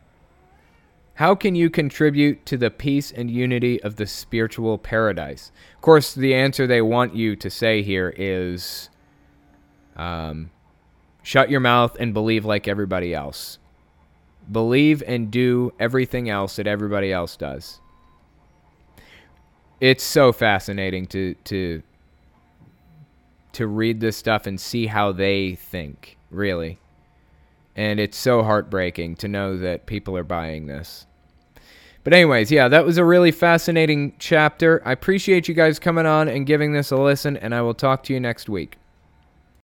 How 1.13 1.35
can 1.35 1.53
you 1.53 1.69
contribute 1.69 2.43
to 2.47 2.57
the 2.57 2.71
peace 2.71 3.11
and 3.11 3.29
unity 3.29 3.81
of 3.83 3.97
the 3.97 4.07
spiritual 4.07 4.79
paradise? 4.79 5.51
Of 5.75 5.81
course, 5.81 6.15
the 6.15 6.33
answer 6.33 6.65
they 6.65 6.81
want 6.81 7.15
you 7.15 7.35
to 7.35 7.49
say 7.51 7.83
here 7.83 8.13
is 8.17 8.89
um, 9.95 10.49
shut 11.27 11.49
your 11.49 11.59
mouth 11.59 11.97
and 11.99 12.13
believe 12.13 12.45
like 12.45 12.69
everybody 12.69 13.13
else 13.13 13.59
believe 14.49 15.03
and 15.05 15.29
do 15.29 15.73
everything 15.77 16.29
else 16.29 16.55
that 16.55 16.67
everybody 16.67 17.11
else 17.11 17.35
does. 17.35 17.81
It's 19.81 20.05
so 20.05 20.31
fascinating 20.31 21.05
to 21.07 21.35
to 21.45 21.83
to 23.53 23.67
read 23.67 23.99
this 23.99 24.15
stuff 24.15 24.47
and 24.47 24.59
see 24.59 24.85
how 24.85 25.11
they 25.11 25.55
think, 25.55 26.17
really. 26.29 26.79
And 27.75 27.99
it's 27.99 28.17
so 28.17 28.43
heartbreaking 28.43 29.17
to 29.17 29.27
know 29.27 29.57
that 29.57 29.85
people 29.85 30.15
are 30.15 30.23
buying 30.23 30.67
this. 30.67 31.05
But 32.03 32.13
anyways, 32.13 32.51
yeah, 32.51 32.69
that 32.69 32.85
was 32.85 32.97
a 32.97 33.03
really 33.03 33.31
fascinating 33.31 34.13
chapter. 34.17 34.81
I 34.85 34.93
appreciate 34.93 35.47
you 35.47 35.53
guys 35.53 35.77
coming 35.77 36.05
on 36.05 36.29
and 36.29 36.45
giving 36.45 36.71
this 36.71 36.91
a 36.91 36.95
listen, 36.95 37.35
and 37.35 37.53
I 37.53 37.61
will 37.61 37.73
talk 37.73 38.03
to 38.03 38.13
you 38.13 38.19
next 38.19 38.47
week. 38.47 38.77